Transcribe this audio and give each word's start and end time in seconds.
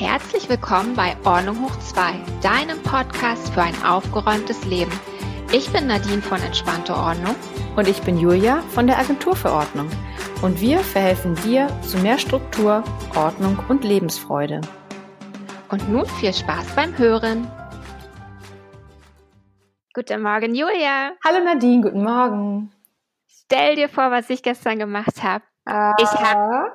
Herzlich 0.00 0.48
willkommen 0.48 0.94
bei 0.96 1.14
Ordnung 1.26 1.62
hoch 1.62 1.78
2, 1.78 2.14
deinem 2.42 2.82
Podcast 2.82 3.52
für 3.52 3.60
ein 3.60 3.74
aufgeräumtes 3.84 4.64
Leben. 4.64 4.90
Ich 5.52 5.70
bin 5.74 5.88
Nadine 5.88 6.22
von 6.22 6.40
Entspannte 6.40 6.94
Ordnung. 6.96 7.36
Und 7.76 7.86
ich 7.86 8.00
bin 8.00 8.16
Julia 8.16 8.62
von 8.74 8.86
der 8.86 8.98
Agentur 8.98 9.36
für 9.36 9.52
Ordnung. 9.52 9.90
Und 10.40 10.58
wir 10.62 10.78
verhelfen 10.78 11.34
dir 11.44 11.68
zu 11.82 11.98
mehr 11.98 12.16
Struktur, 12.16 12.82
Ordnung 13.14 13.58
und 13.68 13.84
Lebensfreude. 13.84 14.62
Und 15.68 15.86
nun 15.90 16.06
viel 16.06 16.32
Spaß 16.32 16.74
beim 16.74 16.96
Hören. 16.96 17.46
Guten 19.92 20.22
Morgen, 20.22 20.54
Julia. 20.54 21.12
Hallo 21.22 21.44
Nadine, 21.44 21.82
guten 21.82 22.02
Morgen. 22.04 22.72
Stell 23.28 23.76
dir 23.76 23.90
vor, 23.90 24.10
was 24.10 24.30
ich 24.30 24.42
gestern 24.42 24.78
gemacht 24.78 25.22
habe. 25.22 25.44
Ah, 25.66 25.94
Ich 26.00 26.10
habe 26.10 26.72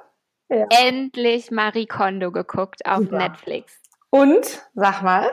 ja. 0.49 0.65
endlich 0.69 1.51
Marie 1.51 1.87
Kondo 1.87 2.31
geguckt 2.31 2.85
auf 2.85 2.99
Super. 2.99 3.17
Netflix. 3.17 3.81
Und, 4.09 4.63
sag 4.73 5.01
mal. 5.01 5.29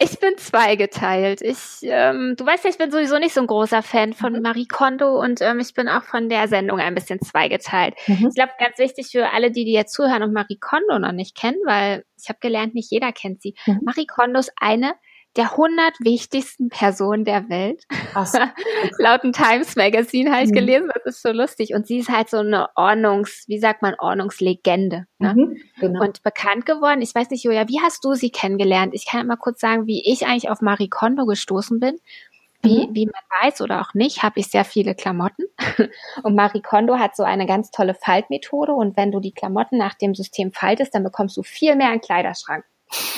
Ich 0.00 0.20
bin 0.20 0.38
zweigeteilt. 0.38 1.42
Ich, 1.42 1.80
ähm, 1.82 2.34
du 2.36 2.46
weißt 2.46 2.62
ja, 2.62 2.70
ich 2.70 2.78
bin 2.78 2.92
sowieso 2.92 3.18
nicht 3.18 3.34
so 3.34 3.40
ein 3.40 3.48
großer 3.48 3.82
Fan 3.82 4.12
von 4.12 4.34
Mhm. 4.34 4.42
Marie 4.42 4.68
Kondo 4.68 5.20
und 5.20 5.40
ähm, 5.40 5.58
ich 5.58 5.74
bin 5.74 5.88
auch 5.88 6.04
von 6.04 6.28
der 6.28 6.46
Sendung 6.46 6.78
ein 6.78 6.94
bisschen 6.94 7.20
zweigeteilt. 7.20 7.94
Mhm. 8.06 8.28
Ich 8.28 8.34
glaube, 8.36 8.52
ganz 8.60 8.78
wichtig 8.78 9.08
für 9.10 9.30
alle, 9.32 9.50
die, 9.50 9.64
die 9.64 9.72
jetzt 9.72 9.92
zuhören 9.92 10.22
und 10.22 10.32
Marie 10.32 10.58
Kondo 10.60 11.00
noch 11.00 11.10
nicht 11.10 11.36
kennen, 11.36 11.58
weil 11.64 12.04
ich 12.16 12.28
habe 12.28 12.38
gelernt, 12.40 12.74
nicht 12.74 12.92
jeder 12.92 13.10
kennt 13.10 13.42
sie. 13.42 13.56
Mhm. 13.66 13.80
Marie 13.82 14.06
Kondo 14.06 14.38
ist 14.38 14.52
eine 14.60 14.92
der 15.36 15.52
100 15.52 15.94
wichtigsten 16.00 16.68
Personen 16.68 17.24
der 17.24 17.48
Welt. 17.48 17.84
Krass. 18.12 18.32
Laut 18.98 19.22
dem 19.22 19.32
Times 19.32 19.76
Magazine 19.76 20.32
habe 20.32 20.42
ich 20.44 20.50
Mhm. 20.50 20.54
gelesen, 20.54 20.90
das 20.94 21.16
ist 21.16 21.22
so 21.22 21.30
lustig. 21.30 21.74
Und 21.74 21.86
sie 21.86 21.98
ist 21.98 22.08
halt 22.08 22.28
so 22.30 22.38
eine 22.38 22.68
Ordnungs, 22.74 23.44
wie 23.46 23.58
sagt 23.58 23.82
man, 23.82 23.94
Ordnungslegende. 23.98 25.06
Ne? 25.18 25.34
Mhm. 25.34 25.56
Genau. 25.80 26.00
Und 26.02 26.22
bekannt 26.22 26.66
geworden, 26.66 27.02
ich 27.02 27.14
weiß 27.14 27.30
nicht, 27.30 27.44
Julia, 27.44 27.68
wie 27.68 27.80
hast 27.80 28.04
du 28.04 28.14
sie 28.14 28.30
kennengelernt? 28.30 28.94
Ich 28.94 29.06
kann 29.06 29.26
mal 29.26 29.36
kurz 29.36 29.60
sagen, 29.60 29.86
wie 29.86 30.02
ich 30.10 30.26
eigentlich 30.26 30.50
auf 30.50 30.60
Marie 30.60 30.88
Kondo 30.88 31.26
gestoßen 31.26 31.78
bin. 31.78 31.96
Wie, 32.60 32.88
Mhm. 32.88 32.94
wie 32.96 33.06
man 33.06 33.44
weiß 33.44 33.60
oder 33.60 33.80
auch 33.80 33.94
nicht, 33.94 34.24
habe 34.24 34.40
ich 34.40 34.48
sehr 34.48 34.64
viele 34.64 34.96
Klamotten. 34.96 35.44
Und 36.24 36.34
Marie 36.34 36.60
Kondo 36.62 36.98
hat 36.98 37.14
so 37.14 37.22
eine 37.22 37.46
ganz 37.46 37.70
tolle 37.70 37.94
Faltmethode. 37.94 38.72
Und 38.72 38.96
wenn 38.96 39.12
du 39.12 39.20
die 39.20 39.30
Klamotten 39.30 39.78
nach 39.78 39.94
dem 39.94 40.16
System 40.16 40.50
faltest, 40.52 40.92
dann 40.96 41.04
bekommst 41.04 41.36
du 41.36 41.44
viel 41.44 41.76
mehr 41.76 41.90
einen 41.90 42.00
Kleiderschrank. 42.00 42.64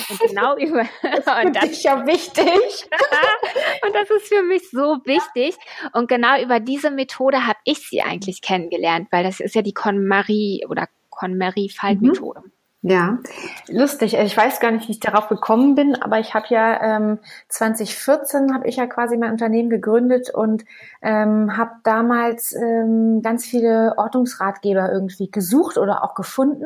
Und 0.09 0.19
genau 0.19 0.57
über, 0.57 0.81
und 1.43 1.55
das 1.55 1.65
ist 1.65 1.83
ja 1.83 2.05
wichtig. 2.05 2.45
und 3.85 3.95
das 3.95 4.09
ist 4.09 4.27
für 4.27 4.43
mich 4.43 4.69
so 4.69 4.97
wichtig. 5.05 5.55
Und 5.93 6.07
genau 6.07 6.41
über 6.41 6.59
diese 6.59 6.91
Methode 6.91 7.45
habe 7.45 7.59
ich 7.63 7.89
sie 7.89 8.01
eigentlich 8.01 8.41
kennengelernt, 8.41 9.07
weil 9.11 9.23
das 9.23 9.39
ist 9.39 9.55
ja 9.55 9.61
die 9.61 9.73
KonMari 9.73 10.65
oder 10.69 10.87
KonMari-Faltmethode. 11.09 12.43
Ja, 12.83 13.19
lustig. 13.67 14.15
Ich 14.15 14.35
weiß 14.35 14.59
gar 14.59 14.71
nicht, 14.71 14.87
wie 14.87 14.93
ich 14.93 14.99
darauf 14.99 15.27
gekommen 15.27 15.75
bin, 15.75 15.95
aber 16.01 16.19
ich 16.19 16.33
habe 16.33 16.47
ja 16.49 16.97
ähm, 16.97 17.19
2014 17.49 18.55
habe 18.55 18.67
ich 18.67 18.77
ja 18.77 18.87
quasi 18.87 19.17
mein 19.17 19.33
Unternehmen 19.33 19.69
gegründet 19.69 20.31
und 20.33 20.65
ähm, 21.03 21.55
habe 21.57 21.73
damals 21.83 22.53
ähm, 22.53 23.21
ganz 23.21 23.45
viele 23.45 23.93
Ordnungsratgeber 23.97 24.91
irgendwie 24.91 25.29
gesucht 25.29 25.77
oder 25.77 26.03
auch 26.03 26.15
gefunden 26.15 26.65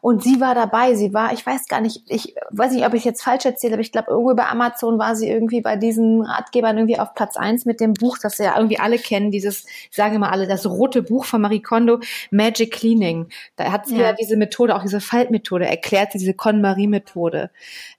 und 0.00 0.22
sie 0.22 0.40
war 0.40 0.54
dabei. 0.54 0.94
Sie 0.94 1.12
war, 1.12 1.32
ich 1.32 1.44
weiß 1.44 1.66
gar 1.66 1.80
nicht, 1.80 2.04
ich 2.06 2.36
weiß 2.50 2.70
nicht, 2.70 2.86
ob 2.86 2.94
ich 2.94 3.04
jetzt 3.04 3.24
falsch 3.24 3.44
erzähle, 3.44 3.72
aber 3.72 3.82
ich 3.82 3.90
glaube 3.90 4.12
irgendwo 4.12 4.36
bei 4.36 4.46
Amazon 4.46 5.00
war 5.00 5.16
sie 5.16 5.28
irgendwie 5.28 5.62
bei 5.62 5.74
diesen 5.74 6.22
Ratgebern 6.22 6.78
irgendwie 6.78 7.00
auf 7.00 7.12
Platz 7.14 7.36
eins 7.36 7.64
mit 7.64 7.80
dem 7.80 7.92
Buch, 7.94 8.18
das 8.22 8.38
ja 8.38 8.54
irgendwie 8.56 8.78
alle 8.78 8.98
kennen, 8.98 9.32
dieses, 9.32 9.64
ich 9.64 9.96
sage 9.96 10.20
mal 10.20 10.30
alle, 10.30 10.46
das 10.46 10.64
rote 10.64 11.02
Buch 11.02 11.24
von 11.24 11.40
Marie 11.40 11.60
Kondo, 11.60 11.98
Magic 12.30 12.72
Cleaning. 12.72 13.26
Da 13.56 13.72
hat 13.72 13.88
sie 13.88 13.96
ja, 13.96 14.06
Ja. 14.06 14.12
diese 14.12 14.36
Methode, 14.36 14.76
auch 14.76 14.82
diese 14.82 15.00
Faltmethode, 15.00 15.55
erklärt 15.64 16.12
sie 16.12 16.18
diese 16.18 16.34
KonMari-Methode. 16.34 17.50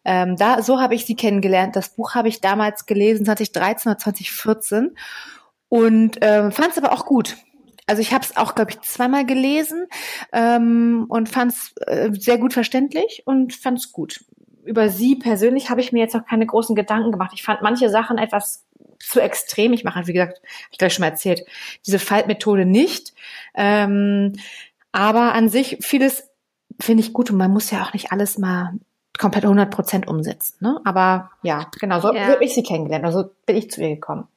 Ähm, 0.05 0.36
da, 0.36 0.61
so 0.61 0.80
habe 0.80 0.94
ich 0.94 1.05
sie 1.05 1.16
kennengelernt. 1.16 1.75
Das 1.75 1.89
Buch 1.89 2.13
habe 2.13 2.27
ich 2.27 2.41
damals 2.41 2.86
gelesen, 2.86 3.25
2013 3.25 3.91
oder 3.91 4.00
2014 4.00 4.95
und 5.69 6.18
ähm, 6.22 6.51
fand 6.51 6.72
es 6.72 6.78
aber 6.78 6.91
auch 6.91 7.06
gut. 7.06 7.35
Also 7.88 8.01
ich 8.01 8.13
habe 8.13 8.23
es 8.23 8.35
auch, 8.35 8.53
glaube 8.53 8.72
ich, 8.72 8.81
zweimal 8.81 9.25
gelesen 9.25 9.88
ähm, 10.34 11.06
und 11.07 11.29
fand 11.29 11.53
es 11.53 11.73
äh, 11.88 12.09
sehr 12.13 12.38
gut 12.38 12.53
verständlich 12.53 13.23
und 13.25 13.53
fand 13.53 13.79
es 13.79 13.94
gut. 13.94 14.25
Über 14.66 14.89
sie 14.89 15.16
persönlich 15.16 15.69
habe 15.69 15.79
ich 15.79 15.94
mir 15.94 16.00
jetzt 16.00 16.13
noch 16.13 16.25
keine 16.25 16.45
großen 16.45 16.75
Gedanken 16.75 17.13
gemacht. 17.13 17.31
Ich 17.34 17.44
fand 17.44 17.62
manche 17.62 17.89
Sachen 17.89 18.18
etwas 18.18 18.66
zu 19.00 19.22
extrem. 19.22 19.72
Ich 19.72 19.85
mache, 19.85 20.06
wie 20.07 20.13
gesagt, 20.13 20.41
hab 20.41 20.72
ich 20.72 20.78
gleich 20.78 20.94
schon 20.94 21.03
mal 21.03 21.09
erzählt, 21.09 21.45
diese 21.85 22.00
Faltmethode 22.00 22.66
nicht. 22.66 23.13
Ähm, 23.56 24.34
aber 24.91 25.34
an 25.34 25.47
sich 25.47 25.78
vieles 25.81 26.29
finde 26.79 27.01
ich 27.03 27.13
gut 27.13 27.31
und 27.31 27.38
man 27.38 27.51
muss 27.51 27.71
ja 27.71 27.83
auch 27.83 27.93
nicht 27.93 28.11
alles 28.11 28.38
mal 28.38 28.73
komplett 29.17 29.43
100 29.45 29.71
Prozent 29.71 30.07
umsetzen. 30.07 30.55
Ne? 30.59 30.79
Aber 30.85 31.31
ja, 31.41 31.67
genau, 31.79 31.99
so 31.99 32.13
Ja. 32.13 32.27
habe 32.27 32.43
ich 32.43 32.53
sie 32.53 32.63
kennengelernt. 32.63 33.05
Also 33.05 33.31
bin 33.45 33.55
ich 33.57 33.71
zu 33.71 33.81
ihr 33.81 33.89
gekommen. 33.95 34.27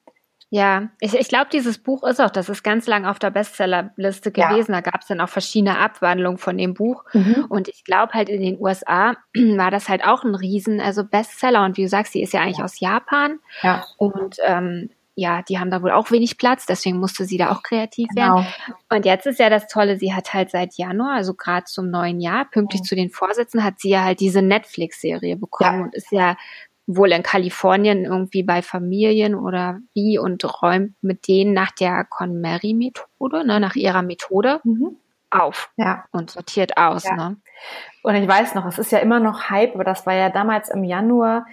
Ja, 0.52 0.88
ich, 0.98 1.14
ich 1.14 1.28
glaube, 1.28 1.46
dieses 1.52 1.78
Buch 1.78 2.02
ist 2.02 2.20
auch, 2.20 2.30
das 2.30 2.48
ist 2.48 2.64
ganz 2.64 2.88
lang 2.88 3.06
auf 3.06 3.20
der 3.20 3.30
Bestsellerliste 3.30 4.32
Ja. 4.34 4.48
gewesen. 4.50 4.72
Da 4.72 4.80
gab 4.80 5.02
es 5.02 5.06
dann 5.06 5.20
auch 5.20 5.28
verschiedene 5.28 5.78
Abwandlungen 5.78 6.38
von 6.38 6.58
dem 6.58 6.74
Buch. 6.74 7.04
Und 7.48 7.68
ich 7.68 7.84
glaube 7.84 8.14
halt 8.14 8.28
in 8.28 8.42
den 8.42 8.60
USA 8.60 9.14
war 9.34 9.70
das 9.70 9.88
halt 9.88 10.04
auch 10.04 10.24
ein 10.24 10.34
Riesen, 10.34 10.80
also 10.80 11.04
Bestseller. 11.04 11.64
Und 11.64 11.76
wie 11.76 11.82
du 11.82 11.88
sagst, 11.88 12.14
die 12.14 12.22
ist 12.22 12.32
ja 12.32 12.40
eigentlich 12.40 12.64
aus 12.64 12.80
Japan. 12.80 13.38
Ja, 13.62 13.84
Und 13.96 14.38
ähm, 14.44 14.90
ja, 15.20 15.42
die 15.42 15.58
haben 15.58 15.70
da 15.70 15.82
wohl 15.82 15.90
auch 15.90 16.10
wenig 16.10 16.38
Platz, 16.38 16.64
deswegen 16.66 16.98
musste 16.98 17.24
sie 17.26 17.36
da 17.36 17.52
auch 17.52 17.62
kreativ 17.62 18.08
werden. 18.14 18.44
genau. 18.44 18.46
Und 18.88 19.04
jetzt 19.04 19.26
ist 19.26 19.38
ja 19.38 19.50
das 19.50 19.66
Tolle, 19.68 19.98
sie 19.98 20.14
hat 20.14 20.32
halt 20.32 20.50
seit 20.50 20.74
Januar, 20.78 21.14
also 21.14 21.34
gerade 21.34 21.64
zum 21.64 21.90
neuen 21.90 22.20
Jahr, 22.20 22.46
pünktlich 22.50 22.80
Mhm. 22.82 22.84
zu 22.86 22.94
den 22.96 23.10
Vorsitzenden, 23.10 23.64
hat 23.66 23.78
sie 23.80 23.90
ja 23.90 24.02
halt 24.02 24.20
diese 24.20 24.40
Netflix-Serie 24.42 25.36
bekommen 25.36 25.78
Ja. 25.78 25.84
und 25.84 25.94
ist 25.94 26.10
ja 26.10 26.36
wohl 26.86 27.12
in 27.12 27.22
Kalifornien 27.22 28.04
irgendwie 28.04 28.42
bei 28.42 28.62
Familien 28.62 29.34
oder 29.36 29.78
wie 29.94 30.18
und 30.18 30.42
räumt 30.62 30.94
mit 31.02 31.28
denen 31.28 31.52
nach 31.52 31.70
der 31.72 32.04
KonMari-Methode, 32.04 33.46
ne, 33.46 33.60
nach 33.60 33.76
ihrer 33.76 34.02
Methode 34.02 34.60
Mhm. 34.64 34.96
auf 35.30 35.70
Ja. 35.76 36.04
und 36.10 36.30
sortiert 36.30 36.76
aus. 36.76 37.04
Ja. 37.04 37.14
Ne? 37.14 37.36
Und 38.02 38.14
ich 38.14 38.26
weiß 38.26 38.54
noch, 38.54 38.66
es 38.66 38.78
ist 38.78 38.92
ja 38.92 38.98
immer 38.98 39.20
noch 39.20 39.50
Hype, 39.50 39.74
aber 39.74 39.84
das 39.84 40.06
war 40.06 40.14
ja 40.14 40.30
damals 40.30 40.70
im 40.70 40.84
Januar, 40.84 41.46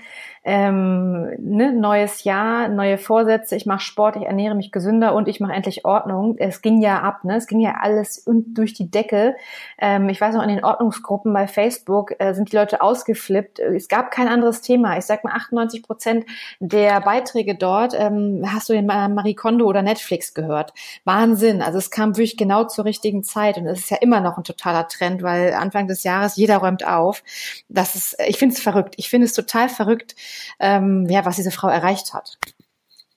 ähm, 0.49 1.29
ne, 1.39 1.73
neues 1.73 2.23
Jahr, 2.23 2.69
neue 2.69 2.97
Vorsätze, 2.97 3.57
ich 3.57 3.65
mache 3.65 3.81
Sport, 3.81 4.15
ich 4.15 4.23
ernähre 4.23 4.55
mich 4.55 4.71
gesünder 4.71 5.13
und 5.13 5.27
ich 5.27 5.41
mache 5.41 5.51
endlich 5.51 5.83
Ordnung. 5.83 6.35
Es 6.37 6.61
ging 6.61 6.81
ja 6.81 7.01
ab, 7.01 7.25
ne? 7.25 7.35
Es 7.35 7.47
ging 7.47 7.59
ja 7.59 7.75
alles 7.81 8.23
durch 8.25 8.73
die 8.73 8.89
Decke. 8.89 9.35
Ähm, 9.77 10.07
ich 10.07 10.21
weiß 10.21 10.35
noch, 10.35 10.43
in 10.43 10.47
den 10.47 10.63
Ordnungsgruppen 10.63 11.33
bei 11.33 11.47
Facebook 11.47 12.13
äh, 12.19 12.33
sind 12.33 12.49
die 12.53 12.55
Leute 12.55 12.81
ausgeflippt. 12.81 13.59
Es 13.59 13.89
gab 13.89 14.09
kein 14.09 14.29
anderes 14.29 14.61
Thema. 14.61 14.97
Ich 14.97 15.03
sag 15.03 15.25
mal, 15.25 15.33
98 15.33 15.83
Prozent 15.83 16.25
der 16.61 17.01
Beiträge 17.01 17.55
dort 17.55 17.93
ähm, 17.99 18.45
hast 18.47 18.69
du 18.69 18.81
Ma- 18.83 19.09
Marie 19.09 19.35
Kondo 19.35 19.65
oder 19.65 19.81
Netflix 19.81 20.33
gehört. 20.33 20.73
Wahnsinn. 21.03 21.61
Also 21.61 21.77
es 21.77 21.91
kam 21.91 22.15
wirklich 22.15 22.37
genau 22.37 22.63
zur 22.63 22.85
richtigen 22.85 23.21
Zeit 23.25 23.57
und 23.57 23.67
es 23.67 23.79
ist 23.79 23.89
ja 23.89 23.97
immer 23.97 24.21
noch 24.21 24.37
ein 24.37 24.45
totaler 24.45 24.87
Trend, 24.87 25.23
weil 25.23 25.53
Anfang 25.53 25.87
des 25.87 26.05
Jahres 26.05 26.36
jeder 26.37 26.57
räumt 26.57 26.85
auf. 26.85 27.23
Das 27.69 27.95
ist, 27.95 28.15
ich 28.27 28.37
finde 28.37 28.55
es 28.55 28.61
verrückt. 28.61 28.95
Ich 28.97 29.09
finde 29.09 29.25
es 29.25 29.33
total 29.33 29.69
verrückt, 29.69 30.15
ähm, 30.59 31.07
ja, 31.09 31.25
was 31.25 31.35
diese 31.35 31.51
Frau 31.51 31.67
erreicht 31.67 32.13
hat. 32.13 32.37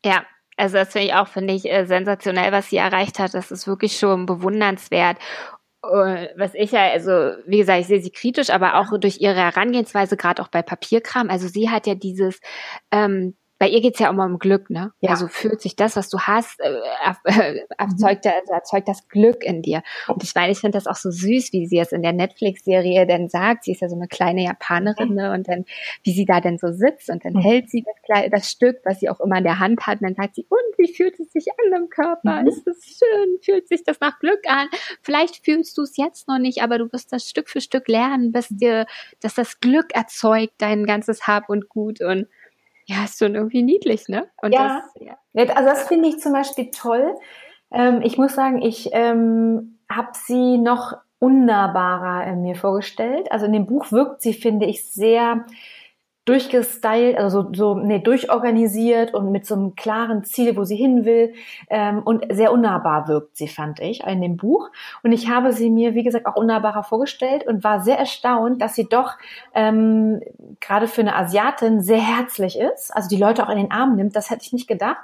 Ja, 0.05 0.25
also 0.57 0.77
das 0.77 0.93
finde 0.93 1.09
ich 1.09 1.15
auch, 1.15 1.29
finde 1.29 1.55
ich, 1.55 1.71
äh, 1.71 1.87
sensationell, 1.87 2.53
was 2.53 2.69
sie 2.69 2.77
erreicht 2.77 3.19
hat. 3.19 3.35
Das 3.35 3.51
ist 3.51 3.67
wirklich 3.67 3.99
schon 3.99 4.27
bewundernswert. 4.27 5.19
Äh, 5.83 6.29
Was 6.37 6.55
ich 6.55 6.73
ja, 6.73 6.91
also 6.91 7.11
wie 7.47 7.59
gesagt, 7.59 7.81
ich 7.81 7.87
sehe 7.87 8.03
sie 8.03 8.11
kritisch, 8.11 8.51
aber 8.51 8.77
auch 8.77 8.99
durch 8.99 9.21
ihre 9.21 9.37
Herangehensweise, 9.37 10.17
gerade 10.17 10.43
auch 10.43 10.49
bei 10.49 10.63
Papierkram. 10.63 11.31
Also 11.31 11.49
sie 11.49 11.71
hat 11.71 11.87
ja 11.87 11.95
dieses, 11.95 12.41
ähm, 12.91 13.37
bei 13.61 13.69
ihr 13.69 13.83
geht's 13.83 13.99
ja 13.99 14.09
immer 14.09 14.25
um 14.25 14.39
Glück, 14.39 14.71
ne? 14.71 14.93
Ja. 15.01 15.11
Also 15.11 15.29
fühlt 15.29 15.61
sich 15.61 15.77
das, 15.77 15.95
was 15.95 16.09
du 16.09 16.19
hast, 16.19 16.59
äh, 16.61 16.73
äh, 17.27 17.61
erzeugt, 17.77 18.27
also 18.27 18.53
erzeugt 18.55 18.89
das 18.89 19.07
Glück 19.09 19.45
in 19.45 19.61
dir. 19.61 19.83
Und 20.09 20.25
ich 20.25 20.35
meine, 20.35 20.51
ich 20.51 20.59
finde 20.61 20.79
das 20.79 20.87
auch 20.87 20.97
so 20.97 21.11
süß, 21.11 21.53
wie 21.53 21.67
sie 21.67 21.79
es 21.79 21.93
in 21.93 22.01
der 22.03 22.15
Netflix-Serie 22.15 23.07
dann 23.07 23.29
sagt. 23.29 23.65
Sie 23.65 23.73
ist 23.73 23.83
ja 23.83 23.91
so 23.91 23.97
eine 23.97 24.09
kleine 24.09 24.45
Japanerin, 24.45 25.15
ne? 25.15 25.33
Und 25.33 25.47
dann, 25.47 25.67
wie 26.05 26.13
sie 26.13 26.25
da 26.25 26.41
denn 26.41 26.57
so 26.57 26.73
sitzt 26.73 27.11
und 27.11 27.23
dann 27.23 27.35
Mhm. 27.35 27.41
hält 27.43 27.69
sie 27.71 27.85
das, 28.09 28.31
das 28.31 28.51
Stück, 28.51 28.79
was 28.85 28.99
sie 29.01 29.11
auch 29.11 29.21
immer 29.21 29.37
in 29.37 29.45
der 29.45 29.59
Hand 29.59 29.87
hat, 29.87 30.01
und 30.01 30.07
dann 30.09 30.15
sagt 30.15 30.37
sie, 30.37 30.47
und 30.49 30.79
wie 30.79 30.93
fühlt 30.95 31.21
es 31.21 31.31
sich 31.31 31.45
an 31.63 31.83
im 31.83 31.91
Körper? 31.91 32.41
Mhm. 32.41 32.49
Ist 32.49 32.67
es 32.67 32.99
schön? 32.99 33.37
Fühlt 33.43 33.69
sich 33.69 33.85
das 33.85 34.01
nach 34.01 34.19
Glück 34.21 34.41
an? 34.49 34.69
Vielleicht 35.03 35.45
fühlst 35.45 35.77
du 35.77 35.83
es 35.83 35.99
jetzt 35.99 36.29
noch 36.29 36.39
nicht, 36.39 36.63
aber 36.63 36.79
du 36.79 36.91
wirst 36.93 37.13
das 37.13 37.29
Stück 37.29 37.51
für 37.51 37.61
Stück 37.61 37.89
lernen, 37.89 38.33
bis 38.33 38.49
dir, 38.49 38.87
dass 39.21 39.35
das 39.35 39.61
Glück 39.61 39.95
erzeugt, 39.95 40.55
dein 40.57 40.87
ganzes 40.87 41.27
Hab 41.27 41.51
und 41.51 41.69
Gut 41.69 42.01
und 42.01 42.27
ja, 42.91 43.05
ist 43.05 43.19
schon 43.19 43.37
irgendwie 43.37 43.63
niedlich, 43.63 44.09
ne? 44.09 44.29
Und 44.43 44.53
Ja. 44.53 44.83
das, 44.95 45.03
ja. 45.03 45.55
Also 45.55 45.69
das 45.69 45.87
finde 45.87 46.09
ich 46.09 46.19
zum 46.19 46.33
Beispiel 46.33 46.71
toll. 46.73 47.15
Ähm, 47.73 48.03
ich 48.03 48.19
muss 48.19 48.35
sagen, 48.35 48.61
ich 48.63 48.91
ähm, 48.93 49.79
habe 49.89 50.11
sie 50.15 50.59
noch 50.59 50.95
unnahbarer 51.21 52.27
in 52.27 52.43
mir 52.43 52.57
vorgestellt. 52.57 53.31
Also 53.31 53.47
in 53.47 53.53
dem 53.53 53.67
Buch 53.67 53.93
wirkt 53.93 54.23
sie, 54.23 54.33
finde 54.33 54.67
ich, 54.67 54.91
sehr 54.91 55.47
durchgestylt, 56.27 57.17
also 57.17 57.43
so, 57.43 57.53
so 57.53 57.75
nee, 57.75 57.99
durchorganisiert 57.99 59.15
und 59.15 59.33
mit 59.33 59.47
so 59.47 59.55
einem 59.55 59.75
klaren 59.75 60.23
Ziel, 60.25 60.57
wo 60.57 60.65
sie 60.65 60.77
hin 60.77 61.05
will. 61.05 61.35
Ähm, 61.69 62.03
und 62.05 62.25
sehr 62.31 62.53
unnahbar 62.53 63.09
wirkt 63.09 63.37
sie, 63.37 63.49
fand 63.49 63.81
ich, 63.81 64.05
in 64.05 64.21
dem 64.21 64.37
Buch. 64.37 64.71
Und 65.03 65.13
ich 65.13 65.29
habe 65.29 65.53
sie 65.53 65.71
mir, 65.71 65.95
wie 65.95 66.05
gesagt, 66.05 66.27
auch 66.27 66.37
unnahbarer 66.37 66.85
vorgestellt 66.85 67.47
und 67.47 67.65
war 67.65 67.81
sehr 67.81 67.99
erstaunt, 67.99 68.61
dass 68.61 68.75
sie 68.75 68.89
doch 68.89 69.15
ähm, 69.55 70.21
gerade 70.61 70.89
für 70.89 71.01
eine 71.01 71.17
Asiatin 71.17 71.81
sehr 71.81 72.01
herzlich 72.01 72.59
ist, 72.59 72.95
also 72.95 73.09
die 73.09 73.21
Leute 73.21 73.47
auch 73.47 73.51
in 73.51 73.59
den 73.59 73.71
Arm 73.71 73.97
nimmt, 73.97 74.15
das 74.15 74.31
hätte 74.31 74.43
ich 74.45 74.53
nicht 74.53 74.69
gedacht. 74.69 75.01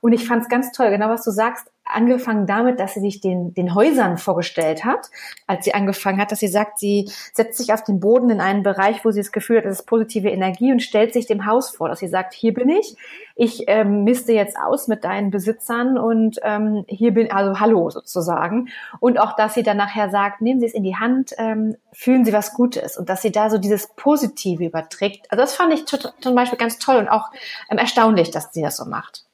Und 0.00 0.12
ich 0.12 0.26
fand 0.26 0.42
es 0.42 0.48
ganz 0.48 0.72
toll, 0.72 0.90
genau 0.90 1.08
was 1.08 1.24
du 1.24 1.30
sagst, 1.30 1.70
angefangen 1.94 2.46
damit, 2.46 2.80
dass 2.80 2.94
sie 2.94 3.00
sich 3.00 3.20
den, 3.20 3.54
den 3.54 3.74
Häusern 3.74 4.18
vorgestellt 4.18 4.84
hat, 4.84 5.10
als 5.46 5.64
sie 5.64 5.74
angefangen 5.74 6.20
hat, 6.20 6.32
dass 6.32 6.40
sie 6.40 6.48
sagt, 6.48 6.78
sie 6.78 7.10
setzt 7.32 7.58
sich 7.58 7.72
auf 7.72 7.84
den 7.84 8.00
Boden 8.00 8.30
in 8.30 8.40
einen 8.40 8.62
Bereich, 8.62 9.04
wo 9.04 9.10
sie 9.10 9.20
das 9.20 9.32
Gefühl 9.32 9.58
hat, 9.58 9.64
das 9.64 9.80
ist 9.80 9.86
positive 9.86 10.28
Energie 10.28 10.72
und 10.72 10.82
stellt 10.82 11.12
sich 11.12 11.26
dem 11.26 11.46
Haus 11.46 11.70
vor, 11.70 11.88
dass 11.88 12.00
sie 12.00 12.08
sagt, 12.08 12.34
hier 12.34 12.54
bin 12.54 12.68
ich, 12.68 12.96
ich 13.42 13.64
ähm, 13.68 14.04
misste 14.04 14.32
jetzt 14.32 14.58
aus 14.58 14.86
mit 14.86 15.02
deinen 15.02 15.30
Besitzern 15.30 15.96
und 15.96 16.38
ähm, 16.42 16.84
hier 16.88 17.14
bin, 17.14 17.30
also 17.30 17.58
hallo 17.58 17.88
sozusagen. 17.88 18.68
Und 19.00 19.18
auch, 19.18 19.34
dass 19.34 19.54
sie 19.54 19.62
dann 19.62 19.78
nachher 19.78 20.10
sagt, 20.10 20.42
nehmen 20.42 20.60
Sie 20.60 20.66
es 20.66 20.74
in 20.74 20.82
die 20.82 20.96
Hand, 20.96 21.32
ähm, 21.38 21.76
fühlen 21.92 22.26
Sie 22.26 22.34
was 22.34 22.52
Gutes 22.52 22.98
und 22.98 23.08
dass 23.08 23.22
sie 23.22 23.32
da 23.32 23.48
so 23.48 23.56
dieses 23.56 23.88
Positive 23.96 24.64
überträgt. 24.64 25.26
Also 25.30 25.42
das 25.42 25.54
fand 25.54 25.72
ich 25.72 25.86
zum 25.86 26.34
Beispiel 26.34 26.58
ganz 26.58 26.78
toll 26.78 26.96
und 26.96 27.08
auch 27.08 27.30
ähm, 27.70 27.78
erstaunlich, 27.78 28.30
dass 28.30 28.52
sie 28.52 28.62
das 28.62 28.76
so 28.76 28.84
macht. 28.84 29.24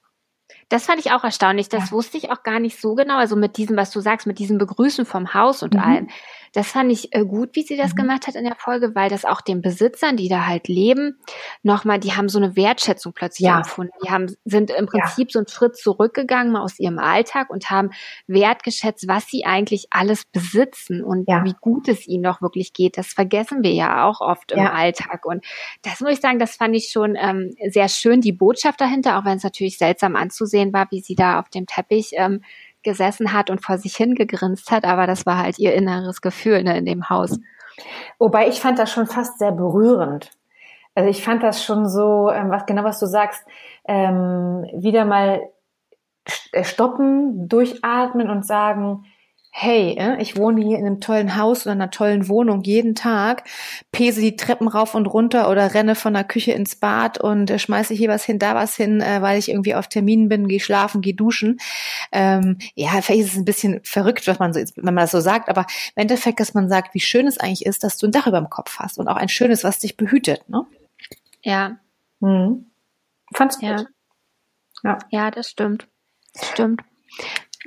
Das 0.68 0.86
fand 0.86 0.98
ich 0.98 1.12
auch 1.12 1.22
erstaunlich. 1.22 1.68
Das 1.68 1.86
ja. 1.86 1.92
wusste 1.92 2.16
ich 2.16 2.30
auch 2.30 2.42
gar 2.42 2.58
nicht 2.58 2.80
so 2.80 2.94
genau. 2.94 3.16
Also 3.16 3.36
mit 3.36 3.56
diesem, 3.56 3.76
was 3.76 3.90
du 3.90 4.00
sagst, 4.00 4.26
mit 4.26 4.38
diesem 4.38 4.58
Begrüßen 4.58 5.06
vom 5.06 5.32
Haus 5.34 5.62
und 5.62 5.74
mhm. 5.74 5.80
allem. 5.80 6.08
Das 6.52 6.68
fand 6.68 6.90
ich 6.92 7.14
äh, 7.14 7.24
gut, 7.24 7.50
wie 7.54 7.62
sie 7.62 7.76
das 7.76 7.92
mhm. 7.92 7.96
gemacht 7.96 8.26
hat 8.26 8.34
in 8.34 8.44
der 8.44 8.56
Folge, 8.56 8.94
weil 8.94 9.08
das 9.08 9.24
auch 9.24 9.40
den 9.40 9.62
Besitzern, 9.62 10.16
die 10.16 10.28
da 10.28 10.46
halt 10.46 10.68
leben, 10.68 11.18
nochmal, 11.62 11.98
die 11.98 12.12
haben 12.12 12.28
so 12.28 12.38
eine 12.38 12.56
Wertschätzung 12.56 13.12
plötzlich 13.12 13.46
ja. 13.46 13.58
empfunden. 13.58 13.92
Die 14.04 14.10
haben, 14.10 14.34
sind 14.44 14.70
im 14.70 14.86
Prinzip 14.86 15.28
ja. 15.28 15.32
so 15.32 15.38
einen 15.40 15.48
Schritt 15.48 15.76
zurückgegangen 15.76 16.52
mal 16.52 16.62
aus 16.62 16.78
ihrem 16.78 16.98
Alltag 16.98 17.50
und 17.50 17.70
haben 17.70 17.90
wertgeschätzt, 18.26 19.08
was 19.08 19.26
sie 19.26 19.44
eigentlich 19.44 19.88
alles 19.90 20.24
besitzen 20.24 21.02
und 21.02 21.28
ja. 21.28 21.44
wie 21.44 21.54
gut 21.60 21.88
es 21.88 22.06
ihnen 22.06 22.22
noch 22.22 22.42
wirklich 22.42 22.72
geht. 22.72 22.98
Das 22.98 23.08
vergessen 23.08 23.62
wir 23.62 23.72
ja 23.72 24.06
auch 24.06 24.20
oft 24.20 24.52
im 24.52 24.66
Alltag. 24.66 25.24
Und 25.24 25.44
das 25.82 26.00
muss 26.00 26.12
ich 26.12 26.20
sagen, 26.20 26.38
das 26.38 26.56
fand 26.56 26.74
ich 26.76 26.88
schon 26.88 27.16
ähm, 27.16 27.54
sehr 27.68 27.88
schön, 27.88 28.20
die 28.20 28.32
Botschaft 28.32 28.80
dahinter, 28.80 29.18
auch 29.18 29.24
wenn 29.24 29.36
es 29.36 29.44
natürlich 29.44 29.78
seltsam 29.78 30.16
anzusehen 30.16 30.72
war, 30.72 30.86
wie 30.90 31.00
sie 31.00 31.14
da 31.14 31.40
auf 31.40 31.48
dem 31.48 31.66
Teppich 31.66 32.10
ähm, 32.14 32.42
gesessen 32.86 33.32
hat 33.32 33.50
und 33.50 33.62
vor 33.62 33.76
sich 33.76 33.96
hingegrinst 33.96 34.70
hat, 34.70 34.84
aber 34.84 35.06
das 35.06 35.26
war 35.26 35.36
halt 35.36 35.58
ihr 35.58 35.74
inneres 35.74 36.22
Gefühl 36.22 36.62
ne, 36.62 36.78
in 36.78 36.86
dem 36.86 37.10
Haus. 37.10 37.38
Wobei 38.18 38.48
ich 38.48 38.60
fand 38.60 38.78
das 38.78 38.90
schon 38.90 39.06
fast 39.06 39.38
sehr 39.38 39.52
berührend. 39.52 40.30
Also 40.94 41.10
ich 41.10 41.22
fand 41.22 41.42
das 41.42 41.62
schon 41.62 41.86
so, 41.88 42.30
ähm, 42.30 42.50
was 42.50 42.64
genau 42.64 42.84
was 42.84 42.98
du 42.98 43.06
sagst, 43.06 43.44
ähm, 43.86 44.66
wieder 44.72 45.04
mal 45.04 45.42
äh, 46.52 46.64
stoppen, 46.64 47.48
durchatmen 47.48 48.30
und 48.30 48.46
sagen, 48.46 49.04
hey, 49.58 49.96
äh, 49.98 50.20
ich 50.20 50.36
wohne 50.36 50.62
hier 50.62 50.78
in 50.78 50.84
einem 50.84 51.00
tollen 51.00 51.34
Haus 51.34 51.64
oder 51.64 51.72
einer 51.72 51.90
tollen 51.90 52.28
Wohnung 52.28 52.62
jeden 52.62 52.94
Tag, 52.94 53.44
pese 53.90 54.20
die 54.20 54.36
Treppen 54.36 54.68
rauf 54.68 54.94
und 54.94 55.06
runter 55.06 55.48
oder 55.50 55.72
renne 55.72 55.94
von 55.94 56.12
der 56.12 56.24
Küche 56.24 56.52
ins 56.52 56.76
Bad 56.76 57.18
und 57.18 57.50
äh, 57.50 57.58
schmeiße 57.58 57.94
hier 57.94 58.10
was 58.10 58.22
hin, 58.22 58.38
da 58.38 58.54
was 58.54 58.76
hin, 58.76 59.00
äh, 59.00 59.22
weil 59.22 59.38
ich 59.38 59.48
irgendwie 59.48 59.74
auf 59.74 59.88
Terminen 59.88 60.28
bin, 60.28 60.46
gehe 60.46 60.60
schlafen, 60.60 61.00
gehe 61.00 61.14
duschen. 61.14 61.58
Ähm, 62.12 62.58
ja, 62.74 62.90
vielleicht 63.00 63.22
ist 63.22 63.32
es 63.32 63.38
ein 63.38 63.46
bisschen 63.46 63.80
verrückt, 63.82 64.26
was 64.26 64.38
man 64.38 64.52
so, 64.52 64.60
wenn 64.60 64.94
man 64.94 64.96
das 64.96 65.12
so 65.12 65.20
sagt, 65.20 65.48
aber 65.48 65.62
im 65.94 66.02
Endeffekt, 66.02 66.38
dass 66.38 66.52
man 66.52 66.68
sagt, 66.68 66.92
wie 66.92 67.00
schön 67.00 67.26
es 67.26 67.38
eigentlich 67.38 67.64
ist, 67.64 67.82
dass 67.82 67.96
du 67.96 68.08
ein 68.08 68.12
Dach 68.12 68.26
über 68.26 68.38
dem 68.38 68.50
Kopf 68.50 68.78
hast 68.78 68.98
und 68.98 69.08
auch 69.08 69.16
ein 69.16 69.30
schönes, 69.30 69.64
was 69.64 69.78
dich 69.78 69.96
behütet, 69.96 70.46
ne? 70.50 70.66
Ja. 71.40 71.78
Hm. 72.20 72.66
Fand's 73.32 73.58
ja. 73.62 73.76
gut. 73.76 73.86
Ja. 74.84 74.98
Ja, 75.08 75.30
das 75.30 75.48
stimmt. 75.48 75.88
Das 76.34 76.50
stimmt. 76.50 76.82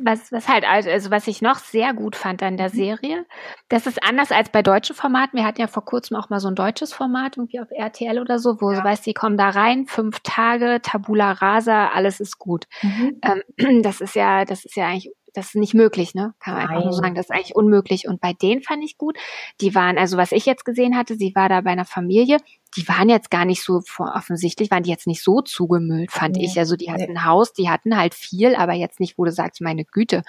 Was, 0.01 0.31
was 0.31 0.47
halt, 0.47 0.65
also 0.65 1.11
was 1.11 1.27
ich 1.27 1.41
noch 1.41 1.57
sehr 1.57 1.93
gut 1.93 2.15
fand 2.15 2.43
an 2.43 2.57
der 2.57 2.69
mhm. 2.69 2.75
Serie, 2.75 3.25
das 3.67 3.87
ist 3.87 4.03
anders 4.03 4.31
als 4.31 4.49
bei 4.49 4.61
deutschen 4.61 4.95
Formaten. 4.95 5.37
Wir 5.37 5.45
hatten 5.45 5.61
ja 5.61 5.67
vor 5.67 5.83
kurzem 5.83 6.15
auch 6.17 6.29
mal 6.29 6.39
so 6.39 6.47
ein 6.47 6.55
deutsches 6.55 6.93
Format, 6.93 7.37
irgendwie 7.37 7.59
auf 7.59 7.71
RTL 7.71 8.19
oder 8.19 8.39
so, 8.39 8.61
wo 8.61 8.71
ja. 8.71 8.79
du 8.79 8.83
weißt, 8.83 9.05
die 9.05 9.13
kommen 9.13 9.37
da 9.37 9.49
rein, 9.49 9.87
fünf 9.87 10.19
Tage, 10.21 10.79
Tabula 10.81 11.31
Rasa, 11.33 11.89
alles 11.89 12.19
ist 12.19 12.37
gut. 12.39 12.65
Mhm. 12.81 13.19
Ähm, 13.57 13.81
das 13.83 14.01
ist 14.01 14.15
ja, 14.15 14.45
das 14.45 14.65
ist 14.65 14.75
ja 14.75 14.87
eigentlich 14.87 15.11
das 15.33 15.47
ist 15.47 15.55
nicht 15.55 15.73
möglich, 15.73 16.15
ne? 16.15 16.33
Kann 16.39 16.55
man 16.55 16.63
Nein. 16.63 16.71
einfach 16.71 16.85
nur 16.85 16.93
sagen, 16.93 17.15
das 17.15 17.27
ist 17.27 17.31
eigentlich 17.31 17.55
unmöglich. 17.55 18.07
Und 18.07 18.21
bei 18.21 18.33
denen 18.33 18.61
fand 18.61 18.83
ich 18.83 18.97
gut. 18.97 19.17
Die 19.61 19.75
waren, 19.75 19.97
also 19.97 20.17
was 20.17 20.31
ich 20.31 20.45
jetzt 20.45 20.65
gesehen 20.65 20.97
hatte, 20.97 21.15
sie 21.15 21.33
war 21.35 21.49
da 21.49 21.61
bei 21.61 21.71
einer 21.71 21.85
Familie, 21.85 22.37
die 22.77 22.87
waren 22.87 23.09
jetzt 23.09 23.31
gar 23.31 23.45
nicht 23.45 23.63
so 23.63 23.81
offensichtlich, 23.97 24.71
waren 24.71 24.83
die 24.83 24.91
jetzt 24.91 25.07
nicht 25.07 25.23
so 25.23 25.41
zugemüllt, 25.41 26.11
fand 26.11 26.35
nee. 26.35 26.45
ich. 26.45 26.57
Also 26.59 26.75
die 26.75 26.91
hatten 26.91 27.17
ein 27.17 27.25
Haus, 27.25 27.53
die 27.53 27.69
hatten 27.69 27.97
halt 27.97 28.13
viel, 28.13 28.55
aber 28.55 28.73
jetzt 28.73 28.99
nicht, 28.99 29.17
wo 29.17 29.25
du 29.25 29.31
sagst, 29.31 29.61
meine 29.61 29.85
Güte. 29.85 30.23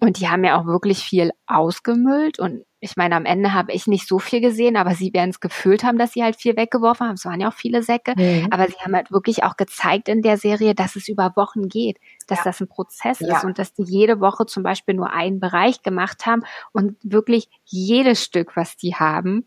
Und 0.00 0.18
die 0.18 0.28
haben 0.28 0.44
ja 0.44 0.60
auch 0.60 0.66
wirklich 0.66 0.98
viel 0.98 1.30
ausgemüllt 1.46 2.38
und 2.38 2.64
ich 2.82 2.96
meine, 2.96 3.14
am 3.14 3.26
Ende 3.26 3.52
habe 3.52 3.72
ich 3.72 3.86
nicht 3.86 4.08
so 4.08 4.18
viel 4.18 4.40
gesehen, 4.40 4.78
aber 4.78 4.94
sie 4.94 5.12
werden 5.12 5.30
es 5.30 5.40
gefühlt 5.40 5.84
haben, 5.84 5.98
dass 5.98 6.12
sie 6.12 6.22
halt 6.22 6.36
viel 6.36 6.56
weggeworfen 6.56 7.06
haben. 7.06 7.14
Es 7.14 7.26
waren 7.26 7.38
ja 7.38 7.48
auch 7.48 7.54
viele 7.54 7.82
Säcke. 7.82 8.14
Mhm. 8.16 8.48
Aber 8.50 8.66
sie 8.68 8.78
haben 8.82 8.94
halt 8.94 9.12
wirklich 9.12 9.44
auch 9.44 9.58
gezeigt 9.58 10.08
in 10.08 10.22
der 10.22 10.38
Serie, 10.38 10.74
dass 10.74 10.96
es 10.96 11.06
über 11.06 11.32
Wochen 11.36 11.68
geht, 11.68 11.98
dass 12.26 12.38
ja. 12.38 12.44
das 12.44 12.60
ein 12.60 12.68
Prozess 12.68 13.20
ja. 13.20 13.36
ist 13.36 13.44
und 13.44 13.58
dass 13.58 13.74
die 13.74 13.84
jede 13.84 14.20
Woche 14.20 14.46
zum 14.46 14.62
Beispiel 14.62 14.94
nur 14.94 15.12
einen 15.12 15.40
Bereich 15.40 15.82
gemacht 15.82 16.24
haben 16.24 16.42
und 16.72 16.96
wirklich 17.02 17.50
jedes 17.66 18.24
Stück, 18.24 18.56
was 18.56 18.78
die 18.78 18.94
haben, 18.94 19.44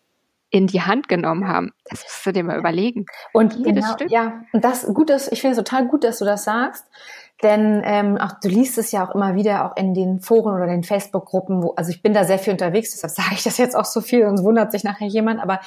in 0.53 0.67
die 0.67 0.83
Hand 0.83 1.09
genommen 1.09 1.47
haben. 1.47 1.73
Das 1.89 2.03
musst 2.03 2.25
du 2.27 2.31
dir 2.31 2.43
mal 2.43 2.59
überlegen. 2.59 3.07
Und 3.33 3.55
jedes 3.55 3.73
genau, 3.73 3.93
Stück. 3.93 4.11
Ja, 4.11 4.43
und 4.53 4.63
das 4.63 4.85
gut 4.85 5.09
ist, 5.09 5.31
ich 5.31 5.41
finde 5.41 5.57
es 5.57 5.57
total 5.57 5.87
gut, 5.87 6.03
dass 6.03 6.19
du 6.19 6.25
das 6.25 6.43
sagst. 6.43 6.85
Denn 7.41 7.81
ähm, 7.83 8.17
auch 8.19 8.33
du 8.39 8.49
liest 8.49 8.77
es 8.77 8.91
ja 8.91 9.03
auch 9.03 9.15
immer 9.15 9.33
wieder 9.33 9.65
auch 9.65 9.75
in 9.75 9.95
den 9.95 10.19
Foren 10.19 10.53
oder 10.53 10.67
den 10.67 10.83
Facebook-Gruppen, 10.83 11.63
wo, 11.63 11.71
also 11.71 11.89
ich 11.89 12.03
bin 12.03 12.13
da 12.13 12.23
sehr 12.23 12.37
viel 12.37 12.53
unterwegs, 12.53 12.91
deshalb 12.91 13.13
sage 13.15 13.33
ich 13.33 13.43
das 13.43 13.57
jetzt 13.57 13.75
auch 13.75 13.85
so 13.85 13.99
viel, 13.99 14.23
sonst 14.25 14.43
wundert 14.43 14.71
sich 14.71 14.83
nachher 14.83 15.07
jemand, 15.07 15.41
aber 15.41 15.59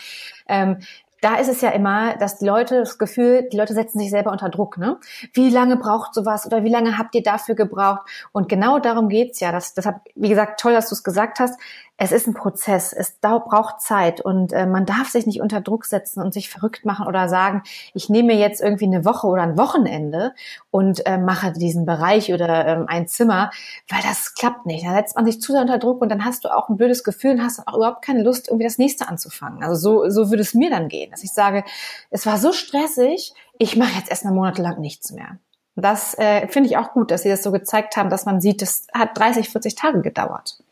ähm, 0.49 0.79
da 1.21 1.37
ist 1.37 1.49
es 1.49 1.61
ja 1.61 1.71
immer, 1.71 2.17
dass 2.17 2.39
die 2.39 2.47
Leute 2.47 2.79
das 2.79 2.99
Gefühl, 2.99 3.49
die 3.51 3.57
Leute 3.57 3.75
setzen 3.75 3.99
sich 3.99 4.11
selber 4.11 4.31
unter 4.31 4.49
Druck. 4.49 4.79
Ne? 4.79 4.99
Wie 5.33 5.51
lange 5.51 5.77
braucht 5.77 6.15
sowas 6.15 6.47
oder 6.47 6.63
wie 6.63 6.69
lange 6.69 6.99
habt 6.99 7.15
ihr 7.15 7.23
dafür 7.23 7.55
gebraucht? 7.55 8.03
Und 8.33 8.49
genau 8.49 8.79
darum 8.79 9.09
geht's 9.09 9.41
ja. 9.41 9.51
Das, 9.51 9.75
deshalb, 9.75 9.97
wie 10.15 10.29
gesagt, 10.29 10.61
toll, 10.61 10.73
dass 10.73 10.89
du 10.89 10.95
es 10.95 11.03
gesagt 11.03 11.41
hast 11.41 11.59
es 11.99 12.13
ist 12.13 12.27
ein 12.27 12.35
Prozess, 12.35 12.93
es 12.93 13.19
braucht 13.21 13.81
Zeit 13.81 14.21
und 14.21 14.53
äh, 14.53 14.67
man 14.67 14.85
darf 14.85 15.09
sich 15.09 15.27
nicht 15.27 15.41
unter 15.41 15.63
Druck 15.63 15.87
setzen 15.87 16.23
und 16.23 16.35
sich 16.35 16.51
verrückt 16.51 16.85
machen 16.85 17.07
oder 17.07 17.29
sagen, 17.29 17.63
ich 17.95 18.11
nehme 18.11 18.35
jetzt 18.35 18.61
irgendwie 18.61 18.85
eine 18.85 19.05
Woche 19.07 19.27
oder 19.27 19.43
ein 19.43 19.57
Wochenende 19.57 20.35
und 20.71 21.07
äh, 21.07 21.17
mache 21.17 21.53
diesen 21.53 21.87
Bereich 21.87 22.33
oder 22.33 22.67
ähm, 22.67 22.85
ein 22.87 23.09
Zimmer, 23.09 23.51
weil 23.89 24.03
das 24.03 24.35
klappt 24.35 24.67
nicht. 24.67 24.85
Da 24.85 24.95
setzt 24.95 25.17
man 25.17 25.25
sich 25.25 25.41
zu 25.41 25.53
sehr 25.53 25.63
unter 25.63 25.79
Druck 25.79 26.03
und 26.03 26.11
dann 26.11 26.25
hast 26.25 26.45
du 26.45 26.55
auch 26.55 26.69
ein 26.69 26.77
blödes 26.77 27.03
Gefühl 27.03 27.33
und 27.33 27.43
hast 27.43 27.67
auch 27.67 27.75
überhaupt 27.75 28.05
keine 28.05 28.23
Lust, 28.23 28.49
irgendwie 28.49 28.67
das 28.67 28.77
nächste 28.77 29.09
anzufangen. 29.09 29.63
Also 29.63 29.77
so, 29.77 30.11
so 30.11 30.31
würde 30.31 30.43
es 30.43 30.53
mir 30.53 30.69
dann 30.69 30.89
gehen, 30.89 31.11
dass 31.11 31.25
ich 31.25 31.33
sage, 31.33 31.65
es 32.11 32.27
war 32.27 32.37
so 32.37 32.53
stressig, 32.53 33.33
ich 33.59 33.77
mache 33.77 33.97
jetzt 33.97 34.11
erstmal 34.11 34.35
monatelang 34.35 34.81
nichts 34.81 35.13
mehr. 35.13 35.39
Das 35.77 36.17
äh, 36.19 36.47
finde 36.49 36.69
ich 36.69 36.77
auch 36.77 36.93
gut, 36.93 37.11
dass 37.11 37.23
sie 37.23 37.29
das 37.29 37.43
so 37.43 37.53
gezeigt 37.53 37.97
haben, 37.97 38.11
dass 38.11 38.27
man 38.27 38.41
sieht, 38.41 38.61
das 38.61 38.87
hat 38.93 39.17
30, 39.19 39.49
40 39.51 39.75
Tage 39.75 40.03
gedauert. 40.03 40.63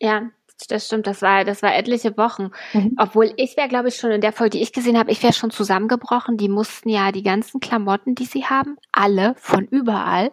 Ja, 0.00 0.22
das 0.68 0.86
stimmt, 0.86 1.06
das 1.06 1.22
war, 1.22 1.44
das 1.44 1.62
war 1.62 1.74
etliche 1.74 2.16
Wochen. 2.16 2.50
Mhm. 2.72 2.94
Obwohl 2.98 3.32
ich 3.36 3.56
wäre, 3.56 3.68
glaube 3.68 3.88
ich, 3.88 3.96
schon 3.96 4.10
in 4.10 4.20
der 4.20 4.32
Folge, 4.32 4.58
die 4.58 4.62
ich 4.62 4.72
gesehen 4.72 4.98
habe, 4.98 5.10
ich 5.10 5.22
wäre 5.22 5.32
schon 5.32 5.50
zusammengebrochen. 5.50 6.36
Die 6.36 6.48
mussten 6.48 6.88
ja 6.88 7.12
die 7.12 7.22
ganzen 7.22 7.60
Klamotten, 7.60 8.14
die 8.14 8.26
sie 8.26 8.44
haben, 8.44 8.76
alle 8.92 9.34
von 9.36 9.66
überall 9.66 10.32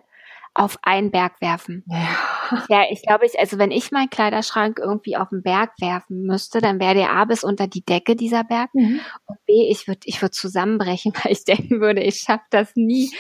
auf 0.54 0.78
einen 0.84 1.12
Berg 1.12 1.42
werfen. 1.42 1.84
Ja. 1.88 2.08
ja, 2.70 2.84
ich 2.90 3.02
glaube, 3.02 3.26
ich, 3.26 3.40
also 3.40 3.58
wenn 3.58 3.72
ich 3.72 3.92
meinen 3.92 4.10
Kleiderschrank 4.10 4.80
irgendwie 4.80 5.16
auf 5.16 5.30
den 5.30 5.42
Berg 5.42 5.72
werfen 5.80 6.24
müsste, 6.24 6.60
dann 6.60 6.80
wäre 6.80 6.94
der 6.94 7.12
A 7.12 7.26
bis 7.26 7.44
unter 7.44 7.68
die 7.68 7.84
Decke 7.84 8.16
dieser 8.16 8.44
Berg 8.44 8.70
mhm. 8.74 9.00
und 9.26 9.38
B, 9.46 9.70
ich 9.70 9.88
würde 9.88 10.02
ich 10.06 10.22
würde 10.22 10.32
zusammenbrechen, 10.32 11.14
weil 11.24 11.32
ich 11.32 11.46
denken 11.46 11.80
würde, 11.80 12.02
ich 12.02 12.18
schaffe 12.18 12.44
das 12.50 12.76
nie, 12.76 13.12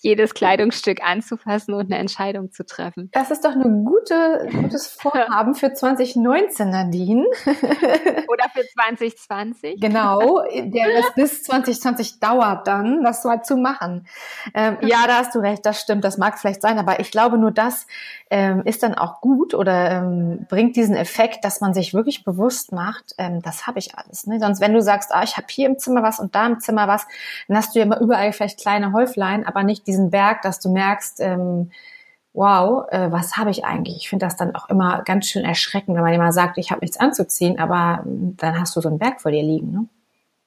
jedes 0.00 0.34
Kleidungsstück 0.34 1.02
anzufassen 1.02 1.74
und 1.74 1.86
eine 1.86 1.98
Entscheidung 1.98 2.50
zu 2.50 2.64
treffen. 2.64 3.10
Das 3.12 3.30
ist 3.30 3.44
doch 3.44 3.52
ein 3.52 3.84
gute, 3.84 4.48
gutes 4.52 4.86
Vorhaben 5.00 5.54
für 5.54 5.72
2019, 5.72 6.70
Nadine. 6.70 7.26
Oder 7.46 8.44
für 8.54 8.64
2020. 8.74 9.80
Genau, 9.80 10.42
der 10.50 10.86
das 10.94 11.14
bis 11.14 11.42
2020 11.42 12.20
dauert 12.20 12.66
dann, 12.66 13.02
das 13.02 13.24
mal 13.24 13.42
zu 13.42 13.56
machen. 13.56 14.06
Ähm, 14.54 14.78
ja, 14.80 15.06
da 15.06 15.18
hast 15.18 15.34
du 15.34 15.40
recht, 15.40 15.66
das 15.66 15.80
stimmt, 15.80 16.04
das 16.04 16.18
mag 16.18 16.38
vielleicht 16.38 16.54
vielleicht 16.54 16.62
sein, 16.62 16.78
aber 16.78 17.00
ich 17.00 17.10
glaube, 17.10 17.38
nur 17.38 17.50
das 17.50 17.86
ähm, 18.30 18.53
ist 18.62 18.82
dann 18.82 18.94
auch 18.94 19.20
gut 19.20 19.54
oder 19.54 19.90
ähm, 19.90 20.46
bringt 20.48 20.76
diesen 20.76 20.96
Effekt, 20.96 21.44
dass 21.44 21.60
man 21.60 21.74
sich 21.74 21.94
wirklich 21.94 22.24
bewusst 22.24 22.72
macht, 22.72 23.14
ähm, 23.18 23.42
das 23.42 23.66
habe 23.66 23.78
ich 23.78 23.96
alles. 23.96 24.26
Ne? 24.26 24.38
Sonst, 24.40 24.60
wenn 24.60 24.72
du 24.72 24.82
sagst, 24.82 25.12
ah, 25.12 25.22
ich 25.22 25.36
habe 25.36 25.46
hier 25.50 25.68
im 25.68 25.78
Zimmer 25.78 26.02
was 26.02 26.20
und 26.20 26.34
da 26.34 26.46
im 26.46 26.60
Zimmer 26.60 26.88
was, 26.88 27.06
dann 27.48 27.56
hast 27.56 27.74
du 27.74 27.78
ja 27.78 27.84
immer 27.84 28.00
überall 28.00 28.32
vielleicht 28.32 28.60
kleine 28.60 28.92
Häuflein, 28.92 29.46
aber 29.46 29.62
nicht 29.62 29.86
diesen 29.86 30.10
Berg, 30.10 30.42
dass 30.42 30.60
du 30.60 30.70
merkst, 30.70 31.20
ähm, 31.20 31.70
wow, 32.32 32.86
äh, 32.90 33.12
was 33.12 33.36
habe 33.36 33.50
ich 33.50 33.64
eigentlich? 33.64 33.96
Ich 33.96 34.08
finde 34.08 34.26
das 34.26 34.36
dann 34.36 34.54
auch 34.54 34.68
immer 34.68 35.02
ganz 35.04 35.26
schön 35.26 35.44
erschreckend, 35.44 35.96
wenn 35.96 36.02
man 36.02 36.14
immer 36.14 36.32
sagt, 36.32 36.58
ich 36.58 36.70
habe 36.70 36.80
nichts 36.80 36.98
anzuziehen, 36.98 37.58
aber 37.58 38.04
ähm, 38.06 38.36
dann 38.36 38.58
hast 38.58 38.74
du 38.76 38.80
so 38.80 38.88
einen 38.88 38.98
Berg 38.98 39.20
vor 39.20 39.30
dir 39.30 39.42
liegen. 39.42 39.70
Ne? 39.70 39.88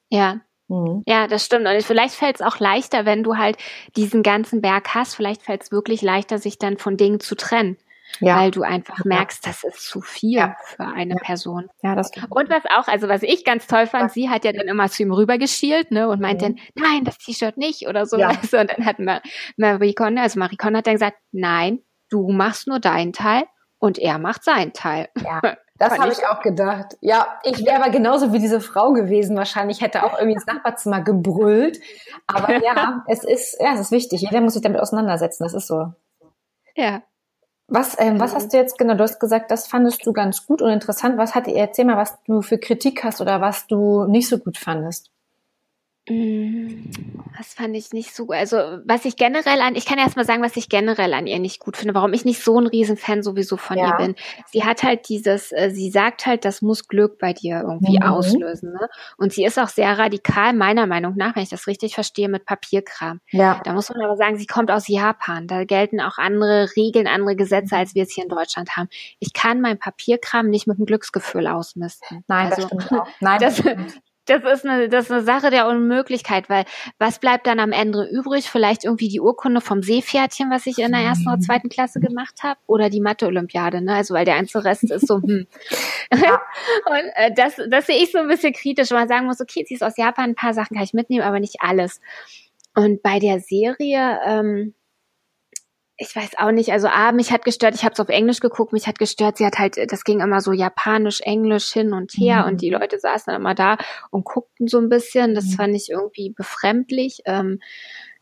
Ja, 0.09 0.41
Mhm. 0.67 1.03
Ja, 1.07 1.27
das 1.27 1.45
stimmt. 1.45 1.67
Und 1.67 1.83
vielleicht 1.83 2.15
fällt 2.15 2.37
es 2.37 2.41
auch 2.41 2.59
leichter, 2.59 3.05
wenn 3.05 3.23
du 3.23 3.37
halt 3.37 3.57
diesen 3.95 4.23
ganzen 4.23 4.61
Berg 4.61 4.93
hast. 4.93 5.15
Vielleicht 5.15 5.41
fällt 5.41 5.63
es 5.63 5.71
wirklich 5.71 6.01
leichter, 6.01 6.37
sich 6.39 6.59
dann 6.59 6.77
von 6.77 6.97
Dingen 6.97 7.19
zu 7.19 7.35
trennen. 7.35 7.77
Ja. 8.19 8.37
Weil 8.37 8.51
du 8.51 8.63
einfach 8.63 9.03
merkst, 9.05 9.45
das 9.45 9.63
ist 9.63 9.83
zu 9.83 10.01
viel 10.01 10.37
ja. 10.37 10.55
für 10.63 10.85
eine 10.85 11.15
ja. 11.15 11.19
Person. 11.23 11.69
Ja, 11.83 11.95
das 11.95 12.11
Und 12.29 12.49
was 12.49 12.63
auch, 12.65 12.87
also 12.87 13.07
was 13.07 13.23
ich 13.23 13.45
ganz 13.45 13.67
toll 13.67 13.87
fand, 13.87 14.11
sie 14.11 14.29
hat 14.29 14.45
ja 14.45 14.51
dann 14.51 14.67
immer 14.67 14.89
zu 14.89 15.03
ihm 15.03 15.11
rübergeschielt, 15.11 15.91
ne, 15.91 16.07
und 16.07 16.21
meinte 16.21 16.49
mhm. 16.49 16.55
dann, 16.55 16.83
nein, 16.83 17.03
das 17.03 17.17
T-Shirt 17.17 17.57
nicht 17.57 17.87
oder 17.87 18.05
so. 18.05 18.17
Und 18.17 18.51
dann 18.51 18.85
hat 18.85 18.97
Marie 19.57 19.93
Conde, 19.93 20.21
also 20.21 20.39
Marie 20.39 20.57
Conde 20.57 20.79
hat 20.79 20.87
dann 20.87 20.95
gesagt, 20.95 21.17
nein, 21.31 21.79
du 22.09 22.29
machst 22.29 22.67
nur 22.67 22.79
deinen 22.79 23.13
Teil 23.13 23.43
und 23.79 23.99
er 23.99 24.17
macht 24.17 24.43
seinen 24.43 24.73
Teil. 24.73 25.09
Ja. 25.23 25.41
Das 25.79 25.97
habe 25.99 26.11
ich 26.11 26.25
auch 26.25 26.41
gedacht. 26.41 26.97
Ja, 27.01 27.39
ich 27.43 27.63
wäre 27.63 27.83
aber 27.83 27.91
genauso 27.91 28.33
wie 28.33 28.39
diese 28.39 28.61
Frau 28.61 28.93
gewesen. 28.93 29.37
Wahrscheinlich 29.37 29.81
hätte 29.81 30.03
auch 30.03 30.13
irgendwie 30.13 30.33
ins 30.33 30.47
Nachbarzimmer 30.47 31.01
gebrüllt. 31.01 31.79
Aber 32.25 32.51
ja, 32.63 33.03
es 33.07 33.23
ist, 33.23 33.57
ja, 33.59 33.73
es 33.75 33.81
ist 33.81 33.91
wichtig. 33.91 34.21
Jeder 34.21 34.41
muss 34.41 34.53
sich 34.53 34.63
damit 34.63 34.81
auseinandersetzen. 34.81 35.43
Das 35.43 35.53
ist 35.53 35.67
so. 35.67 35.93
Ja. 36.75 37.03
Was, 37.69 37.97
ähm, 37.99 38.19
was 38.19 38.33
hast 38.33 38.53
du 38.53 38.57
jetzt 38.57 38.77
genau? 38.77 38.93
Du 38.95 39.03
hast 39.03 39.19
gesagt, 39.19 39.51
das 39.51 39.67
fandest 39.67 40.05
du 40.05 40.13
ganz 40.13 40.45
gut 40.45 40.61
und 40.61 40.69
interessant. 40.69 41.17
Was 41.17 41.35
hat 41.35 41.47
erzähl 41.47 41.85
mal, 41.85 41.97
was 41.97 42.17
du 42.23 42.41
für 42.41 42.57
Kritik 42.57 43.03
hast 43.03 43.19
oder 43.19 43.41
was 43.41 43.67
du 43.67 44.05
nicht 44.05 44.29
so 44.29 44.37
gut 44.37 44.57
fandest? 44.57 45.11
Mm, 46.09 46.89
das 47.37 47.53
fand 47.53 47.75
ich 47.75 47.91
nicht 47.91 48.15
so, 48.15 48.27
also 48.29 48.57
was 48.85 49.03
ich 49.03 49.17
generell 49.17 49.59
an, 49.61 49.75
ich 49.75 49.85
kann 49.85 49.97
erst 49.97 50.15
mal 50.15 50.25
sagen, 50.25 50.41
was 50.41 50.55
ich 50.55 50.69
generell 50.69 51.13
an 51.13 51.27
ihr 51.27 51.39
nicht 51.39 51.59
gut 51.59 51.75
finde, 51.75 51.93
warum 51.93 52.13
ich 52.13 52.23
nicht 52.23 52.41
so 52.41 52.59
ein 52.59 52.67
Riesenfan 52.67 53.23
sowieso 53.23 53.57
von 53.57 53.77
ja. 53.77 53.89
ihr 53.89 53.97
bin. 53.97 54.15
Sie 54.49 54.63
hat 54.63 54.83
halt 54.83 55.09
dieses, 55.09 55.51
äh, 55.51 55.69
sie 55.71 55.89
sagt 55.91 56.25
halt, 56.25 56.45
das 56.45 56.61
muss 56.61 56.87
Glück 56.87 57.19
bei 57.19 57.33
dir 57.33 57.63
irgendwie 57.67 57.97
mhm. 57.97 58.03
auslösen. 58.03 58.71
Ne? 58.73 58.89
Und 59.17 59.33
sie 59.33 59.43
ist 59.43 59.59
auch 59.59 59.67
sehr 59.67 59.97
radikal, 59.97 60.53
meiner 60.53 60.87
Meinung 60.87 61.15
nach, 61.17 61.35
wenn 61.35 61.43
ich 61.43 61.49
das 61.49 61.67
richtig 61.67 61.95
verstehe, 61.95 62.29
mit 62.29 62.45
Papierkram. 62.45 63.19
Ja. 63.31 63.59
Da 63.65 63.73
muss 63.73 63.89
man 63.89 64.01
aber 64.01 64.15
sagen, 64.15 64.37
sie 64.37 64.47
kommt 64.47 64.71
aus 64.71 64.87
Japan. 64.87 65.47
Da 65.47 65.65
gelten 65.65 65.99
auch 65.99 66.17
andere 66.17 66.69
Regeln, 66.75 67.07
andere 67.07 67.35
Gesetze, 67.35 67.75
als 67.75 67.95
wir 67.95 68.03
es 68.03 68.13
hier 68.13 68.23
in 68.23 68.29
Deutschland 68.29 68.77
haben. 68.77 68.87
Ich 69.19 69.33
kann 69.33 69.59
mein 69.59 69.77
Papierkram 69.77 70.49
nicht 70.49 70.67
mit 70.67 70.77
einem 70.77 70.85
Glücksgefühl 70.85 71.47
ausmisten. 71.47 72.23
Nein, 72.27 72.47
also, 72.51 72.61
das 72.61 72.83
stimmt 72.83 73.01
auch. 73.01 73.07
Nein, 73.19 73.39
das, 73.41 73.57
das 73.57 73.93
ist 74.29 74.65
eine, 74.65 74.89
das 74.89 75.05
ist 75.05 75.11
eine 75.11 75.23
Sache 75.23 75.49
der 75.49 75.67
Unmöglichkeit, 75.67 76.49
weil 76.49 76.65
was 76.99 77.19
bleibt 77.19 77.47
dann 77.47 77.59
am 77.59 77.71
Ende 77.71 78.07
übrig? 78.09 78.49
Vielleicht 78.49 78.85
irgendwie 78.85 79.09
die 79.09 79.19
Urkunde 79.19 79.61
vom 79.61 79.81
Seepferdchen, 79.81 80.49
was 80.49 80.65
ich 80.65 80.79
in 80.79 80.91
der 80.91 81.01
ersten 81.01 81.27
oder 81.27 81.39
zweiten 81.39 81.69
Klasse 81.69 81.99
gemacht 81.99 82.43
habe, 82.43 82.59
oder 82.67 82.89
die 82.89 83.01
Mathe-Olympiade, 83.01 83.81
ne? 83.81 83.95
Also 83.95 84.13
weil 84.13 84.25
der 84.25 84.35
einzige 84.35 84.63
Rest 84.63 84.83
ist 84.91 85.07
so, 85.07 85.15
hm. 85.21 85.47
Ja. 86.11 86.41
Und 86.85 87.11
äh, 87.15 87.31
das, 87.35 87.55
das 87.69 87.87
sehe 87.87 88.01
ich 88.01 88.11
so 88.11 88.19
ein 88.19 88.27
bisschen 88.27 88.53
kritisch, 88.53 88.91
weil 88.91 88.99
man 88.99 89.07
sagen 89.07 89.25
muss, 89.25 89.41
okay, 89.41 89.65
sie 89.67 89.75
ist 89.75 89.83
aus 89.83 89.97
Japan, 89.97 90.31
ein 90.31 90.35
paar 90.35 90.53
Sachen 90.53 90.75
kann 90.75 90.83
ich 90.83 90.93
mitnehmen, 90.93 91.23
aber 91.23 91.39
nicht 91.39 91.57
alles. 91.59 91.99
Und 92.75 93.01
bei 93.01 93.19
der 93.19 93.39
Serie, 93.39 94.19
ähm, 94.25 94.73
ich 95.97 96.15
weiß 96.15 96.37
auch 96.37 96.51
nicht, 96.51 96.71
also 96.71 96.87
A, 96.87 97.11
mich 97.11 97.31
hat 97.31 97.43
gestört, 97.43 97.73
ich 97.73 97.83
habe 97.83 97.93
es 97.93 97.99
auf 97.99 98.09
Englisch 98.09 98.39
geguckt, 98.39 98.71
mich 98.71 98.87
hat 98.87 98.99
gestört, 98.99 99.37
sie 99.37 99.45
hat 99.45 99.57
halt, 99.57 99.77
das 99.91 100.03
ging 100.03 100.19
immer 100.19 100.41
so 100.41 100.53
japanisch, 100.53 101.21
englisch 101.21 101.73
hin 101.73 101.91
und 101.91 102.11
her 102.13 102.43
mhm. 102.43 102.47
und 102.47 102.61
die 102.61 102.69
Leute 102.69 102.99
saßen 102.99 103.31
dann 103.31 103.41
immer 103.41 103.55
da 103.55 103.77
und 104.11 104.23
guckten 104.23 104.67
so 104.67 104.77
ein 104.77 104.89
bisschen, 104.89 105.33
das 105.33 105.45
mhm. 105.45 105.51
fand 105.53 105.75
ich 105.75 105.89
irgendwie 105.89 106.29
befremdlich. 106.29 107.21
Ähm, 107.25 107.59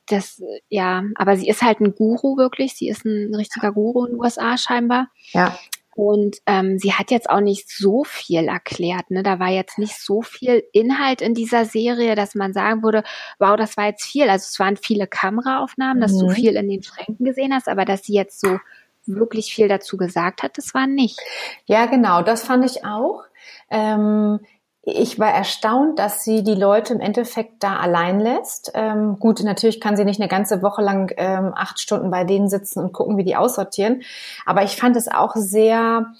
das, 0.07 0.41
ja, 0.69 1.03
aber 1.15 1.35
sie 1.35 1.49
ist 1.49 1.63
halt 1.63 1.81
ein 1.81 1.95
Guru 1.95 2.37
wirklich, 2.37 2.75
sie 2.75 2.87
ist 2.87 3.05
ein 3.05 3.33
richtiger 3.35 3.71
Guru 3.71 4.05
in 4.05 4.13
den 4.13 4.19
USA 4.21 4.57
scheinbar. 4.57 5.09
Ja. 5.31 5.57
Und 5.95 6.39
ähm, 6.45 6.77
sie 6.77 6.91
hat 6.91 7.09
jetzt 7.09 7.29
auch 7.29 7.39
nicht 7.39 7.69
so 7.69 8.03
viel 8.03 8.49
erklärt. 8.49 9.11
Ne? 9.11 9.23
Da 9.23 9.39
war 9.39 9.47
jetzt 9.47 9.77
nicht 9.77 9.97
so 9.97 10.21
viel 10.21 10.61
Inhalt 10.73 11.21
in 11.21 11.33
dieser 11.33 11.63
Serie, 11.63 12.15
dass 12.15 12.35
man 12.35 12.51
sagen 12.51 12.83
würde, 12.83 13.03
wow, 13.39 13.55
das 13.55 13.77
war 13.77 13.85
jetzt 13.85 14.03
viel. 14.03 14.29
Also 14.29 14.43
es 14.43 14.59
waren 14.59 14.75
viele 14.75 15.07
Kameraaufnahmen, 15.07 16.01
dass 16.01 16.11
mhm. 16.11 16.19
du 16.19 16.29
viel 16.31 16.57
in 16.57 16.67
den 16.67 16.83
Schränken 16.83 17.25
gesehen 17.25 17.53
hast, 17.53 17.69
aber 17.69 17.85
dass 17.85 18.03
sie 18.03 18.13
jetzt 18.13 18.41
so 18.41 18.59
wirklich 19.05 19.53
viel 19.53 19.69
dazu 19.69 19.95
gesagt 19.95 20.43
hat, 20.43 20.57
das 20.57 20.73
war 20.73 20.85
nicht. 20.85 21.17
Ja, 21.65 21.85
genau, 21.85 22.21
das 22.23 22.43
fand 22.43 22.65
ich 22.65 22.83
auch. 22.83 23.23
Ähm, 23.69 24.39
ich 24.85 25.17
war 25.17 25.33
erstaunt, 25.33 25.97
dass 25.97 26.23
sie 26.23 26.43
die 26.43 26.53
Leute 26.53 26.93
im 26.93 26.99
Endeffekt 26.99 27.63
da 27.63 27.77
allein 27.77 28.19
lässt. 28.19 28.71
Ähm, 28.75 29.17
gut, 29.19 29.41
natürlich 29.41 29.81
kann 29.81 29.97
sie 29.97 30.05
nicht 30.05 30.21
eine 30.21 30.29
ganze 30.29 30.61
Woche 30.61 30.83
lang 30.83 31.11
ähm, 31.17 31.53
acht 31.55 31.79
Stunden 31.79 32.11
bei 32.11 32.23
denen 32.23 32.49
sitzen 32.49 32.79
und 32.79 32.93
gucken, 32.93 33.17
wie 33.17 33.23
die 33.23 33.35
aussortieren. 33.35 34.03
Aber 34.45 34.63
ich 34.63 34.75
fand 34.75 34.95
es 34.95 35.07
auch 35.07 35.35
sehr, 35.35 36.13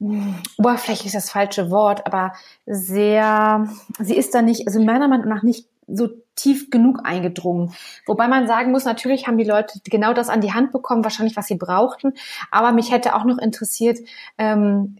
hm, 0.00 0.34
oberflächlich 0.58 1.06
ist 1.06 1.14
das 1.14 1.30
falsche 1.30 1.70
Wort, 1.70 2.04
aber 2.04 2.32
sehr, 2.66 3.68
sie 4.00 4.16
ist 4.16 4.34
da 4.34 4.42
nicht, 4.42 4.66
also 4.66 4.82
meiner 4.82 5.06
Meinung 5.06 5.28
nach 5.28 5.44
nicht 5.44 5.68
so 5.86 6.08
tief 6.34 6.70
genug 6.70 7.00
eingedrungen. 7.04 7.74
Wobei 8.06 8.26
man 8.26 8.46
sagen 8.46 8.72
muss, 8.72 8.84
natürlich 8.84 9.26
haben 9.26 9.38
die 9.38 9.44
Leute 9.44 9.78
genau 9.84 10.14
das 10.14 10.28
an 10.28 10.40
die 10.40 10.52
Hand 10.52 10.72
bekommen, 10.72 11.04
wahrscheinlich 11.04 11.36
was 11.36 11.46
sie 11.46 11.56
brauchten. 11.56 12.14
Aber 12.50 12.72
mich 12.72 12.90
hätte 12.90 13.14
auch 13.14 13.24
noch 13.24 13.38
interessiert, 13.38 13.98
ähm, 14.38 14.96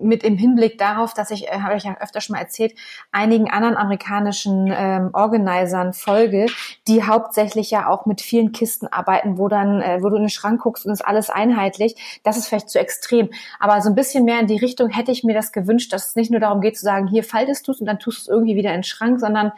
mit 0.00 0.24
im 0.24 0.36
Hinblick 0.36 0.78
darauf, 0.78 1.14
dass 1.14 1.30
ich, 1.30 1.48
äh, 1.48 1.60
habe 1.60 1.76
ich 1.76 1.84
ja 1.84 1.96
öfter 2.00 2.20
schon 2.20 2.34
mal 2.34 2.40
erzählt, 2.40 2.74
einigen 3.12 3.50
anderen 3.50 3.76
amerikanischen 3.76 4.72
ähm, 4.74 5.10
Organisern 5.12 5.92
folge, 5.92 6.46
die 6.88 7.04
hauptsächlich 7.04 7.70
ja 7.70 7.88
auch 7.88 8.06
mit 8.06 8.20
vielen 8.20 8.52
Kisten 8.52 8.88
arbeiten, 8.88 9.38
wo 9.38 9.48
dann, 9.48 9.80
äh, 9.80 10.02
wo 10.02 10.08
du 10.08 10.16
in 10.16 10.22
den 10.22 10.30
Schrank 10.30 10.62
guckst 10.62 10.86
und 10.86 10.92
ist 10.92 11.04
alles 11.04 11.30
einheitlich. 11.30 12.20
Das 12.24 12.36
ist 12.36 12.48
vielleicht 12.48 12.70
zu 12.70 12.78
extrem. 12.78 13.30
Aber 13.60 13.80
so 13.80 13.88
ein 13.88 13.94
bisschen 13.94 14.24
mehr 14.24 14.40
in 14.40 14.46
die 14.46 14.58
Richtung 14.58 14.88
hätte 14.88 15.12
ich 15.12 15.24
mir 15.24 15.34
das 15.34 15.52
gewünscht, 15.52 15.92
dass 15.92 16.08
es 16.08 16.16
nicht 16.16 16.30
nur 16.30 16.40
darum 16.40 16.60
geht 16.60 16.76
zu 16.76 16.84
sagen, 16.84 17.06
hier 17.06 17.24
faltest 17.24 17.66
du 17.68 17.72
es 17.72 17.80
und 17.80 17.86
dann 17.86 17.98
tust 17.98 18.18
du 18.18 18.22
es 18.22 18.28
irgendwie 18.28 18.56
wieder 18.56 18.70
in 18.70 18.78
den 18.78 18.84
Schrank, 18.84 19.20
sondern 19.20 19.52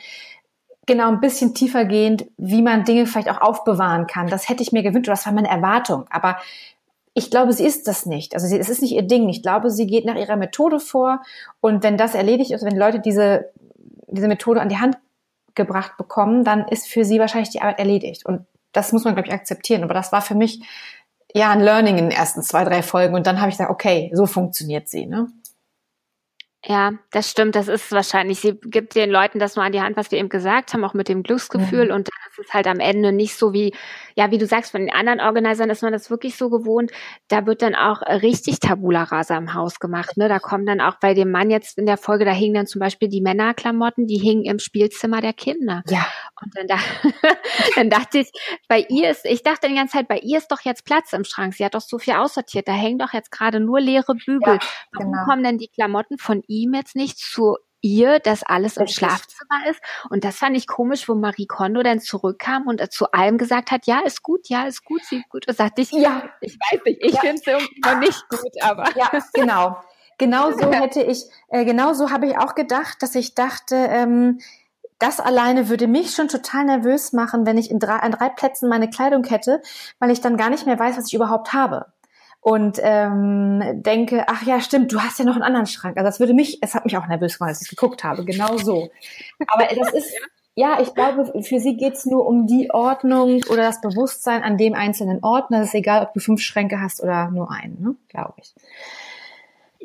genau 0.86 1.08
ein 1.08 1.20
bisschen 1.20 1.54
tiefer 1.54 1.84
gehend, 1.84 2.26
wie 2.36 2.62
man 2.62 2.84
Dinge 2.84 3.06
vielleicht 3.06 3.30
auch 3.30 3.40
aufbewahren 3.40 4.06
kann. 4.06 4.26
Das 4.26 4.48
hätte 4.48 4.62
ich 4.62 4.72
mir 4.72 4.82
gewünscht, 4.82 5.08
das 5.08 5.24
war 5.26 5.32
meine 5.32 5.48
Erwartung. 5.48 6.04
Aber 6.10 6.36
ich 7.14 7.30
glaube, 7.30 7.52
sie 7.52 7.64
ist 7.64 7.86
das 7.86 8.06
nicht. 8.06 8.34
Also 8.34 8.48
sie, 8.48 8.58
es 8.58 8.68
ist 8.68 8.82
nicht 8.82 8.92
ihr 8.92 9.02
Ding. 9.02 9.28
Ich 9.28 9.40
glaube, 9.42 9.70
sie 9.70 9.86
geht 9.86 10.04
nach 10.04 10.16
ihrer 10.16 10.36
Methode 10.36 10.80
vor. 10.80 11.22
Und 11.60 11.84
wenn 11.84 11.96
das 11.96 12.14
erledigt 12.14 12.50
ist, 12.50 12.64
wenn 12.64 12.76
Leute 12.76 12.98
diese, 12.98 13.52
diese 14.08 14.26
Methode 14.26 14.60
an 14.60 14.68
die 14.68 14.78
Hand 14.78 14.98
gebracht 15.54 15.96
bekommen, 15.96 16.42
dann 16.42 16.66
ist 16.66 16.88
für 16.88 17.04
sie 17.04 17.20
wahrscheinlich 17.20 17.50
die 17.50 17.60
Arbeit 17.60 17.78
erledigt. 17.78 18.26
Und 18.26 18.46
das 18.72 18.92
muss 18.92 19.04
man, 19.04 19.14
glaube 19.14 19.28
ich, 19.28 19.34
akzeptieren. 19.34 19.84
Aber 19.84 19.94
das 19.94 20.10
war 20.10 20.22
für 20.22 20.34
mich 20.34 20.60
ja 21.32 21.50
ein 21.50 21.60
Learning 21.60 21.98
in 21.98 22.08
den 22.08 22.18
ersten 22.18 22.42
zwei, 22.42 22.64
drei 22.64 22.82
Folgen. 22.82 23.14
Und 23.14 23.28
dann 23.28 23.40
habe 23.40 23.48
ich 23.48 23.54
gesagt, 23.54 23.70
okay, 23.70 24.10
so 24.12 24.26
funktioniert 24.26 24.88
sie. 24.88 25.06
Ne? 25.06 25.28
Ja, 26.66 26.94
das 27.12 27.30
stimmt. 27.30 27.54
Das 27.54 27.68
ist 27.68 27.92
wahrscheinlich, 27.92 28.40
sie 28.40 28.58
gibt 28.60 28.96
den 28.96 29.10
Leuten 29.10 29.38
das 29.38 29.54
nur 29.54 29.64
an 29.64 29.72
die 29.72 29.82
Hand, 29.82 29.96
was 29.96 30.10
wir 30.10 30.18
eben 30.18 30.30
gesagt 30.30 30.72
haben, 30.72 30.84
auch 30.84 30.94
mit 30.94 31.08
dem 31.08 31.22
Glücksgefühl. 31.22 31.86
Mhm. 31.86 31.94
Und 31.94 32.08
dann 32.08 32.30
ist 32.30 32.48
es 32.48 32.52
halt 32.52 32.66
am 32.66 32.80
Ende 32.80 33.12
nicht 33.12 33.36
so 33.36 33.52
wie, 33.52 33.72
ja, 34.16 34.30
wie 34.30 34.38
du 34.38 34.46
sagst, 34.46 34.70
von 34.70 34.80
den 34.80 34.92
anderen 34.92 35.20
Organisern 35.20 35.70
ist 35.70 35.82
man 35.82 35.92
das 35.92 36.10
wirklich 36.10 36.36
so 36.36 36.48
gewohnt. 36.50 36.92
Da 37.28 37.46
wird 37.46 37.62
dann 37.62 37.74
auch 37.74 38.00
richtig 38.02 38.60
Tabula 38.60 39.02
Rasa 39.04 39.36
im 39.36 39.54
Haus 39.54 39.80
gemacht. 39.80 40.16
Ne? 40.16 40.28
Da 40.28 40.38
kommen 40.38 40.66
dann 40.66 40.80
auch 40.80 40.96
bei 41.00 41.14
dem 41.14 41.30
Mann 41.30 41.50
jetzt 41.50 41.78
in 41.78 41.86
der 41.86 41.96
Folge, 41.96 42.24
da 42.24 42.30
hingen 42.30 42.54
dann 42.54 42.66
zum 42.66 42.80
Beispiel 42.80 43.08
die 43.08 43.20
Männerklamotten, 43.20 44.06
die 44.06 44.18
hingen 44.18 44.44
im 44.44 44.58
Spielzimmer 44.58 45.20
der 45.20 45.32
Kinder. 45.32 45.82
Ja. 45.88 46.06
Und 46.40 46.56
dann, 46.56 46.66
da, 46.66 46.78
dann 47.76 47.90
dachte 47.90 48.18
ich, 48.20 48.30
bei 48.68 48.86
ihr 48.88 49.10
ist, 49.10 49.24
ich 49.24 49.42
dachte 49.42 49.68
die 49.68 49.74
ganze 49.74 49.98
Zeit, 49.98 50.08
bei 50.08 50.18
ihr 50.18 50.38
ist 50.38 50.48
doch 50.48 50.60
jetzt 50.60 50.84
Platz 50.84 51.12
im 51.12 51.24
Schrank. 51.24 51.54
Sie 51.54 51.64
hat 51.64 51.74
doch 51.74 51.80
so 51.80 51.98
viel 51.98 52.14
aussortiert. 52.14 52.68
Da 52.68 52.72
hängen 52.72 52.98
doch 52.98 53.12
jetzt 53.12 53.30
gerade 53.30 53.60
nur 53.60 53.80
leere 53.80 54.14
Bügel. 54.14 54.54
Ja, 54.54 54.58
Warum 54.92 55.12
genau. 55.12 55.24
kommen 55.24 55.42
denn 55.42 55.58
die 55.58 55.68
Klamotten 55.68 56.18
von 56.18 56.42
ihm 56.46 56.74
jetzt 56.74 56.94
nicht 56.94 57.18
zu 57.18 57.56
ihr, 57.84 58.18
dass 58.18 58.42
alles 58.42 58.78
im 58.78 58.88
Schlafzimmer 58.88 59.68
ist. 59.68 59.80
Und 60.08 60.24
das 60.24 60.36
fand 60.36 60.56
ich 60.56 60.66
komisch, 60.66 61.08
wo 61.08 61.14
Marie 61.14 61.46
Kondo 61.46 61.82
dann 61.82 62.00
zurückkam 62.00 62.66
und 62.66 62.90
zu 62.90 63.12
allem 63.12 63.38
gesagt 63.38 63.70
hat, 63.70 63.86
ja, 63.86 64.00
ist 64.00 64.22
gut, 64.22 64.48
ja, 64.48 64.64
ist 64.64 64.84
gut, 64.84 65.04
sieht 65.04 65.28
gut. 65.28 65.46
Und 65.46 65.56
sagte 65.56 65.82
ich, 65.82 65.92
ja, 65.92 66.22
ich 66.40 66.58
weiß 66.58 66.80
nicht, 66.86 67.02
ich 67.02 67.14
ja. 67.14 67.20
finde 67.20 67.36
es 67.36 67.46
irgendwie 67.46 67.80
noch 67.84 67.98
nicht 67.98 68.28
gut, 68.30 68.62
aber. 68.62 68.84
Ja, 68.96 69.10
genau. 69.32 69.76
Genau 70.16 70.52
so 70.52 70.72
hätte 70.72 71.02
ich, 71.02 71.24
äh, 71.48 71.64
genau 71.64 71.92
so 71.92 72.10
habe 72.10 72.26
ich 72.26 72.38
auch 72.38 72.54
gedacht, 72.54 73.02
dass 73.02 73.14
ich 73.14 73.34
dachte, 73.34 73.74
ähm, 73.76 74.38
das 74.98 75.20
alleine 75.20 75.68
würde 75.68 75.86
mich 75.86 76.14
schon 76.14 76.28
total 76.28 76.64
nervös 76.64 77.12
machen, 77.12 77.44
wenn 77.46 77.58
ich 77.58 77.70
in 77.70 77.80
drei, 77.80 77.96
an 77.96 78.12
drei 78.12 78.28
Plätzen 78.30 78.68
meine 78.68 78.88
Kleidung 78.88 79.24
hätte, 79.24 79.60
weil 79.98 80.10
ich 80.10 80.20
dann 80.20 80.36
gar 80.36 80.50
nicht 80.50 80.66
mehr 80.66 80.78
weiß, 80.78 80.96
was 80.96 81.08
ich 81.08 81.14
überhaupt 81.14 81.52
habe 81.52 81.92
und 82.44 82.78
ähm, 82.82 83.62
denke, 83.82 84.24
ach 84.28 84.42
ja, 84.42 84.60
stimmt, 84.60 84.92
du 84.92 85.00
hast 85.00 85.18
ja 85.18 85.24
noch 85.24 85.32
einen 85.32 85.42
anderen 85.42 85.64
Schrank. 85.64 85.96
Also 85.96 86.06
das 86.06 86.20
würde 86.20 86.34
mich, 86.34 86.58
es 86.60 86.74
hat 86.74 86.84
mich 86.84 86.94
auch 86.98 87.06
nervös 87.06 87.38
gemacht, 87.38 87.48
als 87.48 87.62
ich 87.62 87.70
geguckt 87.70 88.04
habe, 88.04 88.22
genau 88.26 88.58
so. 88.58 88.90
Aber 89.46 89.64
das 89.74 89.94
ist, 89.94 90.14
ja, 90.54 90.78
ich 90.78 90.94
glaube, 90.94 91.42
für 91.42 91.58
sie 91.58 91.78
geht's 91.78 92.04
nur 92.04 92.26
um 92.26 92.46
die 92.46 92.70
Ordnung 92.70 93.40
oder 93.48 93.62
das 93.62 93.80
Bewusstsein 93.80 94.42
an 94.42 94.58
dem 94.58 94.74
einzelnen 94.74 95.24
Ort. 95.24 95.46
Das 95.48 95.68
ist 95.68 95.74
egal, 95.74 96.04
ob 96.04 96.12
du 96.12 96.20
fünf 96.20 96.42
Schränke 96.42 96.82
hast 96.82 97.02
oder 97.02 97.30
nur 97.30 97.50
einen, 97.50 97.80
ne? 97.80 97.96
glaube 98.10 98.34
ich. 98.36 98.54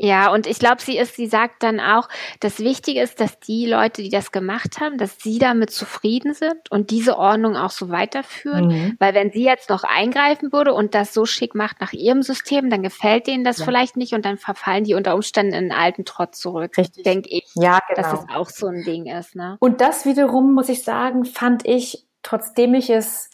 Ja, 0.01 0.32
und 0.32 0.48
ich 0.48 0.60
glaube, 0.60 0.82
sie 0.82 0.98
ist, 0.98 1.18
sie 1.18 1.27
sagt 1.27 1.62
dann 1.62 1.82
auch, 1.82 2.08
das 2.39 2.60
Wichtige 2.60 3.01
ist, 3.01 3.20
dass 3.20 3.38
die 3.41 3.65
Leute, 3.65 4.01
die 4.01 4.10
das 4.10 4.32
gemacht 4.32 4.79
haben, 4.79 4.98
dass 4.98 5.20
sie 5.20 5.39
damit 5.39 5.72
zufrieden 5.72 6.34
sind 6.34 6.72
und 6.72 6.89
diese 6.89 7.18
Ordnung 7.18 7.58
auch 7.58 7.70
so 7.70 7.89
weiterführen. 7.89 8.68
Mhm. 8.68 8.96
Weil 9.00 9.13
wenn 9.13 9.32
sie 9.32 9.44
jetzt 9.44 9.70
noch 9.70 9.84
eingreifen 9.84 10.53
würde 10.53 10.74
und 10.74 10.96
das 10.96 11.13
so 11.13 11.25
schick 11.25 11.53
macht 11.53 11.82
nach 11.82 11.91
ihrem 11.91 12.22
System, 12.22 12.70
dann 12.70 12.82
gefällt 12.82 13.27
denen 13.27 13.44
das 13.44 13.60
ja. 13.60 13.65
vielleicht 13.65 13.98
nicht 13.98 14.13
und 14.13 14.24
dann 14.24 14.38
verfallen 14.38 14.86
die 14.86 14.94
unter 14.94 15.15
Umständen 15.15 15.51
in 15.51 15.70
einen 15.70 15.72
alten 15.72 16.06
Trott 16.06 16.34
zurück. 16.34 16.77
Richtig. 16.77 17.03
Denke 17.03 17.27
ich. 17.29 17.50
Ja, 17.56 17.79
genau. 17.89 18.01
Dass 18.01 18.22
es 18.22 18.25
auch 18.34 18.50
so 18.50 18.68
ein 18.68 18.84
Ding 18.86 19.06
ist, 19.06 19.36
ne? 19.36 19.58
Und 19.60 19.82
das 19.82 20.06
wiederum, 20.06 20.53
muss 20.53 20.70
ich 20.70 20.84
sagen, 20.84 21.25
fand 21.25 21.65
ich, 21.65 22.06
trotzdem 22.24 22.74
ich 22.74 22.89
es 22.89 23.29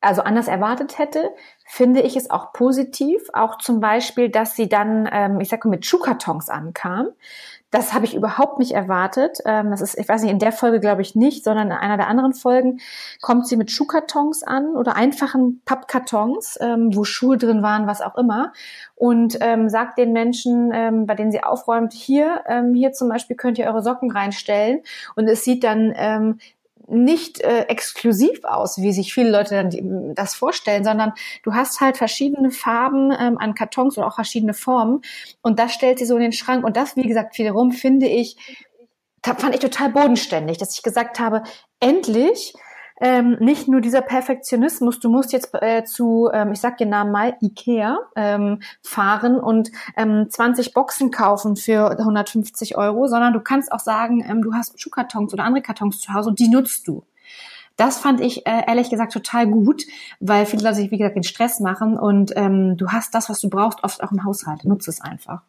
also 0.00 0.22
anders 0.22 0.48
erwartet 0.48 0.98
hätte, 0.98 1.30
finde 1.72 2.00
ich 2.00 2.16
es 2.16 2.30
auch 2.30 2.52
positiv. 2.52 3.22
Auch 3.32 3.56
zum 3.58 3.78
Beispiel, 3.78 4.28
dass 4.28 4.56
sie 4.56 4.68
dann, 4.68 5.08
ähm, 5.10 5.40
ich 5.40 5.48
sag 5.48 5.64
mal, 5.64 5.70
mit 5.70 5.86
Schuhkartons 5.86 6.48
ankam. 6.50 7.10
Das 7.70 7.94
habe 7.94 8.04
ich 8.04 8.16
überhaupt 8.16 8.58
nicht 8.58 8.72
erwartet. 8.72 9.38
Ähm, 9.44 9.70
das 9.70 9.80
ist, 9.80 9.96
ich 9.96 10.08
weiß 10.08 10.22
nicht, 10.22 10.32
in 10.32 10.40
der 10.40 10.50
Folge 10.50 10.80
glaube 10.80 11.02
ich 11.02 11.14
nicht, 11.14 11.44
sondern 11.44 11.68
in 11.68 11.72
einer 11.72 11.96
der 11.96 12.08
anderen 12.08 12.34
Folgen 12.34 12.80
kommt 13.22 13.46
sie 13.46 13.56
mit 13.56 13.70
Schuhkartons 13.70 14.42
an 14.42 14.74
oder 14.74 14.96
einfachen 14.96 15.62
Pappkartons, 15.64 16.58
ähm, 16.60 16.90
wo 16.92 17.04
Schuhe 17.04 17.38
drin 17.38 17.62
waren, 17.62 17.86
was 17.86 18.00
auch 18.00 18.16
immer. 18.16 18.52
Und 18.96 19.38
ähm, 19.40 19.68
sagt 19.68 19.96
den 19.96 20.12
Menschen, 20.12 20.72
ähm, 20.74 21.06
bei 21.06 21.14
denen 21.14 21.30
sie 21.30 21.44
aufräumt, 21.44 21.92
hier, 21.92 22.42
ähm, 22.48 22.74
hier 22.74 22.92
zum 22.92 23.08
Beispiel 23.08 23.36
könnt 23.36 23.58
ihr 23.58 23.66
eure 23.66 23.82
Socken 23.82 24.10
reinstellen. 24.10 24.80
Und 25.14 25.28
es 25.28 25.44
sieht 25.44 25.62
dann 25.62 25.92
ähm, 25.94 26.38
nicht 26.86 27.40
äh, 27.40 27.62
exklusiv 27.62 28.44
aus, 28.44 28.78
wie 28.78 28.92
sich 28.92 29.14
viele 29.14 29.30
Leute 29.30 29.54
dann 29.54 30.14
das 30.14 30.34
vorstellen, 30.34 30.84
sondern 30.84 31.12
du 31.42 31.54
hast 31.54 31.80
halt 31.80 31.96
verschiedene 31.96 32.50
Farben 32.50 33.12
ähm, 33.12 33.38
an 33.38 33.54
Kartons 33.54 33.96
oder 33.98 34.06
auch 34.06 34.14
verschiedene 34.14 34.54
Formen. 34.54 35.02
Und 35.42 35.58
das 35.58 35.72
stellt 35.72 35.98
sie 35.98 36.06
so 36.06 36.16
in 36.16 36.22
den 36.22 36.32
Schrank. 36.32 36.64
Und 36.64 36.76
das, 36.76 36.96
wie 36.96 37.06
gesagt, 37.06 37.38
wiederum 37.38 37.72
finde 37.72 38.06
ich, 38.06 38.36
fand 39.22 39.54
ich 39.54 39.60
total 39.60 39.90
bodenständig, 39.90 40.58
dass 40.58 40.74
ich 40.74 40.82
gesagt 40.82 41.20
habe, 41.20 41.42
endlich 41.78 42.54
ähm, 43.00 43.36
nicht 43.40 43.66
nur 43.66 43.80
dieser 43.80 44.02
Perfektionismus, 44.02 45.00
du 45.00 45.08
musst 45.08 45.32
jetzt 45.32 45.50
äh, 45.54 45.84
zu, 45.84 46.30
ähm, 46.32 46.52
ich 46.52 46.60
sag 46.60 46.76
den 46.78 46.90
Namen 46.90 47.10
mal, 47.10 47.36
Ikea 47.40 47.98
ähm, 48.14 48.60
fahren 48.82 49.40
und 49.40 49.70
ähm, 49.96 50.28
20 50.28 50.74
Boxen 50.74 51.10
kaufen 51.10 51.56
für 51.56 51.98
150 51.98 52.76
Euro, 52.76 53.06
sondern 53.06 53.32
du 53.32 53.40
kannst 53.40 53.72
auch 53.72 53.80
sagen, 53.80 54.24
ähm, 54.28 54.42
du 54.42 54.52
hast 54.52 54.80
Schuhkartons 54.80 55.32
oder 55.32 55.44
andere 55.44 55.62
Kartons 55.62 56.00
zu 56.00 56.12
Hause 56.12 56.28
und 56.28 56.38
die 56.38 56.48
nutzt 56.48 56.86
du. 56.86 57.04
Das 57.76 57.98
fand 57.98 58.20
ich 58.20 58.46
äh, 58.46 58.64
ehrlich 58.66 58.90
gesagt 58.90 59.12
total 59.14 59.46
gut, 59.46 59.84
weil 60.20 60.44
viele 60.44 60.62
Leute 60.62 60.74
sich, 60.74 60.90
wie 60.90 60.98
gesagt, 60.98 61.16
den 61.16 61.22
Stress 61.22 61.60
machen 61.60 61.98
und 61.98 62.32
ähm, 62.36 62.76
du 62.76 62.88
hast 62.88 63.14
das, 63.14 63.30
was 63.30 63.40
du 63.40 63.48
brauchst, 63.48 63.82
oft 63.82 64.02
auch 64.02 64.12
im 64.12 64.24
Haushalt. 64.24 64.66
Nutze 64.66 64.90
es 64.90 65.00
einfach. 65.00 65.42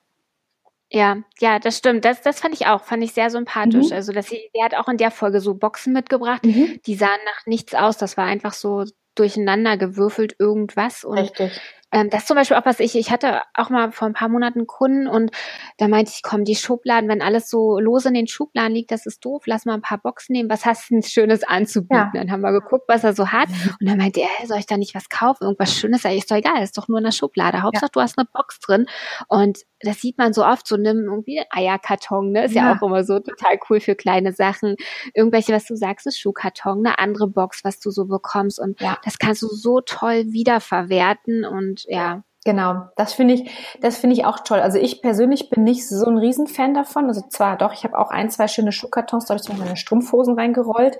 Ja, 0.93 1.17
ja, 1.39 1.57
das 1.59 1.77
stimmt. 1.77 2.03
Das, 2.03 2.21
das 2.21 2.41
fand 2.41 2.53
ich 2.53 2.67
auch, 2.67 2.83
fand 2.83 3.01
ich 3.03 3.13
sehr 3.13 3.29
sympathisch. 3.29 3.87
Mhm. 3.87 3.93
Also, 3.93 4.11
dass 4.11 4.27
sie, 4.27 4.41
der 4.53 4.65
hat 4.65 4.75
auch 4.75 4.89
in 4.89 4.97
der 4.97 5.09
Folge 5.09 5.39
so 5.39 5.55
Boxen 5.55 5.93
mitgebracht, 5.93 6.45
mhm. 6.45 6.81
die 6.85 6.95
sahen 6.95 7.19
nach 7.25 7.45
nichts 7.45 7.73
aus. 7.73 7.97
Das 7.97 8.17
war 8.17 8.25
einfach 8.25 8.53
so 8.53 8.83
durcheinander 9.15 9.77
gewürfelt 9.77 10.35
irgendwas. 10.37 11.05
Und 11.05 11.17
Richtig. 11.17 11.61
Ähm, 11.93 12.09
das 12.09 12.25
zum 12.25 12.37
Beispiel 12.37 12.55
auch 12.55 12.65
was 12.65 12.79
ich, 12.79 12.95
ich 12.95 13.11
hatte 13.11 13.41
auch 13.53 13.69
mal 13.69 13.91
vor 13.91 14.07
ein 14.07 14.13
paar 14.13 14.29
Monaten 14.29 14.65
Kunden 14.65 15.07
und 15.07 15.31
da 15.77 15.89
meinte 15.89 16.11
ich, 16.15 16.23
komm, 16.23 16.45
die 16.45 16.55
Schubladen, 16.55 17.09
wenn 17.09 17.21
alles 17.21 17.49
so 17.49 17.79
lose 17.79 18.07
in 18.07 18.13
den 18.13 18.27
Schubladen 18.27 18.73
liegt, 18.73 18.91
das 18.91 19.05
ist 19.05 19.25
doof, 19.25 19.43
lass 19.45 19.65
mal 19.65 19.73
ein 19.73 19.81
paar 19.81 19.97
Boxen 19.97 20.31
nehmen, 20.31 20.49
was 20.49 20.65
hast 20.65 20.89
du 20.89 20.93
denn 20.93 21.03
Schönes 21.03 21.43
anzubieten? 21.43 22.11
Ja. 22.13 22.21
Dann 22.21 22.31
haben 22.31 22.41
wir 22.41 22.53
geguckt, 22.53 22.85
was 22.87 23.03
er 23.03 23.13
so 23.13 23.27
hat 23.27 23.49
und 23.81 23.89
dann 23.89 23.97
meinte 23.97 24.21
er, 24.21 24.47
soll 24.47 24.59
ich 24.59 24.67
da 24.67 24.77
nicht 24.77 24.95
was 24.95 25.09
kaufen, 25.09 25.43
irgendwas 25.43 25.75
Schönes? 25.75 26.03
Ja, 26.03 26.11
ist 26.11 26.31
doch 26.31 26.37
egal, 26.37 26.63
ist 26.63 26.77
doch 26.77 26.87
nur 26.87 26.99
in 26.99 27.03
der 27.03 27.11
Schublade. 27.11 27.61
Hauptsache, 27.61 27.87
ja. 27.87 27.91
du 27.91 28.01
hast 28.01 28.17
eine 28.17 28.27
Box 28.31 28.59
drin 28.61 28.85
und 29.27 29.59
das 29.83 30.01
sieht 30.01 30.17
man 30.17 30.33
so 30.33 30.45
oft, 30.45 30.67
so 30.67 30.77
nimm 30.77 31.05
irgendwie 31.05 31.39
einen 31.39 31.47
Eierkarton, 31.49 32.31
ne? 32.31 32.45
Ist 32.45 32.55
ja. 32.55 32.65
ja. 32.71 32.77
auch 32.77 32.85
immer 32.85 33.03
so 33.03 33.19
total 33.19 33.59
cool 33.69 33.79
für 33.79 33.95
kleine 33.95 34.33
Sachen. 34.33 34.75
Irgendwelche, 35.13 35.53
was 35.53 35.65
du 35.65 35.75
sagst, 35.75 36.07
ist 36.07 36.19
Schuhkarton, 36.19 36.85
eine 36.85 36.99
andere 36.99 37.27
Box, 37.27 37.63
was 37.63 37.79
du 37.79 37.91
so 37.91 38.05
bekommst. 38.05 38.59
Und 38.59 38.79
ja. 38.81 38.97
das 39.03 39.19
kannst 39.19 39.41
du 39.41 39.47
so 39.47 39.81
toll 39.81 40.25
wiederverwerten 40.27 41.45
und 41.45 41.85
ja. 41.87 42.23
Genau, 42.43 42.87
das 42.95 43.13
finde 43.13 43.35
ich, 43.35 43.51
das 43.81 43.97
finde 43.97 44.15
ich 44.15 44.25
auch 44.25 44.39
toll. 44.39 44.61
Also 44.61 44.79
ich 44.79 45.03
persönlich 45.03 45.51
bin 45.51 45.63
nicht 45.63 45.87
so 45.87 46.07
ein 46.07 46.17
Riesenfan 46.17 46.73
davon. 46.73 47.05
Also 47.05 47.21
zwar 47.29 47.55
doch, 47.55 47.71
ich 47.71 47.83
habe 47.83 47.99
auch 47.99 48.09
ein, 48.09 48.31
zwei 48.31 48.47
schöne 48.47 48.71
Schuhkartons, 48.71 49.25
da 49.25 49.33
habe 49.33 49.37
ich 49.37 49.43
zum 49.43 49.53
Beispiel 49.53 49.65
meine 49.65 49.77
Strumpfhosen 49.77 50.39
reingerollt. 50.39 50.97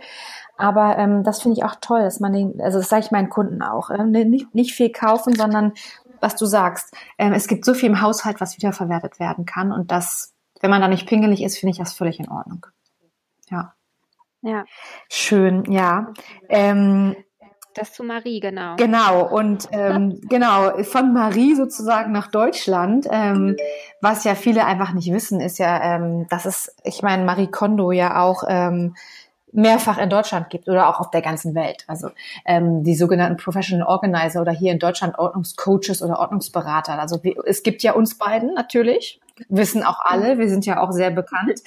Aber 0.57 0.99
ähm, 0.99 1.23
das 1.23 1.41
finde 1.41 1.57
ich 1.57 1.63
auch 1.63 1.75
toll, 1.81 2.01
dass 2.01 2.19
man 2.19 2.33
den, 2.33 2.61
also 2.61 2.77
das 2.77 2.89
sage 2.89 3.05
ich 3.05 3.11
meinen 3.11 3.29
Kunden 3.29 3.63
auch, 3.63 3.89
äh, 3.89 4.03
nicht, 4.03 4.53
nicht 4.53 4.73
viel 4.73 4.91
kaufen, 4.91 5.33
sondern 5.35 5.73
was 6.21 6.35
du 6.35 6.45
sagst. 6.45 6.95
Ähm, 7.17 7.33
es 7.33 7.47
gibt 7.47 7.65
so 7.65 7.73
viel 7.73 7.89
im 7.89 8.01
Haushalt, 8.01 8.39
was 8.39 8.55
wiederverwertet 8.57 9.19
werden 9.19 9.45
kann. 9.45 9.71
Und 9.71 9.91
das, 9.91 10.33
wenn 10.61 10.69
man 10.69 10.81
da 10.81 10.87
nicht 10.87 11.07
pingelig 11.07 11.43
ist, 11.43 11.57
finde 11.57 11.71
ich 11.71 11.79
das 11.79 11.93
völlig 11.93 12.19
in 12.19 12.29
Ordnung. 12.29 12.65
Ja. 13.49 13.73
Ja. 14.41 14.65
Schön, 15.09 15.71
ja. 15.71 16.13
Ähm, 16.49 17.15
das 17.73 17.93
zu 17.93 18.03
Marie, 18.03 18.39
genau. 18.41 18.75
Genau, 18.75 19.25
und 19.27 19.69
ähm, 19.71 20.19
genau, 20.29 20.83
von 20.83 21.13
Marie 21.13 21.55
sozusagen 21.55 22.11
nach 22.11 22.27
Deutschland. 22.27 23.07
Ähm, 23.09 23.55
was 24.01 24.23
ja 24.23 24.35
viele 24.35 24.65
einfach 24.65 24.93
nicht 24.93 25.11
wissen, 25.11 25.39
ist 25.39 25.57
ja, 25.57 25.95
ähm, 25.95 26.27
dass 26.29 26.45
es, 26.45 26.75
ich 26.83 27.01
meine, 27.01 27.23
Marie 27.23 27.47
Kondo 27.47 27.91
ja 27.91 28.21
auch 28.21 28.43
ähm, 28.47 28.95
mehrfach 29.53 29.97
in 29.97 30.09
Deutschland 30.09 30.49
gibt 30.49 30.67
oder 30.67 30.89
auch 30.89 30.99
auf 30.99 31.11
der 31.11 31.21
ganzen 31.21 31.55
Welt. 31.55 31.83
Also 31.87 32.09
ähm, 32.45 32.83
die 32.83 32.95
sogenannten 32.95 33.37
Professional 33.37 33.87
Organizer 33.87 34.41
oder 34.41 34.51
hier 34.51 34.71
in 34.71 34.79
Deutschland 34.79 35.17
Ordnungscoaches 35.17 36.01
oder 36.01 36.19
Ordnungsberater. 36.19 36.99
Also 36.99 37.19
es 37.45 37.63
gibt 37.63 37.83
ja 37.83 37.93
uns 37.93 38.17
beiden 38.17 38.53
natürlich, 38.53 39.19
wissen 39.49 39.83
auch 39.83 39.99
alle, 40.03 40.37
wir 40.37 40.49
sind 40.49 40.65
ja 40.65 40.79
auch 40.81 40.91
sehr 40.91 41.11
bekannt. 41.11 41.61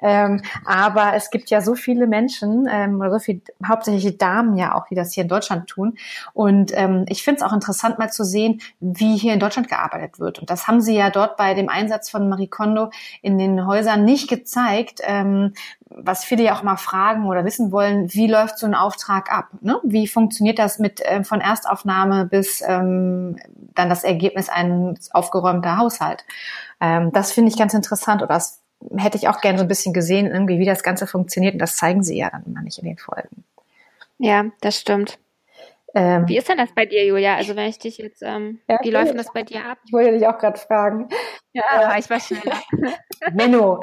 Ähm, 0.00 0.42
aber 0.64 1.14
es 1.14 1.30
gibt 1.30 1.50
ja 1.50 1.60
so 1.60 1.74
viele 1.74 2.06
Menschen, 2.06 2.68
ähm, 2.70 3.00
oder 3.00 3.12
so 3.12 3.18
viele, 3.18 3.40
hauptsächlich 3.66 4.18
Damen 4.18 4.56
ja 4.56 4.74
auch, 4.74 4.86
die 4.88 4.94
das 4.94 5.12
hier 5.12 5.24
in 5.24 5.28
Deutschland 5.28 5.68
tun. 5.68 5.96
Und 6.32 6.72
ähm, 6.74 7.04
ich 7.08 7.22
finde 7.22 7.40
es 7.40 7.46
auch 7.46 7.52
interessant 7.52 7.98
mal 7.98 8.10
zu 8.10 8.24
sehen, 8.24 8.60
wie 8.80 9.16
hier 9.16 9.34
in 9.34 9.40
Deutschland 9.40 9.68
gearbeitet 9.68 10.20
wird. 10.20 10.38
Und 10.38 10.50
das 10.50 10.68
haben 10.68 10.80
sie 10.80 10.96
ja 10.96 11.10
dort 11.10 11.36
bei 11.36 11.54
dem 11.54 11.68
Einsatz 11.68 12.10
von 12.10 12.28
Marie 12.28 12.48
Kondo 12.48 12.90
in 13.22 13.38
den 13.38 13.66
Häusern 13.66 14.04
nicht 14.04 14.28
gezeigt, 14.28 15.00
ähm, 15.02 15.52
was 15.90 16.24
viele 16.24 16.44
ja 16.44 16.54
auch 16.54 16.62
mal 16.62 16.76
fragen 16.76 17.26
oder 17.26 17.44
wissen 17.44 17.72
wollen, 17.72 18.12
wie 18.12 18.26
läuft 18.26 18.58
so 18.58 18.66
ein 18.66 18.74
Auftrag 18.74 19.32
ab? 19.32 19.46
Ne? 19.60 19.78
Wie 19.82 20.06
funktioniert 20.06 20.58
das 20.58 20.78
mit 20.78 21.00
äh, 21.00 21.24
von 21.24 21.40
Erstaufnahme 21.40 22.26
bis 22.26 22.62
ähm, 22.66 23.38
dann 23.74 23.88
das 23.88 24.04
Ergebnis 24.04 24.48
ein 24.48 24.98
aufgeräumter 25.12 25.78
Haushalt? 25.78 26.24
Ähm, 26.80 27.12
das 27.12 27.32
finde 27.32 27.50
ich 27.50 27.58
ganz 27.58 27.74
interessant 27.74 28.22
oder 28.22 28.34
das 28.34 28.62
hätte 28.96 29.16
ich 29.16 29.28
auch 29.28 29.40
gerne 29.40 29.58
so 29.58 29.64
ein 29.64 29.68
bisschen 29.68 29.92
gesehen, 29.92 30.26
irgendwie, 30.26 30.58
wie 30.58 30.64
das 30.64 30.82
Ganze 30.82 31.06
funktioniert. 31.06 31.54
Und 31.54 31.60
das 31.60 31.76
zeigen 31.76 32.02
sie 32.02 32.16
ja 32.16 32.30
dann 32.30 32.44
immer 32.46 32.62
nicht 32.62 32.78
in 32.78 32.84
den 32.84 32.98
Folgen. 32.98 33.44
Ja, 34.18 34.46
das 34.60 34.78
stimmt. 34.78 35.18
Ähm, 35.94 36.28
wie 36.28 36.36
ist 36.36 36.48
denn 36.48 36.58
das 36.58 36.72
bei 36.74 36.86
dir, 36.86 37.04
Julia? 37.04 37.36
Also 37.36 37.56
wenn 37.56 37.68
ich 37.68 37.78
dich 37.78 37.98
jetzt, 37.98 38.22
ähm, 38.22 38.60
ja, 38.68 38.78
wie 38.82 38.90
läuft 38.90 39.18
das 39.18 39.32
bei 39.32 39.42
dir 39.42 39.64
ab? 39.64 39.78
Ich 39.86 39.92
wollte 39.92 40.12
dich 40.12 40.26
auch 40.26 40.38
gerade 40.38 40.58
fragen. 40.58 41.08
Ja, 41.58 41.94
äh, 41.94 41.98
ich 41.98 42.08
war 42.08 42.20
schneller. 42.20 42.56
Menno. 43.32 43.80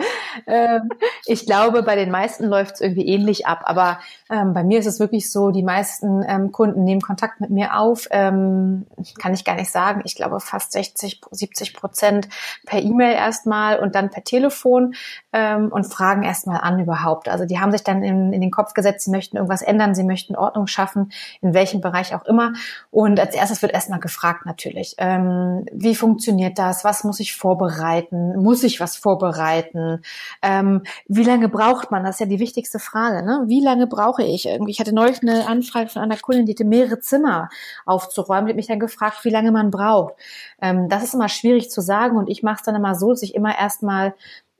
Ähm, 0.47 0.89
ich 1.25 1.45
glaube, 1.45 1.83
bei 1.83 1.95
den 1.95 2.09
meisten 2.09 2.45
läuft 2.45 2.75
es 2.75 2.81
irgendwie 2.81 3.07
ähnlich 3.07 3.47
ab, 3.47 3.63
aber 3.65 3.99
ähm, 4.29 4.53
bei 4.53 4.63
mir 4.63 4.79
ist 4.79 4.85
es 4.85 4.99
wirklich 4.99 5.29
so, 5.31 5.51
die 5.51 5.63
meisten 5.63 6.23
ähm, 6.25 6.51
Kunden 6.51 6.83
nehmen 6.83 7.01
Kontakt 7.01 7.41
mit 7.41 7.49
mir 7.49 7.77
auf, 7.77 8.07
ähm, 8.11 8.85
kann 9.19 9.33
ich 9.33 9.43
gar 9.43 9.55
nicht 9.55 9.71
sagen. 9.71 10.01
Ich 10.05 10.15
glaube 10.15 10.39
fast 10.39 10.71
60, 10.71 11.21
70 11.31 11.73
Prozent 11.73 12.29
per 12.65 12.81
E-Mail 12.81 13.13
erstmal 13.13 13.79
und 13.79 13.95
dann 13.95 14.09
per 14.09 14.23
Telefon 14.23 14.95
ähm, 15.33 15.69
und 15.69 15.85
fragen 15.85 16.23
erstmal 16.23 16.61
an 16.61 16.79
überhaupt. 16.79 17.27
Also 17.27 17.45
die 17.45 17.59
haben 17.59 17.71
sich 17.71 17.83
dann 17.83 18.03
in, 18.03 18.31
in 18.31 18.41
den 18.41 18.51
Kopf 18.51 18.73
gesetzt, 18.73 19.05
sie 19.05 19.11
möchten 19.11 19.35
irgendwas 19.35 19.61
ändern, 19.61 19.95
sie 19.95 20.03
möchten 20.03 20.35
Ordnung 20.35 20.67
schaffen, 20.67 21.11
in 21.41 21.53
welchem 21.53 21.81
Bereich 21.81 22.15
auch 22.15 22.25
immer. 22.25 22.53
Und 22.89 23.19
als 23.19 23.35
erstes 23.35 23.61
wird 23.61 23.73
erstmal 23.73 23.99
gefragt 23.99 24.45
natürlich, 24.45 24.95
ähm, 24.97 25.65
wie 25.73 25.95
funktioniert 25.95 26.57
das, 26.57 26.85
was 26.85 27.03
muss 27.03 27.19
ich 27.19 27.35
vorbereiten? 27.35 27.64
Vorbereiten? 27.65 28.37
Muss 28.41 28.63
ich 28.63 28.79
was 28.79 28.95
vorbereiten? 28.95 30.01
Ähm, 30.41 30.83
wie 31.07 31.23
lange 31.23 31.49
braucht 31.49 31.91
man? 31.91 32.03
Das 32.03 32.15
ist 32.15 32.19
ja 32.19 32.25
die 32.25 32.39
wichtigste 32.39 32.79
Frage. 32.79 33.25
Ne? 33.25 33.43
Wie 33.47 33.61
lange 33.61 33.87
brauche 33.87 34.23
ich? 34.23 34.47
Ich 34.67 34.79
hatte 34.79 34.93
neulich 34.93 35.21
eine 35.21 35.47
Anfrage 35.47 35.89
von 35.89 36.01
einer 36.01 36.17
Kundin, 36.17 36.45
die 36.45 36.53
hatte 36.53 36.65
mehrere 36.65 36.99
Zimmer 36.99 37.49
aufzuräumen. 37.85 38.45
Die 38.45 38.51
hat 38.51 38.57
mich 38.57 38.67
dann 38.67 38.79
gefragt, 38.79 39.23
wie 39.23 39.29
lange 39.29 39.51
man 39.51 39.71
braucht. 39.71 40.13
Ähm, 40.61 40.89
das 40.89 41.03
ist 41.03 41.13
immer 41.13 41.29
schwierig 41.29 41.69
zu 41.69 41.81
sagen 41.81 42.17
und 42.17 42.29
ich 42.29 42.43
mache 42.43 42.57
es 42.57 42.63
dann 42.63 42.75
immer 42.75 42.95
so, 42.95 43.11
dass 43.11 43.23
ich 43.23 43.35
immer 43.35 43.57
erstmal 43.57 44.13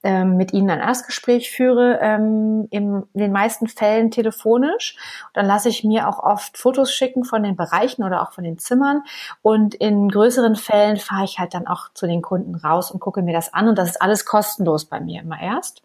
ähm, 0.05 0.37
mit 0.37 0.53
ihnen 0.53 0.69
ein 0.69 0.79
Erstgespräch 0.79 1.49
führe, 1.49 1.97
ähm, 1.99 2.67
in 2.69 3.03
den 3.13 3.31
meisten 3.31 3.67
Fällen 3.67 4.11
telefonisch. 4.11 4.95
Dann 5.33 5.47
lasse 5.47 5.67
ich 5.67 5.83
mir 5.83 6.07
auch 6.07 6.19
oft 6.19 6.57
Fotos 6.57 6.93
schicken 6.93 7.23
von 7.23 7.41
den 7.41 7.55
Bereichen 7.55 8.03
oder 8.03 8.21
auch 8.21 8.31
von 8.31 8.43
den 8.43 8.59
Zimmern. 8.59 9.01
Und 9.41 9.73
in 9.73 10.07
größeren 10.09 10.55
Fällen 10.55 10.97
fahre 10.97 11.25
ich 11.25 11.39
halt 11.39 11.55
dann 11.55 11.65
auch 11.65 11.89
zu 11.93 12.05
den 12.05 12.21
Kunden 12.21 12.53
raus 12.53 12.91
und 12.91 12.99
gucke 12.99 13.23
mir 13.23 13.33
das 13.33 13.51
an. 13.53 13.67
Und 13.67 13.79
das 13.79 13.89
ist 13.89 14.01
alles 14.01 14.25
kostenlos 14.25 14.85
bei 14.85 14.99
mir 14.99 15.21
immer 15.21 15.41
erst. 15.41 15.81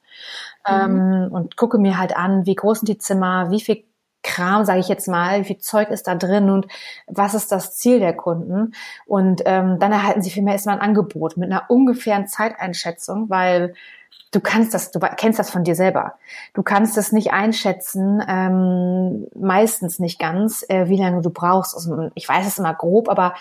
Mhm. 0.68 0.74
Ähm, 0.74 1.28
und 1.33 1.56
gucke 1.56 1.78
mir 1.78 1.98
halt 1.98 2.14
an, 2.14 2.44
wie 2.44 2.54
groß 2.54 2.80
sind 2.80 2.88
die 2.88 2.98
Zimmer, 2.98 3.50
wie 3.50 3.61
viel 3.61 3.85
Kram, 4.22 4.66
sage 4.66 4.80
ich 4.80 4.88
jetzt 4.88 5.09
mal, 5.09 5.40
wie 5.40 5.44
viel 5.44 5.59
Zeug 5.59 5.88
ist 5.88 6.06
da 6.06 6.14
drin 6.14 6.50
und 6.50 6.66
was 7.06 7.33
ist 7.33 7.50
das 7.52 7.78
Ziel 7.78 8.00
der 8.00 8.14
Kunden. 8.14 8.74
Und 9.06 9.40
ähm, 9.46 9.78
dann 9.78 9.92
erhalten 9.92 10.20
sie 10.20 10.30
vielmehr 10.30 10.52
erstmal 10.52 10.76
ein 10.76 10.83
Angebot 10.83 11.38
mit 11.38 11.50
einer 11.50 11.70
ungefähren 11.70 12.26
Zeiteinschätzung, 12.26 13.30
weil 13.30 13.74
du 14.33 14.40
kannst 14.40 14.75
das, 14.75 14.90
du 14.90 15.01
kennst 15.01 15.38
das 15.38 15.51
von 15.51 15.64
dir 15.64 15.75
selber. 15.75 16.14
Du 16.55 16.62
kannst 16.62 16.96
es 16.96 17.12
nicht 17.12 17.33
einschätzen, 17.33 18.23
ähm, 18.29 19.27
meistens 19.35 19.99
nicht 19.99 20.18
ganz, 20.18 20.64
äh, 20.68 20.88
wie 20.88 20.96
lange 20.96 21.23
du 21.23 21.31
brauchst. 21.31 21.75
Also 21.75 22.11
ich 22.14 22.29
weiß 22.29 22.46
es 22.46 22.59
immer 22.59 22.75
grob, 22.75 23.09
aber 23.09 23.35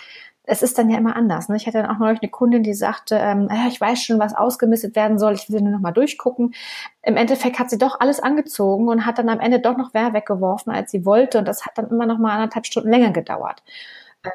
es 0.44 0.62
ist 0.62 0.78
dann 0.78 0.90
ja 0.90 0.98
immer 0.98 1.14
anders. 1.14 1.48
Ne? 1.48 1.56
Ich 1.56 1.66
hatte 1.66 1.80
dann 1.80 1.90
auch 1.90 1.98
neulich 1.98 2.22
eine 2.22 2.30
Kundin, 2.30 2.64
die 2.64 2.74
sagte, 2.74 3.16
ähm, 3.16 3.48
ja, 3.50 3.68
ich 3.68 3.80
weiß 3.80 4.02
schon, 4.02 4.18
was 4.18 4.34
ausgemistet 4.34 4.96
werden 4.96 5.16
soll, 5.18 5.34
ich 5.34 5.48
will 5.50 5.60
nur 5.60 5.72
noch 5.72 5.80
mal 5.80 5.92
durchgucken. 5.92 6.54
Im 7.02 7.16
Endeffekt 7.16 7.60
hat 7.60 7.70
sie 7.70 7.78
doch 7.78 8.00
alles 8.00 8.20
angezogen 8.20 8.88
und 8.88 9.06
hat 9.06 9.18
dann 9.18 9.28
am 9.28 9.38
Ende 9.38 9.60
doch 9.60 9.76
noch 9.76 9.92
mehr 9.92 10.12
weggeworfen, 10.12 10.72
als 10.72 10.90
sie 10.90 11.04
wollte. 11.04 11.38
Und 11.38 11.46
das 11.46 11.66
hat 11.66 11.78
dann 11.78 11.88
immer 11.88 12.06
noch 12.06 12.18
mal 12.18 12.32
anderthalb 12.32 12.66
Stunden 12.66 12.90
länger 12.90 13.12
gedauert. 13.12 13.62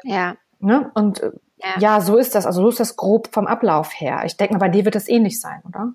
Ja. 0.04 0.36
Ne? 0.58 0.90
Und 0.94 1.22
äh, 1.22 1.32
ja. 1.58 1.80
ja, 1.80 2.00
so 2.00 2.16
ist 2.16 2.34
das. 2.34 2.46
Also 2.46 2.62
so 2.62 2.68
ist 2.70 2.80
das 2.80 2.96
grob 2.96 3.28
vom 3.32 3.46
Ablauf 3.46 3.92
her. 4.00 4.22
Ich 4.24 4.38
denke 4.38 4.54
mal, 4.54 4.60
bei 4.60 4.68
dir 4.70 4.86
wird 4.86 4.94
das 4.94 5.08
ähnlich 5.08 5.38
sein, 5.38 5.60
oder? 5.66 5.92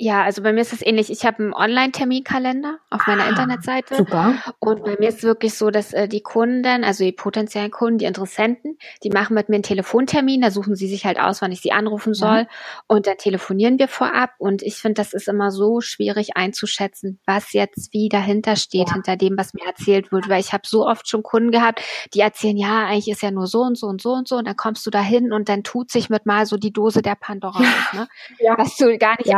Ja, 0.00 0.22
also 0.22 0.42
bei 0.42 0.52
mir 0.52 0.60
ist 0.60 0.72
es 0.72 0.80
ähnlich. 0.80 1.10
Ich 1.10 1.26
habe 1.26 1.42
einen 1.42 1.52
Online-Terminkalender 1.52 2.78
auf 2.88 3.04
meiner 3.08 3.24
ah, 3.24 3.30
Internetseite. 3.30 3.96
Super. 3.96 4.34
Und 4.60 4.84
bei 4.84 4.96
mir 4.96 5.08
ist 5.08 5.18
es 5.18 5.22
wirklich 5.24 5.54
so, 5.54 5.70
dass 5.70 5.92
äh, 5.92 6.06
die 6.06 6.20
Kunden, 6.20 6.84
also 6.84 7.02
die 7.02 7.10
potenziellen 7.10 7.72
Kunden, 7.72 7.98
die 7.98 8.04
Interessenten, 8.04 8.78
die 9.02 9.10
machen 9.10 9.34
mit 9.34 9.48
mir 9.48 9.56
einen 9.56 9.64
Telefontermin, 9.64 10.40
da 10.40 10.52
suchen 10.52 10.76
sie 10.76 10.86
sich 10.86 11.04
halt 11.04 11.18
aus, 11.18 11.42
wann 11.42 11.50
ich 11.50 11.62
sie 11.62 11.72
anrufen 11.72 12.14
soll. 12.14 12.38
Ja. 12.38 12.48
Und 12.86 13.08
dann 13.08 13.18
telefonieren 13.18 13.80
wir 13.80 13.88
vorab. 13.88 14.30
Und 14.38 14.62
ich 14.62 14.76
finde, 14.76 14.94
das 14.94 15.14
ist 15.14 15.26
immer 15.26 15.50
so 15.50 15.80
schwierig 15.80 16.36
einzuschätzen, 16.36 17.18
was 17.26 17.52
jetzt 17.52 17.92
wie 17.92 18.08
dahinter 18.08 18.54
steht, 18.54 18.90
ja. 18.90 18.94
hinter 18.94 19.16
dem, 19.16 19.36
was 19.36 19.52
mir 19.52 19.66
erzählt 19.66 20.12
wird. 20.12 20.28
Weil 20.28 20.38
ich 20.38 20.52
habe 20.52 20.62
so 20.64 20.86
oft 20.86 21.08
schon 21.08 21.24
Kunden 21.24 21.50
gehabt, 21.50 21.82
die 22.14 22.20
erzählen, 22.20 22.56
ja, 22.56 22.86
eigentlich 22.86 23.08
ist 23.08 23.22
ja 23.22 23.32
nur 23.32 23.48
so 23.48 23.62
und 23.62 23.76
so 23.76 23.88
und 23.88 24.00
so 24.00 24.12
und 24.12 24.28
so. 24.28 24.36
Und 24.36 24.46
dann 24.46 24.56
kommst 24.56 24.86
du 24.86 24.90
da 24.90 25.02
hin 25.02 25.32
und 25.32 25.48
dann 25.48 25.64
tut 25.64 25.90
sich 25.90 26.08
mit 26.08 26.24
mal 26.24 26.46
so 26.46 26.56
die 26.56 26.72
Dose 26.72 27.02
der 27.02 27.16
Pandora 27.16 27.58
auf, 27.58 27.92
ne? 27.94 28.08
ja. 28.38 28.56
was 28.56 28.76
du 28.76 28.96
gar 28.96 29.16
nicht 29.18 29.34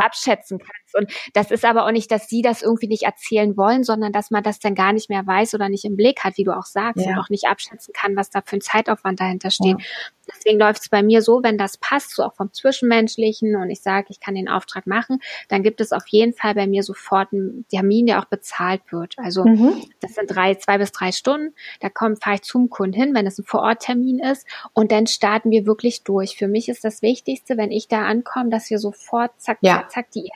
abschätzen 0.53 0.59
umsetzen 0.59 0.80
kannst. 0.93 0.95
Und 0.95 1.13
das 1.35 1.51
ist 1.51 1.65
aber 1.65 1.87
auch 1.87 1.93
nicht, 1.93 2.11
dass 2.11 2.29
sie 2.29 2.43
das 2.43 2.63
irgendwie 2.63 2.89
nicht 2.89 3.03
erzählen 3.03 3.57
wollen, 3.57 3.85
sondern 3.85 4.13
dass 4.13 4.31
man 4.31 4.43
das 4.43 4.59
dann 4.59 4.75
gar 4.75 4.93
nicht 4.93 5.09
mehr 5.09 5.27
weiß 5.27 5.55
oder 5.55 5.69
nicht 5.69 5.85
im 5.85 5.97
Blick 5.97 6.25
hat, 6.25 6.37
wie 6.37 6.45
du 6.45 6.57
auch 6.57 6.65
sagst, 6.65 7.05
ja. 7.05 7.13
und 7.13 7.19
auch 7.19 7.29
nicht 7.29 7.47
abschätzen 7.47 7.93
kann, 7.93 8.17
was 8.17 8.31
da 8.31 8.43
für 8.45 8.57
ein 8.57 8.61
Zeitaufwand 8.61 9.21
dahinter 9.21 9.51
steht. 9.51 9.79
Ja. 9.79 9.87
Deswegen 10.33 10.61
läuft 10.61 10.83
es 10.83 10.89
bei 10.89 11.03
mir 11.03 11.23
so, 11.23 11.43
wenn 11.43 11.59
das 11.59 11.77
passt, 11.77 12.15
so 12.15 12.23
auch 12.23 12.35
vom 12.35 12.53
Zwischenmenschlichen 12.53 13.57
und 13.57 13.69
ich 13.69 13.81
sage, 13.81 14.07
ich 14.11 14.21
kann 14.21 14.37
den 14.37 14.49
Auftrag 14.49 14.87
machen, 14.87 15.21
dann 15.49 15.65
gibt 15.65 15.81
es 15.81 15.93
auf 15.93 16.07
jeden 16.07 16.35
Fall 16.35 16.55
bei 16.55 16.69
mir 16.69 16.85
sofort 16.85 17.33
einen 17.33 17.67
Termin, 17.69 18.07
der 18.07 18.21
auch 18.21 18.27
bezahlt 18.27 18.81
wird. 18.91 19.15
Also 19.19 19.45
mhm. 19.45 19.83
das 20.01 20.15
sind 20.15 20.27
drei, 20.29 20.55
zwei 20.55 20.79
bis 20.79 20.93
drei 20.93 21.11
Stunden. 21.11 21.53
Da 21.81 21.89
kommt, 21.89 22.23
fahre 22.23 22.37
ich 22.37 22.43
zum 22.43 22.71
Kunden 22.71 22.95
hin, 22.95 23.15
wenn 23.15 23.27
es 23.27 23.39
ein 23.39 23.45
Vororttermin 23.45 24.21
ist 24.21 24.47
und 24.73 24.93
dann 24.93 25.09
starten 25.09 25.51
wir 25.51 25.67
wirklich 25.67 26.05
durch. 26.05 26.37
Für 26.37 26.47
mich 26.47 26.69
ist 26.69 26.85
das 26.85 27.03
Wichtigste, 27.03 27.57
wenn 27.57 27.73
ich 27.73 27.89
da 27.89 28.03
ankomme, 28.03 28.51
dass 28.51 28.71
wir 28.71 28.79
sofort 28.79 29.33
zack, 29.39 29.59
ja. 29.63 29.79
zack, 29.79 29.91
zack 29.91 30.11
die 30.13 30.31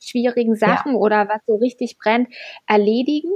schwierigen 0.00 0.56
Sachen 0.56 0.92
ja. 0.92 0.98
oder 0.98 1.28
was 1.28 1.40
so 1.46 1.56
richtig 1.56 1.98
brennt, 1.98 2.28
erledigen 2.66 3.30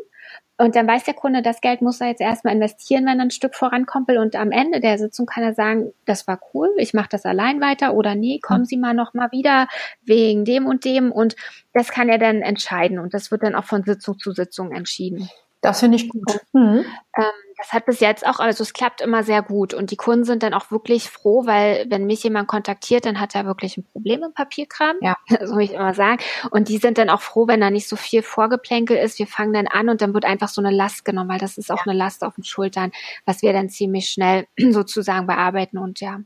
und 0.62 0.77
dann 0.77 0.87
weiß 0.87 1.03
der 1.03 1.14
Kunde, 1.14 1.42
das 1.42 1.61
Geld 1.61 1.83
muss 1.83 2.01
er 2.01 2.07
jetzt 2.07 2.21
erstmal 2.21 2.55
investieren, 2.55 3.05
wenn 3.07 3.18
er 3.18 3.25
ein 3.25 3.31
Stück 3.33 3.57
vorankommt. 3.57 4.09
Und 4.11 4.37
am 4.37 4.53
Ende 4.53 4.81
der 4.81 4.97
Sitzung 4.97 5.27
kann 5.27 5.42
er 5.42 5.55
sagen, 5.55 5.92
das 6.05 6.29
war 6.29 6.38
cool, 6.55 6.68
ich 6.77 6.95
mache 6.95 7.09
das 7.11 7.25
allein 7.25 7.61
weiter 7.61 7.95
oder 7.95 8.14
nee, 8.14 8.38
kommen 8.40 8.64
Sie 8.64 8.77
mal 8.77 8.95
noch 8.95 9.12
mal 9.12 9.33
wieder 9.33 9.66
wegen 10.03 10.45
dem 10.45 10.66
und 10.66 10.85
dem. 10.85 11.11
Und 11.11 11.35
das 11.73 11.88
kann 11.88 12.09
er 12.09 12.18
dann 12.18 12.42
entscheiden. 12.42 13.01
Und 13.01 13.12
das 13.12 13.33
wird 13.33 13.42
dann 13.42 13.57
auch 13.57 13.64
von 13.64 13.83
Sitzung 13.83 14.21
zu 14.21 14.31
Sitzung 14.31 14.71
entschieden. 14.71 15.29
Das 15.62 15.81
finde 15.81 15.97
ich 15.97 16.09
gut. 16.09 16.40
Mhm. 16.53 16.85
Ähm, 17.16 17.52
das 17.62 17.72
hat 17.72 17.87
bis 17.87 18.01
jetzt 18.01 18.27
auch, 18.27 18.40
also 18.40 18.62
es 18.62 18.72
klappt 18.72 19.01
immer 19.01 19.22
sehr 19.22 19.40
gut 19.40 19.72
und 19.72 19.92
die 19.92 19.96
Kunden 19.96 20.25
sind 20.25 20.42
dann 20.42 20.53
auch 20.53 20.72
wirklich 20.72 21.09
froh, 21.09 21.46
weil 21.46 21.87
wenn 21.88 22.07
mich 22.07 22.25
jemand 22.25 22.48
kontaktiert, 22.48 23.07
dann 23.07 23.20
hat 23.20 23.37
er 23.37 23.46
wirklich 23.46 23.77
ein 23.77 23.85
Problem 23.85 24.25
im 24.25 24.35
Papierkram, 24.35 24.96
ja. 25.01 25.16
so 25.44 25.55
will 25.55 25.64
ich 25.64 25.75
immer 25.75 25.94
sagen. 25.94 26.20
Und 26.51 26.68
die 26.68 26.79
sind 26.79 26.98
dann 26.98 27.09
auch 27.09 27.22
froh, 27.22 27.46
wenn 27.46 27.61
da 27.61 27.70
nicht 27.70 27.88
so 27.88 27.94
viel 27.94 28.22
Vorgeplänkel 28.22 28.96
ist. 28.96 29.20
Wir 29.20 29.29
fangen 29.29 29.53
dann 29.53 29.68
an 29.68 29.88
und 29.88 30.03
dann 30.03 30.12
wird 30.12 30.25
einfach 30.25 30.48
so 30.48 30.61
eine 30.61 30.75
Last 30.75 31.05
genommen, 31.05 31.31
weil 31.31 31.38
das 31.38 31.57
ist 31.57 31.70
auch 31.70 31.87
ja. 31.87 31.92
eine 31.92 31.98
Last 31.98 32.25
auf 32.25 32.35
den 32.35 32.44
Schultern, 32.44 32.90
was 33.27 33.42
wir 33.42 33.53
dann 33.53 33.68
ziemlich 33.68 34.09
schnell 34.09 34.46
sozusagen 34.70 35.29
bearbeiten 35.29 35.79
und 35.79 36.01
ja 36.01 36.18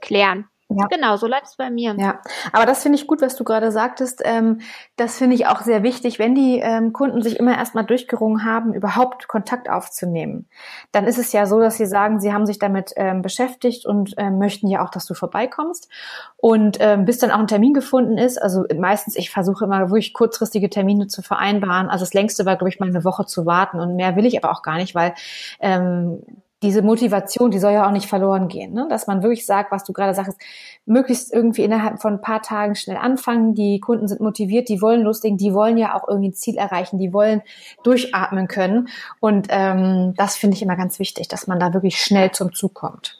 klären. 0.00 0.49
Ja. 0.70 0.86
Genau, 0.86 1.16
so 1.16 1.26
läuft 1.26 1.46
es 1.46 1.56
bei 1.56 1.68
mir. 1.68 1.96
Ja, 1.98 2.20
aber 2.52 2.64
das 2.64 2.82
finde 2.82 2.96
ich 2.96 3.08
gut, 3.08 3.20
was 3.20 3.34
du 3.34 3.42
gerade 3.42 3.72
sagtest. 3.72 4.22
Ähm, 4.24 4.60
das 4.96 5.18
finde 5.18 5.34
ich 5.34 5.48
auch 5.48 5.62
sehr 5.62 5.82
wichtig, 5.82 6.20
wenn 6.20 6.36
die 6.36 6.60
ähm, 6.60 6.92
Kunden 6.92 7.22
sich 7.22 7.40
immer 7.40 7.56
erstmal 7.56 7.84
durchgerungen 7.84 8.44
haben, 8.44 8.72
überhaupt 8.72 9.26
Kontakt 9.26 9.68
aufzunehmen. 9.68 10.48
Dann 10.92 11.06
ist 11.06 11.18
es 11.18 11.32
ja 11.32 11.46
so, 11.46 11.58
dass 11.58 11.76
sie 11.76 11.86
sagen, 11.86 12.20
sie 12.20 12.32
haben 12.32 12.46
sich 12.46 12.60
damit 12.60 12.92
ähm, 12.94 13.20
beschäftigt 13.20 13.84
und 13.84 14.14
ähm, 14.16 14.38
möchten 14.38 14.68
ja 14.68 14.84
auch, 14.84 14.90
dass 14.90 15.06
du 15.06 15.14
vorbeikommst. 15.14 15.88
Und 16.36 16.76
ähm, 16.78 17.04
bis 17.04 17.18
dann 17.18 17.32
auch 17.32 17.40
ein 17.40 17.48
Termin 17.48 17.74
gefunden 17.74 18.16
ist, 18.16 18.40
also 18.40 18.64
meistens, 18.76 19.16
ich 19.16 19.30
versuche 19.30 19.64
immer 19.64 19.90
wirklich 19.90 20.12
kurzfristige 20.12 20.70
Termine 20.70 21.08
zu 21.08 21.22
vereinbaren. 21.22 21.88
Also 21.88 22.04
das 22.04 22.14
längste 22.14 22.46
war, 22.46 22.54
glaube 22.56 22.68
ich, 22.68 22.78
mal 22.78 22.88
eine 22.88 23.04
Woche 23.04 23.26
zu 23.26 23.44
warten 23.44 23.80
und 23.80 23.96
mehr 23.96 24.14
will 24.14 24.24
ich 24.24 24.42
aber 24.42 24.52
auch 24.52 24.62
gar 24.62 24.76
nicht, 24.76 24.94
weil 24.94 25.14
ähm, 25.58 26.22
diese 26.62 26.82
Motivation, 26.82 27.50
die 27.50 27.58
soll 27.58 27.72
ja 27.72 27.86
auch 27.86 27.92
nicht 27.92 28.06
verloren 28.06 28.48
gehen, 28.48 28.74
ne? 28.74 28.86
dass 28.90 29.06
man 29.06 29.22
wirklich 29.22 29.46
sagt, 29.46 29.72
was 29.72 29.84
du 29.84 29.92
gerade 29.92 30.14
sagst, 30.14 30.38
möglichst 30.84 31.32
irgendwie 31.32 31.64
innerhalb 31.64 32.02
von 32.02 32.14
ein 32.14 32.20
paar 32.20 32.42
Tagen 32.42 32.74
schnell 32.74 32.98
anfangen. 32.98 33.54
Die 33.54 33.80
Kunden 33.80 34.08
sind 34.08 34.20
motiviert, 34.20 34.68
die 34.68 34.82
wollen 34.82 35.02
loslegen, 35.02 35.38
die 35.38 35.54
wollen 35.54 35.78
ja 35.78 35.94
auch 35.94 36.06
irgendwie 36.06 36.28
ein 36.28 36.34
Ziel 36.34 36.56
erreichen, 36.56 36.98
die 36.98 37.14
wollen 37.14 37.42
durchatmen 37.82 38.46
können. 38.46 38.88
Und 39.20 39.46
ähm, 39.48 40.12
das 40.16 40.36
finde 40.36 40.56
ich 40.56 40.62
immer 40.62 40.76
ganz 40.76 40.98
wichtig, 40.98 41.28
dass 41.28 41.46
man 41.46 41.58
da 41.58 41.72
wirklich 41.72 42.00
schnell 42.00 42.30
zum 42.32 42.52
Zug 42.52 42.74
kommt. 42.74 43.18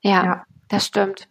Ja, 0.00 0.24
ja. 0.24 0.44
das 0.68 0.86
stimmt. 0.86 1.28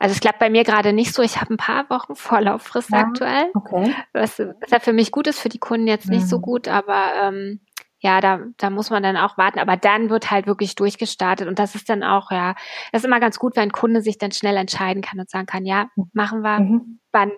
Also 0.00 0.12
es 0.12 0.20
klappt 0.20 0.40
bei 0.40 0.50
mir 0.50 0.64
gerade 0.64 0.92
nicht 0.92 1.14
so. 1.14 1.22
Ich 1.22 1.40
habe 1.40 1.54
ein 1.54 1.56
paar 1.56 1.88
Wochen 1.90 2.16
Vorlauffrist 2.16 2.90
ja, 2.90 2.98
aktuell, 2.98 3.50
okay. 3.54 3.94
was, 4.12 4.40
was 4.40 4.70
ja 4.70 4.80
für 4.80 4.92
mich 4.92 5.12
gut 5.12 5.28
ist, 5.28 5.38
für 5.38 5.48
die 5.48 5.58
Kunden 5.58 5.86
jetzt 5.86 6.08
nicht 6.08 6.24
mhm. 6.24 6.28
so 6.28 6.40
gut, 6.40 6.66
aber 6.66 7.12
ähm, 7.22 7.60
ja, 8.00 8.20
da, 8.20 8.40
da 8.56 8.70
muss 8.70 8.90
man 8.90 9.02
dann 9.02 9.16
auch 9.16 9.36
warten. 9.38 9.58
Aber 9.58 9.76
dann 9.76 10.10
wird 10.10 10.30
halt 10.30 10.46
wirklich 10.46 10.74
durchgestartet. 10.74 11.48
Und 11.48 11.58
das 11.58 11.74
ist 11.74 11.88
dann 11.88 12.02
auch, 12.02 12.30
ja, 12.30 12.54
das 12.92 13.02
ist 13.02 13.06
immer 13.06 13.20
ganz 13.20 13.38
gut, 13.38 13.56
wenn 13.56 13.64
ein 13.64 13.72
Kunde 13.72 14.02
sich 14.02 14.18
dann 14.18 14.32
schnell 14.32 14.56
entscheiden 14.56 15.02
kann 15.02 15.18
und 15.18 15.28
sagen 15.28 15.46
kann, 15.46 15.64
ja, 15.64 15.88
machen 16.12 16.42
wir, 16.42 16.60
mhm. 16.60 17.00
wann, 17.12 17.32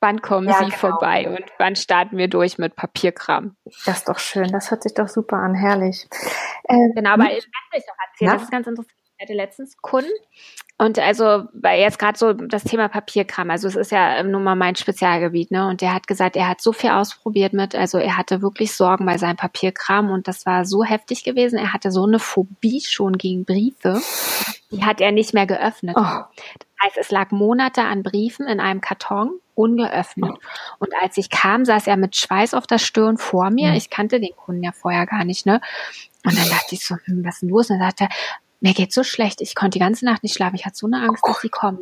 wann 0.00 0.20
kommen 0.20 0.48
ja, 0.48 0.54
Sie 0.54 0.64
genau. 0.64 0.76
vorbei 0.76 1.28
und 1.28 1.44
wann 1.58 1.76
starten 1.76 2.16
wir 2.16 2.28
durch 2.28 2.58
mit 2.58 2.74
Papierkram. 2.74 3.56
Das 3.86 3.98
ist 3.98 4.08
doch 4.08 4.18
schön, 4.18 4.48
das 4.48 4.70
hört 4.70 4.82
sich 4.82 4.94
doch 4.94 5.08
super 5.08 5.36
an, 5.36 5.54
herrlich. 5.54 6.08
Ähm, 6.68 6.92
genau, 6.94 7.10
aber 7.10 7.24
ich 7.24 7.46
möchte 7.46 7.76
euch 7.76 7.86
noch 7.86 8.06
erzählen, 8.08 8.32
das 8.32 8.42
ist 8.42 8.50
ganz 8.50 8.66
interessant. 8.66 8.96
Ich 9.16 9.22
hatte 9.22 9.34
letztens 9.34 9.76
Kunden, 9.76 10.10
und 10.80 10.98
also, 10.98 11.44
weil 11.52 11.78
jetzt 11.78 11.98
gerade 11.98 12.18
so 12.18 12.32
das 12.32 12.64
Thema 12.64 12.88
Papierkram, 12.88 13.50
also 13.50 13.68
es 13.68 13.76
ist 13.76 13.92
ja 13.92 14.22
nun 14.22 14.42
mal 14.42 14.56
mein 14.56 14.76
Spezialgebiet, 14.76 15.50
ne? 15.50 15.68
Und 15.68 15.82
der 15.82 15.92
hat 15.92 16.06
gesagt, 16.06 16.36
er 16.36 16.48
hat 16.48 16.62
so 16.62 16.72
viel 16.72 16.88
ausprobiert 16.88 17.52
mit, 17.52 17.74
also 17.74 17.98
er 17.98 18.16
hatte 18.16 18.40
wirklich 18.40 18.72
Sorgen 18.72 19.04
bei 19.04 19.18
seinem 19.18 19.36
Papierkram 19.36 20.10
und 20.10 20.26
das 20.26 20.46
war 20.46 20.64
so 20.64 20.82
heftig 20.82 21.22
gewesen. 21.22 21.58
Er 21.58 21.74
hatte 21.74 21.90
so 21.90 22.06
eine 22.06 22.18
Phobie 22.18 22.80
schon 22.80 23.18
gegen 23.18 23.44
Briefe, 23.44 24.00
die 24.70 24.82
hat 24.82 25.02
er 25.02 25.12
nicht 25.12 25.34
mehr 25.34 25.44
geöffnet. 25.44 25.96
Oh. 25.98 26.02
Das 26.02 26.86
heißt, 26.86 26.96
es 26.98 27.10
lag 27.10 27.30
Monate 27.30 27.82
an 27.82 28.02
Briefen 28.02 28.46
in 28.46 28.58
einem 28.58 28.80
Karton 28.80 29.32
ungeöffnet. 29.54 30.38
Und 30.78 30.94
als 31.02 31.18
ich 31.18 31.28
kam, 31.28 31.66
saß 31.66 31.88
er 31.88 31.98
mit 31.98 32.16
Schweiß 32.16 32.54
auf 32.54 32.66
der 32.66 32.78
Stirn 32.78 33.18
vor 33.18 33.50
mir. 33.50 33.74
Ich 33.74 33.90
kannte 33.90 34.18
den 34.18 34.34
Kunden 34.34 34.62
ja 34.62 34.72
vorher 34.72 35.04
gar 35.04 35.26
nicht, 35.26 35.44
ne? 35.44 35.60
Und 36.24 36.38
dann 36.38 36.48
dachte 36.48 36.74
ich 36.74 36.86
so, 36.86 36.96
hm, 37.04 37.22
was 37.22 37.34
ist 37.34 37.42
denn 37.42 37.50
los? 37.50 37.68
Und 37.68 37.78
dann 37.80 37.88
sagte 37.88 38.04
er, 38.04 38.10
mir 38.60 38.74
geht's 38.74 38.94
so 38.94 39.02
schlecht, 39.02 39.40
ich 39.40 39.54
konnte 39.54 39.78
die 39.78 39.84
ganze 39.84 40.04
Nacht 40.04 40.22
nicht 40.22 40.34
schlafen, 40.34 40.54
ich 40.54 40.66
hatte 40.66 40.76
so 40.76 40.86
eine 40.86 41.02
Angst, 41.02 41.22
dass 41.26 41.40
sie 41.40 41.48
kommen. 41.48 41.78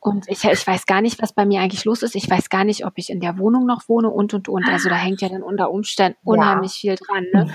Und 0.00 0.28
ich, 0.28 0.44
ich 0.44 0.66
weiß 0.66 0.86
gar 0.86 1.00
nicht, 1.00 1.22
was 1.22 1.32
bei 1.32 1.46
mir 1.46 1.60
eigentlich 1.60 1.84
los 1.84 2.02
ist. 2.02 2.16
Ich 2.16 2.28
weiß 2.28 2.50
gar 2.50 2.64
nicht, 2.64 2.84
ob 2.84 2.94
ich 2.96 3.10
in 3.10 3.20
der 3.20 3.38
Wohnung 3.38 3.66
noch 3.66 3.88
wohne 3.88 4.10
und 4.10 4.34
und 4.34 4.48
und. 4.48 4.68
Also 4.68 4.88
da 4.88 4.96
hängt 4.96 5.20
ja 5.20 5.28
dann 5.28 5.42
unter 5.42 5.70
Umständen 5.70 6.18
unheimlich 6.24 6.82
ja. 6.82 6.96
viel 6.96 7.06
dran. 7.06 7.26
Ne? 7.32 7.54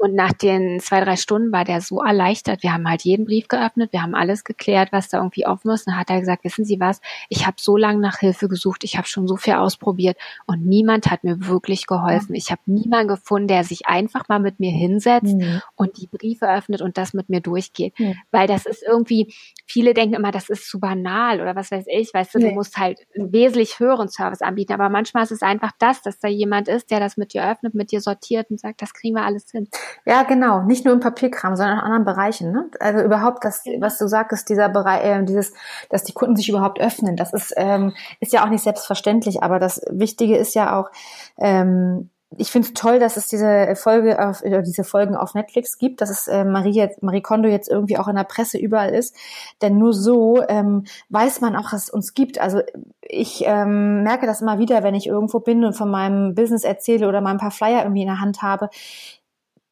Und 0.00 0.14
nach 0.14 0.32
den 0.32 0.80
zwei, 0.80 1.04
drei 1.04 1.16
Stunden 1.16 1.52
war 1.52 1.66
der 1.66 1.82
so 1.82 2.00
erleichtert. 2.00 2.62
Wir 2.62 2.72
haben 2.72 2.88
halt 2.88 3.02
jeden 3.02 3.26
Brief 3.26 3.48
geöffnet, 3.48 3.92
wir 3.92 4.00
haben 4.00 4.14
alles 4.14 4.44
geklärt, 4.44 4.92
was 4.92 5.10
da 5.10 5.18
irgendwie 5.18 5.46
offen 5.46 5.70
ist. 5.72 5.86
Und 5.86 5.92
dann 5.92 6.00
hat 6.00 6.08
er 6.08 6.20
gesagt, 6.20 6.42
wissen 6.42 6.64
Sie 6.64 6.80
was, 6.80 7.02
ich 7.28 7.46
habe 7.46 7.56
so 7.60 7.76
lange 7.76 8.00
nach 8.00 8.18
Hilfe 8.18 8.48
gesucht, 8.48 8.82
ich 8.82 8.96
habe 8.96 9.06
schon 9.06 9.28
so 9.28 9.36
viel 9.36 9.52
ausprobiert 9.52 10.16
und 10.46 10.64
niemand 10.64 11.10
hat 11.10 11.22
mir 11.22 11.46
wirklich 11.46 11.86
geholfen. 11.86 12.34
Ich 12.34 12.50
habe 12.50 12.62
niemanden 12.64 13.08
gefunden, 13.08 13.48
der 13.48 13.62
sich 13.62 13.88
einfach 13.88 14.26
mal 14.30 14.40
mit 14.40 14.58
mir 14.58 14.70
hinsetzt 14.70 15.34
mhm. 15.34 15.60
und 15.76 15.98
die 15.98 16.06
Briefe 16.06 16.50
öffnet 16.50 16.80
und 16.80 16.96
das 16.96 17.12
mit 17.12 17.28
mir 17.28 17.42
durchgeht. 17.42 17.92
Mhm. 17.98 18.14
Weil 18.30 18.46
das 18.46 18.64
ist 18.64 18.82
irgendwie, 18.82 19.34
viele 19.66 19.92
denken 19.92 20.14
immer, 20.14 20.30
das 20.30 20.48
ist 20.48 20.66
zu 20.66 20.80
banal 20.80 21.42
oder 21.42 21.54
was 21.56 21.70
weiß 21.70 21.84
ich, 21.88 22.14
weißt 22.14 22.34
du, 22.34 22.38
nee. 22.38 22.48
du 22.48 22.54
musst 22.54 22.78
halt 22.78 23.00
einen 23.14 23.34
wesentlich 23.34 23.78
höheren 23.78 24.08
Service 24.08 24.40
anbieten. 24.40 24.72
Aber 24.72 24.88
manchmal 24.88 25.24
ist 25.24 25.32
es 25.32 25.42
einfach 25.42 25.72
das, 25.78 26.00
dass 26.00 26.18
da 26.18 26.28
jemand 26.28 26.68
ist, 26.68 26.90
der 26.90 27.00
das 27.00 27.18
mit 27.18 27.34
dir 27.34 27.46
öffnet, 27.46 27.74
mit 27.74 27.92
dir 27.92 28.00
sortiert 28.00 28.50
und 28.50 28.58
sagt, 28.58 28.80
das 28.80 28.94
kriegen 28.94 29.14
wir 29.14 29.24
alles 29.24 29.50
hin. 29.50 29.68
Ja, 30.04 30.22
genau. 30.22 30.62
Nicht 30.62 30.84
nur 30.84 30.94
im 30.94 31.00
Papierkram, 31.00 31.56
sondern 31.56 31.78
in 31.78 31.84
anderen 31.84 32.04
Bereichen. 32.04 32.52
Ne? 32.52 32.70
Also 32.80 33.00
überhaupt 33.00 33.44
das, 33.44 33.64
was 33.78 33.98
du 33.98 34.08
sagst, 34.08 34.48
dieser 34.48 34.68
Bereich, 34.68 35.04
äh, 35.04 35.24
dieses, 35.24 35.52
dass 35.88 36.04
die 36.04 36.12
Kunden 36.12 36.36
sich 36.36 36.48
überhaupt 36.48 36.80
öffnen, 36.80 37.16
das 37.16 37.32
ist, 37.32 37.54
ähm, 37.56 37.94
ist 38.20 38.32
ja 38.32 38.44
auch 38.44 38.50
nicht 38.50 38.64
selbstverständlich. 38.64 39.42
Aber 39.42 39.58
das 39.58 39.82
Wichtige 39.90 40.36
ist 40.36 40.54
ja 40.54 40.78
auch, 40.78 40.90
ähm, 41.38 42.10
ich 42.36 42.52
finde 42.52 42.68
es 42.68 42.74
toll, 42.74 43.00
dass 43.00 43.16
es 43.16 43.26
diese 43.26 43.74
Folge 43.74 44.24
auf, 44.24 44.42
äh, 44.44 44.62
diese 44.62 44.84
Folgen 44.84 45.16
auf 45.16 45.34
Netflix 45.34 45.78
gibt, 45.78 46.00
dass 46.00 46.10
es 46.10 46.28
äh, 46.28 46.44
Marie, 46.44 46.70
jetzt, 46.70 47.02
Marie 47.02 47.22
Kondo 47.22 47.48
jetzt 47.48 47.68
irgendwie 47.68 47.98
auch 47.98 48.06
in 48.06 48.14
der 48.14 48.24
Presse 48.24 48.56
überall 48.56 48.94
ist. 48.94 49.16
Denn 49.62 49.78
nur 49.78 49.92
so 49.92 50.40
ähm, 50.48 50.84
weiß 51.08 51.40
man 51.40 51.56
auch, 51.56 51.70
dass 51.70 51.84
es 51.84 51.90
uns 51.90 52.14
gibt. 52.14 52.40
Also 52.40 52.60
ich 53.02 53.42
ähm, 53.46 54.04
merke 54.04 54.26
das 54.26 54.42
immer 54.42 54.58
wieder, 54.60 54.84
wenn 54.84 54.94
ich 54.94 55.08
irgendwo 55.08 55.40
bin 55.40 55.64
und 55.64 55.74
von 55.74 55.90
meinem 55.90 56.34
Business 56.36 56.62
erzähle 56.62 57.08
oder 57.08 57.20
mal 57.20 57.32
ein 57.32 57.38
paar 57.38 57.50
Flyer 57.50 57.82
irgendwie 57.82 58.02
in 58.02 58.08
der 58.08 58.20
Hand 58.20 58.42
habe. 58.42 58.70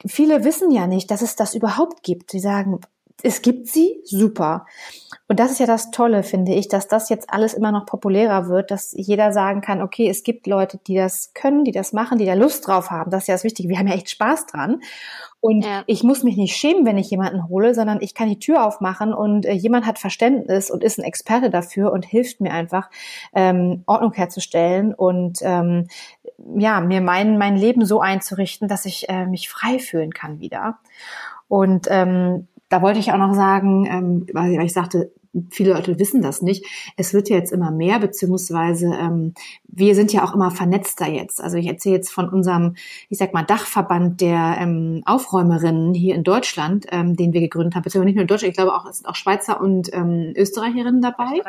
Viele 0.07 0.45
wissen 0.45 0.71
ja 0.71 0.87
nicht, 0.87 1.11
dass 1.11 1.23
es 1.23 1.37
das 1.37 1.55
überhaupt 1.55 2.03
gibt. 2.03 2.31
Sie 2.31 2.41
sagen, 2.41 2.81
es 3.23 3.43
gibt 3.43 3.67
sie, 3.67 4.01
super. 4.05 4.67
Und 5.27 5.41
das 5.41 5.51
ist 5.51 5.59
ja 5.59 5.67
das 5.67 5.91
Tolle, 5.91 6.23
finde 6.23 6.55
ich, 6.55 6.69
dass 6.69 6.87
das 6.87 7.09
jetzt 7.09 7.31
alles 7.31 7.53
immer 7.53 7.73
noch 7.73 7.85
populärer 7.85 8.49
wird, 8.49 8.71
dass 8.71 8.93
jeder 8.97 9.33
sagen 9.33 9.61
kann, 9.61 9.83
okay, 9.83 10.09
es 10.09 10.23
gibt 10.23 10.47
Leute, 10.47 10.79
die 10.87 10.95
das 10.95 11.33
können, 11.35 11.65
die 11.65 11.73
das 11.73 11.93
machen, 11.93 12.19
die 12.19 12.27
da 12.27 12.35
Lust 12.35 12.67
drauf 12.67 12.91
haben. 12.91 13.11
Das 13.11 13.25
ist 13.25 13.29
ja 13.29 13.35
das 13.35 13.45
Wichtige. 13.45 13.69
Wir 13.69 13.79
haben 13.79 13.89
ja 13.89 13.95
echt 13.95 14.09
Spaß 14.09 14.47
dran. 14.47 14.81
Und 15.41 15.65
ja. 15.65 15.85
ich 15.87 16.03
muss 16.03 16.25
mich 16.25 16.37
nicht 16.37 16.57
schämen, 16.57 16.85
wenn 16.85 16.99
ich 16.99 17.11
jemanden 17.11 17.49
hole, 17.49 17.75
sondern 17.75 18.01
ich 18.01 18.15
kann 18.15 18.29
die 18.29 18.41
Tür 18.41 18.65
aufmachen 18.65 19.13
und 19.13 19.47
äh, 19.47 19.53
jemand 19.53 19.87
hat 19.87 19.99
Verständnis 19.99 20.71
und 20.71 20.83
ist 20.83 20.99
ein 20.99 21.05
Experte 21.05 21.51
dafür 21.51 21.93
und 21.93 22.05
hilft 22.05 22.41
mir 22.41 22.53
einfach, 22.53 22.91
ähm, 23.35 23.85
Ordnung 23.87 24.13
herzustellen 24.13 24.95
und 24.95 25.39
ähm, 25.43 25.87
ja, 26.57 26.81
mir 26.81 27.01
mein, 27.01 27.39
mein 27.39 27.57
Leben 27.57 27.85
so 27.85 28.01
einzurichten, 28.01 28.69
dass 28.69 28.85
ich 28.85 29.09
äh, 29.09 29.27
mich 29.27 29.49
frei 29.49 29.79
fühlen 29.79 30.13
kann 30.13 30.41
wieder. 30.41 30.79
Und 31.49 31.87
ähm, 31.91 32.47
da 32.69 32.83
wollte 32.83 32.99
ich 32.99 33.13
auch 33.13 33.19
noch 33.19 33.35
sagen, 33.35 33.87
ähm, 33.87 34.27
weil 34.33 34.63
ich 34.63 34.73
sagte, 34.73 35.11
viele 35.51 35.73
Leute 35.73 35.99
wissen 35.99 36.23
das 36.23 36.43
nicht. 36.43 36.65
Es 36.97 37.15
wird 37.15 37.29
ja 37.29 37.37
jetzt 37.37 37.53
immer 37.53 37.71
mehr, 37.71 37.99
beziehungsweise 37.99 38.87
ähm, 38.87 39.35
wir 39.65 39.95
sind 39.95 40.13
ja 40.13 40.25
auch 40.25 40.35
immer 40.35 40.51
vernetzter 40.51 41.09
jetzt. 41.09 41.43
Also 41.43 41.57
ich 41.57 41.67
erzähle 41.67 41.97
jetzt 41.97 42.11
von 42.11 42.29
unserem, 42.29 42.75
ich 43.09 43.19
sag 43.19 43.33
mal, 43.33 43.43
Dachverband 43.43 44.21
der 44.21 44.57
ähm, 44.61 45.03
Aufräumerinnen 45.07 45.95
hier 45.95 46.15
in 46.15 46.25
Deutschland, 46.25 46.87
ähm, 46.91 47.17
den 47.17 47.33
wir 47.33 47.41
gegründet 47.41 47.75
haben, 47.75 47.83
beziehungsweise 47.83 48.07
nicht 48.07 48.17
nur 48.17 48.23
in 48.23 48.29
Deutschland, 48.29 48.51
ich 48.51 48.57
glaube 48.57 48.75
auch, 48.75 48.87
es 48.87 48.99
sind 48.99 49.07
auch 49.07 49.15
Schweizer 49.15 49.61
und 49.61 49.93
ähm, 49.93 50.33
Österreicherinnen 50.37 51.01
dabei. 51.01 51.41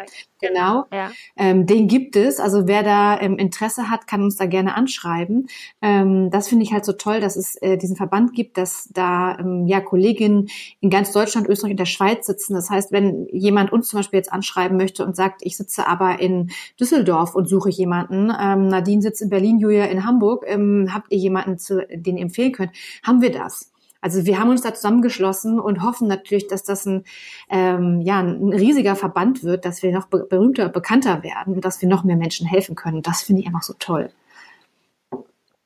Genau. 0.41 0.86
Ja. 0.91 1.12
Ähm, 1.36 1.65
den 1.65 1.88
gibt 1.88 2.15
es. 2.15 2.39
Also 2.39 2.67
wer 2.67 2.84
da 2.84 3.19
ähm, 3.19 3.38
Interesse 3.38 3.89
hat, 3.89 4.08
kann 4.08 4.23
uns 4.23 4.36
da 4.36 4.45
gerne 4.45 4.75
anschreiben. 4.75 5.47
Ähm, 5.82 6.30
das 6.30 6.47
finde 6.47 6.63
ich 6.63 6.73
halt 6.73 6.86
so 6.86 6.93
toll, 6.93 7.19
dass 7.19 7.36
es 7.36 7.56
äh, 7.62 7.78
diesen 7.78 7.95
Verband 7.95 8.34
gibt, 8.34 8.58
dass 8.58 8.89
da 8.93 9.38
ähm, 9.39 9.67
ja 9.67 9.82
Kolleginnen 9.82 10.49
in 10.80 10.89
ganz 10.89 11.12
Deutschland, 11.12 11.47
Österreich 11.47 11.71
und 11.71 11.80
der 11.80 11.86
Schweiz 11.86 12.25
sitzen. 12.25 12.54
Das 12.54 12.69
heißt, 12.69 12.91
wenn 12.91 13.28
jemand 13.32 13.71
uns 13.80 13.89
zum 13.89 14.00
Beispiel 14.00 14.18
jetzt 14.18 14.32
anschreiben 14.32 14.78
möchte 14.78 15.06
und 15.06 15.15
sagt, 15.15 15.42
ich 15.44 15.58
sitze 15.58 15.88
aber 15.88 16.20
in 16.20 16.52
Düsseldorf 16.80 17.36
und 17.36 17.50
suche 17.50 17.70
jemanden, 17.70 18.32
ähm, 18.39 18.68
Nadine 18.68 19.02
sitzt 19.02 19.22
in 19.22 19.30
Berlin, 19.30 19.60
Julia 19.60 19.86
in 19.86 20.06
Hamburg, 20.06 20.46
ähm, 20.48 20.89
habt 20.94 21.12
ihr 21.12 21.18
jemanden, 21.18 21.58
zu, 21.58 21.86
den 21.92 22.18
ihr 22.18 22.24
empfehlen 22.24 22.52
könnt, 22.52 22.72
haben 23.04 23.22
wir 23.22 23.32
das. 23.32 23.72
Also 24.02 24.26
wir 24.26 24.39
haben 24.39 24.50
uns 24.50 24.62
da 24.62 24.74
zusammengeschlossen 24.74 25.60
und 25.60 25.84
hoffen 25.84 26.08
natürlich, 26.08 26.48
dass 26.48 26.63
das 26.63 26.86
ein, 26.86 27.04
ähm, 27.50 28.00
ja, 28.02 28.20
ein 28.20 28.54
riesiger 28.54 28.96
Verband 28.96 29.44
wird, 29.44 29.65
dass 29.65 29.84
wir 29.84 29.92
noch 29.92 30.08
berühmter 30.08 30.68
und 30.68 30.74
bekannter 30.74 31.22
werden 31.24 31.56
und 31.56 31.65
dass 31.65 31.82
wir 31.82 31.89
noch 31.89 32.04
mehr 32.04 32.15
Menschen 32.15 32.48
helfen 32.48 32.76
können. 32.76 33.02
Das 33.02 33.22
finde 33.22 33.42
ich 33.42 33.48
einfach 33.48 33.63
so 33.63 33.74
toll. 33.78 34.10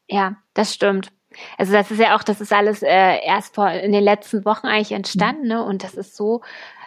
Ja, 0.08 0.38
das 0.54 0.73
stimmt. 0.73 1.12
Also 1.58 1.73
das 1.73 1.91
ist 1.91 1.99
ja 1.99 2.15
auch, 2.15 2.23
das 2.23 2.41
ist 2.41 2.54
alles 2.54 2.84
äh, 2.84 3.26
erst 3.26 3.56
vor 3.56 3.69
in 3.69 3.91
den 3.91 4.04
letzten 4.04 4.45
Wochen 4.45 4.67
eigentlich 4.67 4.91
entstanden, 4.91 5.47
ne? 5.47 5.63
Und 5.63 5.84
das 5.84 5.95
ist 5.95 6.15
so 6.15 6.41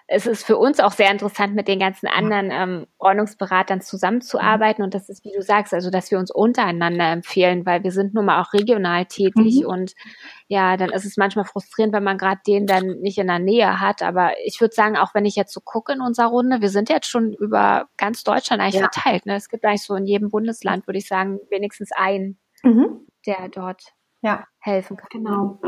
es 0.09 0.27
ist 0.27 0.45
für 0.45 0.57
uns 0.57 0.79
auch 0.79 0.93
sehr 0.93 1.11
interessant, 1.11 1.57
mit 1.57 1.67
den 1.67 1.81
ganzen 1.81 2.07
anderen 2.07 2.51
ähm, 2.53 2.87
Ordnungsberatern 2.99 3.81
zusammenzuarbeiten. 3.81 4.85
Und 4.85 4.95
das 4.95 5.09
ist, 5.09 5.25
wie 5.25 5.33
du 5.33 5.43
sagst, 5.43 5.75
also 5.75 5.91
dass 5.91 6.13
wir 6.13 6.19
uns 6.19 6.31
untereinander 6.31 7.11
empfehlen, 7.11 7.67
weil 7.67 7.83
wir 7.83 7.91
sind 7.91 8.15
nun 8.15 8.27
mal 8.27 8.41
auch 8.41 8.53
regional 8.53 9.07
tätig 9.07 9.63
mhm. 9.63 9.67
und 9.67 9.95
ja, 10.47 10.77
dann 10.77 10.91
ist 10.91 11.05
es 11.05 11.17
manchmal 11.17 11.45
frustrierend, 11.45 11.93
wenn 11.93 12.05
man 12.05 12.19
gerade 12.19 12.41
den 12.47 12.69
dann 12.69 13.01
nicht 13.01 13.19
in 13.19 13.27
der 13.27 13.41
Nähe 13.41 13.81
hat. 13.81 14.03
Aber 14.03 14.33
ich 14.45 14.61
würde 14.61 14.75
sagen, 14.75 14.97
auch 14.97 15.13
wenn 15.13 15.25
ich 15.25 15.35
jetzt 15.35 15.53
so 15.53 15.61
gucke 15.61 15.93
in 15.93 16.01
unserer 16.01 16.29
Runde, 16.29 16.61
wir 16.61 16.71
sind 16.71 16.89
jetzt 16.89 17.09
schon 17.09 17.33
über 17.33 17.89
ganz 17.97 18.23
Deutschland 18.23 18.63
eigentlich 18.63 18.81
ja. 18.81 18.89
verteilt. 18.93 19.27
Ne? 19.27 19.35
Es 19.35 19.49
gibt 19.49 19.65
eigentlich 19.65 19.83
so 19.83 19.97
in 19.97 20.07
jedem 20.07 20.29
Bundesland, 20.29 20.87
würde 20.87 20.99
ich 20.99 21.09
sagen, 21.09 21.41
wenigstens 21.51 21.91
einen, 21.91 22.39
mhm. 22.63 23.09
der 23.27 23.49
dort 23.49 23.96
ja. 24.23 24.45
helfen 24.59 24.97
kann. 24.97 25.09
Genau. 25.11 25.61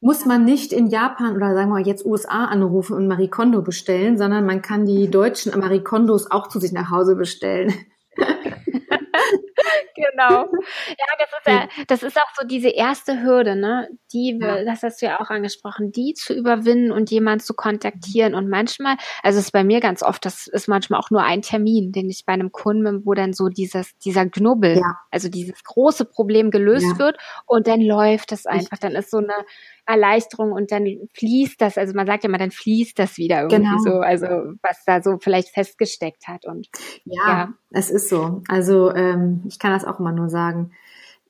Muss 0.00 0.24
man 0.24 0.44
nicht 0.44 0.72
in 0.72 0.88
Japan 0.88 1.36
oder 1.36 1.54
sagen 1.54 1.70
wir 1.70 1.80
mal 1.80 1.86
jetzt 1.86 2.04
USA 2.04 2.46
anrufen 2.46 2.96
und 2.96 3.08
Marie 3.08 3.28
Kondo 3.28 3.62
bestellen, 3.62 4.18
sondern 4.18 4.46
man 4.46 4.62
kann 4.62 4.86
die 4.86 5.10
deutschen 5.10 5.58
Marie 5.58 5.82
Kondos 5.82 6.30
auch 6.30 6.48
zu 6.48 6.60
sich 6.60 6.72
nach 6.72 6.90
Hause 6.90 7.16
bestellen. 7.16 7.72
genau. 9.94 10.46
Ja, 10.88 11.06
das 11.18 11.28
ist 11.28 11.46
ja, 11.46 11.84
das 11.86 12.02
ist 12.02 12.16
auch 12.16 12.34
so 12.38 12.46
diese 12.46 12.68
erste 12.68 13.22
Hürde, 13.22 13.56
ne? 13.56 13.88
Die, 14.12 14.38
ja. 14.40 14.64
das 14.64 14.82
hast 14.82 15.02
du 15.02 15.06
ja 15.06 15.20
auch 15.20 15.30
angesprochen, 15.30 15.92
die 15.92 16.14
zu 16.14 16.34
überwinden 16.34 16.92
und 16.92 17.10
jemand 17.10 17.42
zu 17.42 17.54
kontaktieren. 17.54 18.34
Und 18.34 18.48
manchmal, 18.48 18.96
also 19.22 19.38
es 19.38 19.46
ist 19.46 19.52
bei 19.52 19.64
mir 19.64 19.80
ganz 19.80 20.02
oft, 20.02 20.24
das 20.24 20.46
ist 20.46 20.68
manchmal 20.68 21.00
auch 21.00 21.10
nur 21.10 21.22
ein 21.22 21.42
Termin, 21.42 21.92
den 21.92 22.08
ich 22.10 22.24
bei 22.26 22.32
einem 22.32 22.52
Kunden, 22.52 23.04
wo 23.04 23.14
dann 23.14 23.32
so 23.32 23.48
dieses, 23.48 23.96
dieser 23.98 24.26
Knubbel, 24.26 24.78
ja. 24.78 24.98
also 25.10 25.28
dieses 25.28 25.62
große 25.64 26.04
Problem 26.04 26.50
gelöst 26.50 26.98
wird 26.98 27.16
und 27.46 27.66
dann 27.66 27.80
läuft 27.80 28.32
das 28.32 28.46
einfach. 28.46 28.78
Dann 28.78 28.92
ist 28.92 29.10
so 29.10 29.18
eine 29.18 29.34
Erleichterung 29.86 30.52
und 30.52 30.72
dann 30.72 30.86
fließt 31.12 31.60
das, 31.60 31.76
also 31.76 31.94
man 31.94 32.06
sagt 32.06 32.24
ja 32.24 32.28
immer, 32.28 32.38
dann 32.38 32.50
fließt 32.50 32.98
das 32.98 33.18
wieder 33.18 33.42
irgendwie 33.42 33.62
genau. 33.62 33.78
so, 33.78 34.00
also 34.00 34.26
was 34.62 34.84
da 34.86 35.02
so 35.02 35.18
vielleicht 35.18 35.48
festgesteckt 35.48 36.26
hat 36.26 36.46
und 36.46 36.68
ja, 37.04 37.26
ja. 37.26 37.54
es 37.70 37.90
ist 37.90 38.08
so. 38.08 38.42
Also 38.48 38.94
ähm, 38.94 39.42
ich 39.46 39.58
kann 39.58 39.72
das 39.72 39.84
auch 39.84 40.00
immer 40.00 40.12
nur 40.12 40.28
sagen. 40.28 40.72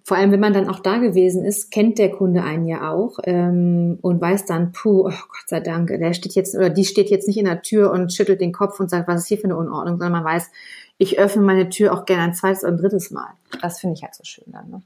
Vor 0.07 0.19
allem, 0.19 0.33
wenn 0.33 0.41
man 0.41 0.53
dann 0.53 0.69
auch 0.69 0.81
da 0.81 0.99
gewesen 0.99 1.47
ist, 1.47 1.71
kennt 1.71 1.99
der 1.99 2.11
Kunde 2.11 2.43
einen 2.43 2.67
ja 2.67 2.93
auch 2.93 3.19
ähm, 3.25 3.99
und 4.03 4.21
weiß 4.21 4.45
dann, 4.45 4.73
puh, 4.73 5.07
oh 5.07 5.11
Gott 5.11 5.49
sei 5.49 5.61
Dank, 5.61 5.89
der 5.89 6.13
steht 6.13 6.35
jetzt 6.35 6.55
oder 6.55 6.69
die 6.69 6.85
steht 6.85 7.09
jetzt 7.09 7.27
nicht 7.27 7.39
in 7.39 7.47
der 7.47 7.63
Tür 7.63 7.91
und 7.91 8.13
schüttelt 8.13 8.43
den 8.43 8.53
Kopf 8.53 8.79
und 8.81 8.91
sagt, 8.91 9.09
was 9.09 9.23
ist 9.23 9.29
hier 9.29 9.39
für 9.39 9.45
eine 9.45 9.57
Unordnung, 9.57 9.99
sondern 9.99 10.23
man 10.23 10.25
weiß, 10.25 10.51
ich 10.99 11.19
öffne 11.19 11.43
meine 11.43 11.71
Tür 11.71 11.95
auch 11.95 12.05
gerne 12.05 12.25
ein 12.25 12.35
zweites 12.35 12.65
ein 12.65 12.77
drittes 12.77 13.11
Mal. 13.11 13.31
Das 13.63 13.81
finde 13.81 13.95
ich 13.95 14.03
halt 14.03 14.15
so 14.15 14.25
schön 14.25 14.45
dann. 14.53 14.71
Ne? 14.71 14.83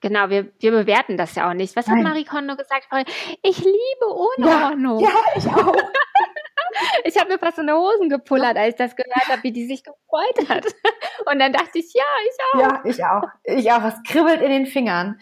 Genau, 0.00 0.30
wir, 0.30 0.50
wir 0.58 0.70
bewerten 0.70 1.16
das 1.16 1.34
ja 1.34 1.48
auch 1.50 1.54
nicht. 1.54 1.76
Was 1.76 1.86
Nein. 1.86 1.98
hat 1.98 2.04
Marie 2.04 2.24
Kondo 2.24 2.56
gesagt? 2.56 2.88
Ich 3.42 3.58
liebe 3.58 4.06
Unordnung. 4.06 5.00
Ja, 5.00 5.08
ja 5.08 5.20
ich 5.36 5.46
auch. 5.46 5.76
ich 7.04 7.18
habe 7.18 7.30
mir 7.30 7.38
fast 7.38 7.58
in 7.58 7.66
die 7.66 7.72
Hosen 7.72 8.08
gepullert, 8.08 8.56
als 8.56 8.74
ich 8.74 8.76
das 8.76 8.96
gehört 8.96 9.28
habe, 9.28 9.42
wie 9.42 9.52
die 9.52 9.66
sich 9.66 9.82
gefreut 9.84 10.48
hat. 10.48 10.64
Und 11.30 11.38
dann 11.38 11.52
dachte 11.52 11.78
ich, 11.78 11.92
ja, 11.92 12.04
ich 12.24 12.36
auch. 12.54 12.60
Ja, 12.60 12.82
ich 12.84 13.04
auch. 13.04 13.22
Ich 13.44 13.72
auch. 13.72 13.84
Es 13.84 14.02
kribbelt 14.10 14.40
in 14.40 14.50
den 14.50 14.66
Fingern. 14.66 15.20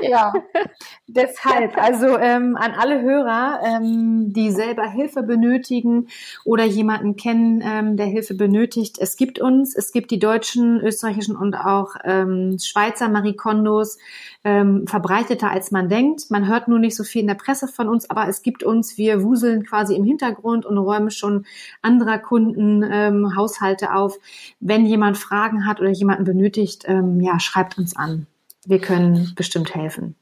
Ja, 0.00 0.32
deshalb, 1.06 1.76
also 1.76 2.16
ähm, 2.18 2.56
an 2.56 2.72
alle 2.72 3.02
Hörer, 3.02 3.60
ähm, 3.62 4.32
die 4.32 4.50
selber 4.50 4.88
Hilfe 4.88 5.22
benötigen 5.22 6.08
oder 6.44 6.64
jemanden 6.64 7.16
kennen, 7.16 7.62
ähm, 7.62 7.96
der 7.98 8.06
Hilfe 8.06 8.34
benötigt. 8.34 8.96
Es 8.98 9.16
gibt 9.16 9.38
uns, 9.38 9.76
es 9.76 9.92
gibt 9.92 10.10
die 10.10 10.18
deutschen, 10.18 10.80
österreichischen 10.80 11.36
und 11.36 11.54
auch 11.54 11.94
ähm, 12.04 12.56
Schweizer 12.58 13.10
Marikondos, 13.10 13.98
ähm, 14.44 14.86
verbreiteter 14.86 15.50
als 15.50 15.70
man 15.70 15.90
denkt. 15.90 16.30
Man 16.30 16.48
hört 16.48 16.68
nur 16.68 16.78
nicht 16.78 16.96
so 16.96 17.04
viel 17.04 17.20
in 17.20 17.26
der 17.26 17.34
Presse 17.34 17.68
von 17.68 17.88
uns, 17.88 18.08
aber 18.08 18.28
es 18.28 18.42
gibt 18.42 18.62
uns, 18.62 18.96
wir 18.96 19.22
wuseln 19.22 19.64
quasi 19.64 19.94
im 19.94 20.04
Hintergrund 20.04 20.64
und 20.64 20.78
räumen 20.78 21.10
schon 21.10 21.44
anderer 21.82 22.18
Kunden 22.18 22.82
ähm, 22.82 23.36
Haushalte 23.36 23.94
auf. 23.94 24.18
Wenn 24.58 24.86
jemand 24.86 25.18
Fragen 25.18 25.66
hat 25.66 25.80
oder 25.80 25.90
jemanden 25.90 26.24
benötigt, 26.24 26.84
ähm, 26.86 27.20
ja, 27.20 27.38
schreibt 27.40 27.76
uns 27.76 27.94
an 27.94 28.26
wir 28.66 28.80
können 28.80 29.32
bestimmt 29.34 29.74
helfen. 29.74 30.14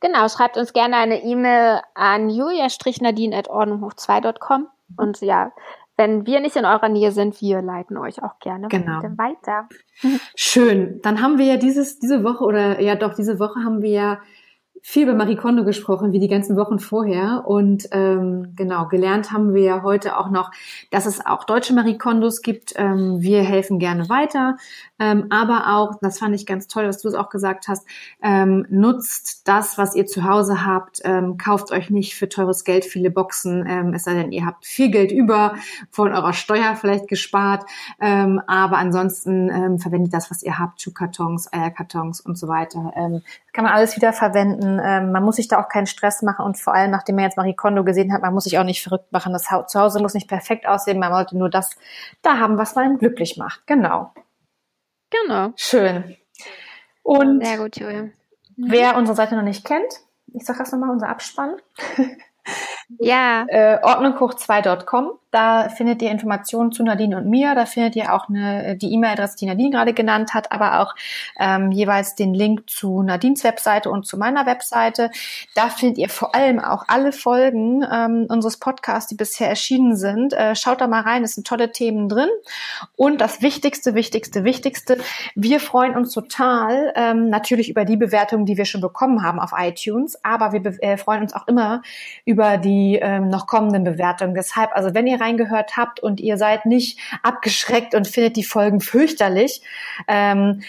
Genau, 0.00 0.28
schreibt 0.28 0.56
uns 0.56 0.72
gerne 0.72 0.96
eine 0.96 1.22
E-Mail 1.22 1.80
an 1.94 2.28
julia-nadine.ordnunghoch2.com 2.28 4.66
und 4.96 5.20
ja, 5.20 5.52
wenn 5.96 6.26
wir 6.26 6.40
nicht 6.40 6.56
in 6.56 6.64
eurer 6.64 6.88
Nähe 6.88 7.12
sind, 7.12 7.40
wir 7.40 7.62
leiten 7.62 7.96
euch 7.96 8.20
auch 8.22 8.40
gerne 8.40 8.66
genau. 8.68 9.00
weiter. 9.16 9.68
Schön. 10.34 11.00
Dann 11.02 11.22
haben 11.22 11.38
wir 11.38 11.46
ja 11.46 11.56
dieses, 11.56 12.00
diese 12.00 12.24
Woche 12.24 12.42
oder 12.44 12.80
ja 12.80 12.96
doch, 12.96 13.14
diese 13.14 13.38
Woche 13.38 13.60
haben 13.64 13.80
wir 13.82 13.90
ja 13.90 14.18
viel 14.84 15.04
über 15.04 15.14
Marie 15.14 15.36
Kondo 15.36 15.64
gesprochen, 15.64 16.12
wie 16.12 16.18
die 16.18 16.28
ganzen 16.28 16.56
Wochen 16.56 16.80
vorher. 16.80 17.44
Und 17.46 17.88
ähm, 17.92 18.52
genau, 18.56 18.88
gelernt 18.88 19.30
haben 19.30 19.54
wir 19.54 19.62
ja 19.62 19.82
heute 19.82 20.18
auch 20.18 20.28
noch, 20.28 20.50
dass 20.90 21.06
es 21.06 21.24
auch 21.24 21.44
deutsche 21.44 21.72
Marie 21.72 21.96
Kondos 21.96 22.42
gibt. 22.42 22.74
Ähm, 22.76 23.20
wir 23.20 23.42
helfen 23.42 23.78
gerne 23.78 24.08
weiter. 24.08 24.56
Ähm, 24.98 25.26
aber 25.30 25.74
auch, 25.74 25.94
das 26.00 26.18
fand 26.18 26.34
ich 26.34 26.46
ganz 26.46 26.66
toll, 26.66 26.86
was 26.88 27.00
du 27.00 27.08
es 27.08 27.14
auch 27.14 27.28
gesagt 27.28 27.68
hast, 27.68 27.86
ähm, 28.22 28.66
nutzt 28.70 29.46
das, 29.46 29.78
was 29.78 29.94
ihr 29.94 30.06
zu 30.06 30.24
Hause 30.24 30.66
habt. 30.66 31.00
Ähm, 31.04 31.38
kauft 31.38 31.70
euch 31.70 31.88
nicht 31.88 32.16
für 32.16 32.28
teures 32.28 32.64
Geld 32.64 32.84
viele 32.84 33.10
Boxen, 33.10 33.64
ähm, 33.68 33.94
es 33.94 34.04
sei 34.04 34.14
denn, 34.14 34.32
ihr 34.32 34.44
habt 34.44 34.66
viel 34.66 34.90
Geld 34.90 35.12
über, 35.12 35.54
von 35.90 36.12
eurer 36.12 36.32
Steuer 36.32 36.74
vielleicht 36.74 37.06
gespart. 37.06 37.64
Ähm, 38.00 38.40
aber 38.48 38.78
ansonsten 38.78 39.48
ähm, 39.48 39.78
verwendet 39.78 40.12
das, 40.12 40.30
was 40.30 40.42
ihr 40.42 40.58
habt, 40.58 40.82
Schuhkartons, 40.82 41.52
Eierkartons 41.52 42.20
und 42.20 42.36
so 42.36 42.48
weiter. 42.48 42.92
Ähm, 42.96 43.22
kann 43.52 43.64
man 43.64 43.72
alles 43.72 43.96
wieder 43.96 44.12
verwenden. 44.12 44.80
Ähm, 44.82 45.12
man 45.12 45.22
muss 45.22 45.36
sich 45.36 45.48
da 45.48 45.60
auch 45.60 45.68
keinen 45.68 45.86
Stress 45.86 46.22
machen 46.22 46.44
und 46.44 46.58
vor 46.58 46.74
allem, 46.74 46.90
nachdem 46.90 47.16
man 47.16 47.24
jetzt 47.24 47.36
Marie 47.36 47.54
Kondo 47.54 47.84
gesehen 47.84 48.12
hat, 48.12 48.22
man 48.22 48.32
muss 48.32 48.44
sich 48.44 48.58
auch 48.58 48.64
nicht 48.64 48.82
verrückt 48.82 49.12
machen. 49.12 49.32
Das 49.32 49.48
Zuhause 49.68 50.00
muss 50.00 50.14
nicht 50.14 50.28
perfekt 50.28 50.66
aussehen, 50.66 50.98
man 50.98 51.12
sollte 51.12 51.36
nur 51.36 51.50
das 51.50 51.76
da 52.22 52.38
haben, 52.38 52.58
was 52.58 52.74
man 52.74 52.98
glücklich 52.98 53.36
macht. 53.36 53.66
Genau. 53.66 54.12
Genau. 55.10 55.52
Schön. 55.56 56.16
Und 57.02 57.44
Sehr 57.44 57.58
gut, 57.58 57.76
Julia. 57.76 58.08
Wer 58.56 58.96
unsere 58.96 59.16
Seite 59.16 59.36
noch 59.36 59.42
nicht 59.42 59.64
kennt, 59.64 60.00
ich 60.32 60.44
sage 60.44 60.60
das 60.60 60.72
nochmal, 60.72 60.90
unser 60.90 61.08
Abspann. 61.08 61.56
Ja. 62.98 63.44
Äh, 63.48 63.78
ordnunghoch2.com. 63.82 65.12
Da 65.32 65.70
findet 65.70 66.02
ihr 66.02 66.10
Informationen 66.10 66.72
zu 66.72 66.82
Nadine 66.82 67.16
und 67.16 67.26
mir. 67.26 67.54
Da 67.54 67.64
findet 67.64 67.96
ihr 67.96 68.12
auch 68.12 68.28
eine, 68.28 68.76
die 68.76 68.92
E-Mail-Adresse, 68.92 69.38
die 69.38 69.46
Nadine 69.46 69.70
gerade 69.70 69.94
genannt 69.94 70.34
hat, 70.34 70.52
aber 70.52 70.80
auch 70.80 70.94
ähm, 71.40 71.72
jeweils 71.72 72.14
den 72.14 72.34
Link 72.34 72.68
zu 72.68 73.02
Nadines 73.02 73.42
Webseite 73.42 73.88
und 73.88 74.06
zu 74.06 74.18
meiner 74.18 74.44
Webseite. 74.44 75.10
Da 75.54 75.70
findet 75.70 75.96
ihr 75.96 76.10
vor 76.10 76.34
allem 76.34 76.60
auch 76.60 76.84
alle 76.86 77.12
Folgen 77.12 77.82
ähm, 77.90 78.26
unseres 78.28 78.58
Podcasts, 78.58 79.08
die 79.08 79.14
bisher 79.14 79.48
erschienen 79.48 79.96
sind. 79.96 80.34
Äh, 80.34 80.54
schaut 80.54 80.82
da 80.82 80.86
mal 80.86 81.00
rein, 81.00 81.24
es 81.24 81.34
sind 81.34 81.46
tolle 81.46 81.72
Themen 81.72 82.10
drin. 82.10 82.28
Und 82.94 83.22
das 83.22 83.40
Wichtigste, 83.40 83.94
Wichtigste, 83.94 84.44
Wichtigste, 84.44 84.98
wir 85.34 85.60
freuen 85.60 85.96
uns 85.96 86.12
total 86.12 86.92
ähm, 86.94 87.30
natürlich 87.30 87.70
über 87.70 87.86
die 87.86 87.96
Bewertungen, 87.96 88.44
die 88.44 88.58
wir 88.58 88.66
schon 88.66 88.82
bekommen 88.82 89.22
haben 89.22 89.40
auf 89.40 89.52
iTunes, 89.56 90.22
aber 90.22 90.52
wir 90.52 90.62
äh, 90.82 90.98
freuen 90.98 91.22
uns 91.22 91.32
auch 91.32 91.48
immer 91.48 91.80
über 92.26 92.58
die 92.58 92.81
ähm, 92.96 93.28
noch 93.28 93.46
kommenden 93.46 93.84
Bewertungen. 93.84 94.34
Deshalb, 94.34 94.70
also 94.74 94.94
wenn 94.94 95.06
ihr 95.06 95.20
reingehört 95.20 95.76
habt 95.76 96.00
und 96.00 96.20
ihr 96.20 96.36
seid 96.36 96.66
nicht 96.66 96.98
abgeschreckt 97.22 97.94
und 97.94 98.08
findet 98.08 98.36
die 98.36 98.44
Folgen 98.44 98.80
fürchterlich, 98.80 99.62
ähm, 100.08 100.62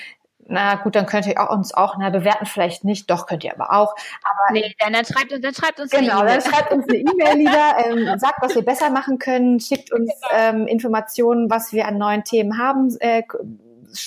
na 0.48 0.76
gut, 0.76 0.96
dann 0.96 1.06
könnt 1.06 1.26
ihr 1.26 1.42
auch 1.42 1.56
uns 1.56 1.74
auch, 1.74 1.96
na, 1.98 2.10
bewerten 2.10 2.46
vielleicht 2.46 2.84
nicht, 2.84 3.10
doch 3.10 3.28
könnt 3.28 3.44
ihr 3.44 3.54
aber 3.54 3.72
auch. 3.74 3.96
Aber 4.24 4.54
nee, 4.54 4.76
dann, 4.80 4.94
dann 4.94 5.06
schreibt 5.06 5.32
uns, 5.32 5.42
dann 5.42 5.54
schreibt 5.54 5.80
uns 5.80 5.92
genau, 5.92 6.24
dann 6.24 6.42
schreibt 6.42 6.72
uns 6.72 6.86
eine 6.88 6.98
E-Mail 6.98 7.38
lieber, 7.38 7.76
ähm, 7.86 8.20
sagt, 8.20 8.42
was 8.42 8.56
wir 8.56 8.64
besser 8.64 8.90
machen 8.90 9.20
können, 9.20 9.60
schickt 9.60 9.92
uns 9.92 10.12
ähm, 10.34 10.68
Informationen, 10.68 11.50
was 11.50 11.72
wir 11.72 11.88
an 11.88 11.98
neuen 11.98 12.24
Themen 12.24 12.58
haben, 12.58 12.96
äh, 13.00 13.24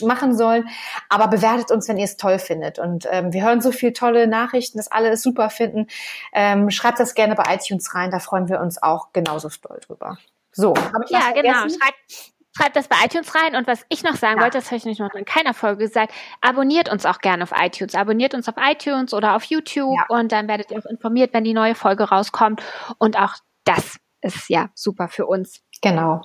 machen 0.02 0.36
sollen. 0.36 0.68
Aber 1.08 1.28
bewertet 1.28 1.70
uns, 1.70 1.88
wenn 1.88 1.98
ihr 1.98 2.04
es 2.04 2.16
toll 2.16 2.38
findet. 2.38 2.78
Und 2.78 3.06
ähm, 3.10 3.32
wir 3.32 3.44
hören 3.44 3.60
so 3.60 3.72
viel 3.72 3.92
tolle 3.92 4.26
Nachrichten, 4.26 4.78
dass 4.78 4.90
alle 4.90 5.10
es 5.10 5.22
super 5.22 5.50
finden. 5.50 5.86
Ähm, 6.32 6.70
schreibt 6.70 7.00
das 7.00 7.14
gerne 7.14 7.34
bei 7.34 7.54
iTunes 7.54 7.94
rein, 7.94 8.10
da 8.10 8.18
freuen 8.18 8.48
wir 8.48 8.60
uns 8.60 8.82
auch 8.82 9.12
genauso 9.12 9.50
stolz 9.50 9.86
drüber. 9.86 10.18
So, 10.52 10.74
habe 10.74 11.04
ich 11.04 11.10
Ja, 11.10 11.32
genau. 11.32 11.68
Schreibt, 11.68 12.34
schreibt 12.56 12.76
das 12.76 12.88
bei 12.88 12.96
iTunes 13.04 13.34
rein. 13.34 13.56
Und 13.56 13.66
was 13.66 13.84
ich 13.88 14.02
noch 14.02 14.16
sagen 14.16 14.38
ja. 14.38 14.42
wollte, 14.42 14.58
das 14.58 14.66
habe 14.66 14.76
ich 14.76 14.84
nicht 14.84 15.00
noch 15.00 15.14
in 15.14 15.24
keiner 15.24 15.54
Folge 15.54 15.84
gesagt, 15.84 16.12
abonniert 16.40 16.90
uns 16.90 17.04
auch 17.04 17.18
gerne 17.18 17.42
auf 17.42 17.52
iTunes. 17.54 17.94
Abonniert 17.94 18.34
uns 18.34 18.48
auf 18.48 18.54
iTunes 18.58 19.12
oder 19.12 19.36
auf 19.36 19.44
YouTube 19.44 19.96
ja. 19.96 20.06
und 20.08 20.32
dann 20.32 20.48
werdet 20.48 20.70
ihr 20.70 20.78
auch 20.78 20.86
informiert, 20.86 21.32
wenn 21.34 21.44
die 21.44 21.54
neue 21.54 21.74
Folge 21.74 22.04
rauskommt. 22.04 22.62
Und 22.98 23.18
auch 23.18 23.34
das 23.64 23.98
ist 24.22 24.48
ja 24.48 24.70
super 24.74 25.08
für 25.08 25.26
uns. 25.26 25.62
Genau. 25.82 26.22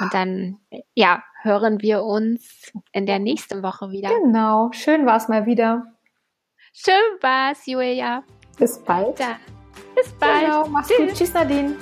Und 0.00 0.14
dann, 0.14 0.58
ja, 0.94 1.22
hören 1.42 1.80
wir 1.80 2.02
uns 2.02 2.72
in 2.92 3.06
der 3.06 3.18
nächsten 3.18 3.62
Woche 3.62 3.90
wieder. 3.90 4.08
Genau. 4.20 4.70
Schön 4.72 5.06
war 5.06 5.16
es 5.16 5.28
mal 5.28 5.46
wieder. 5.46 5.84
Schön 6.72 6.94
war's, 7.20 7.66
Julia. 7.66 8.24
Bis 8.58 8.78
bald. 8.78 9.18
Ja. 9.20 9.36
Bis 9.94 10.12
bald. 10.12 10.44
Genau. 10.44 10.66
Mach's 10.68 10.88
Tschüss. 10.88 10.98
gut. 10.98 11.14
Tschüss, 11.14 11.34
Nadine. 11.34 11.76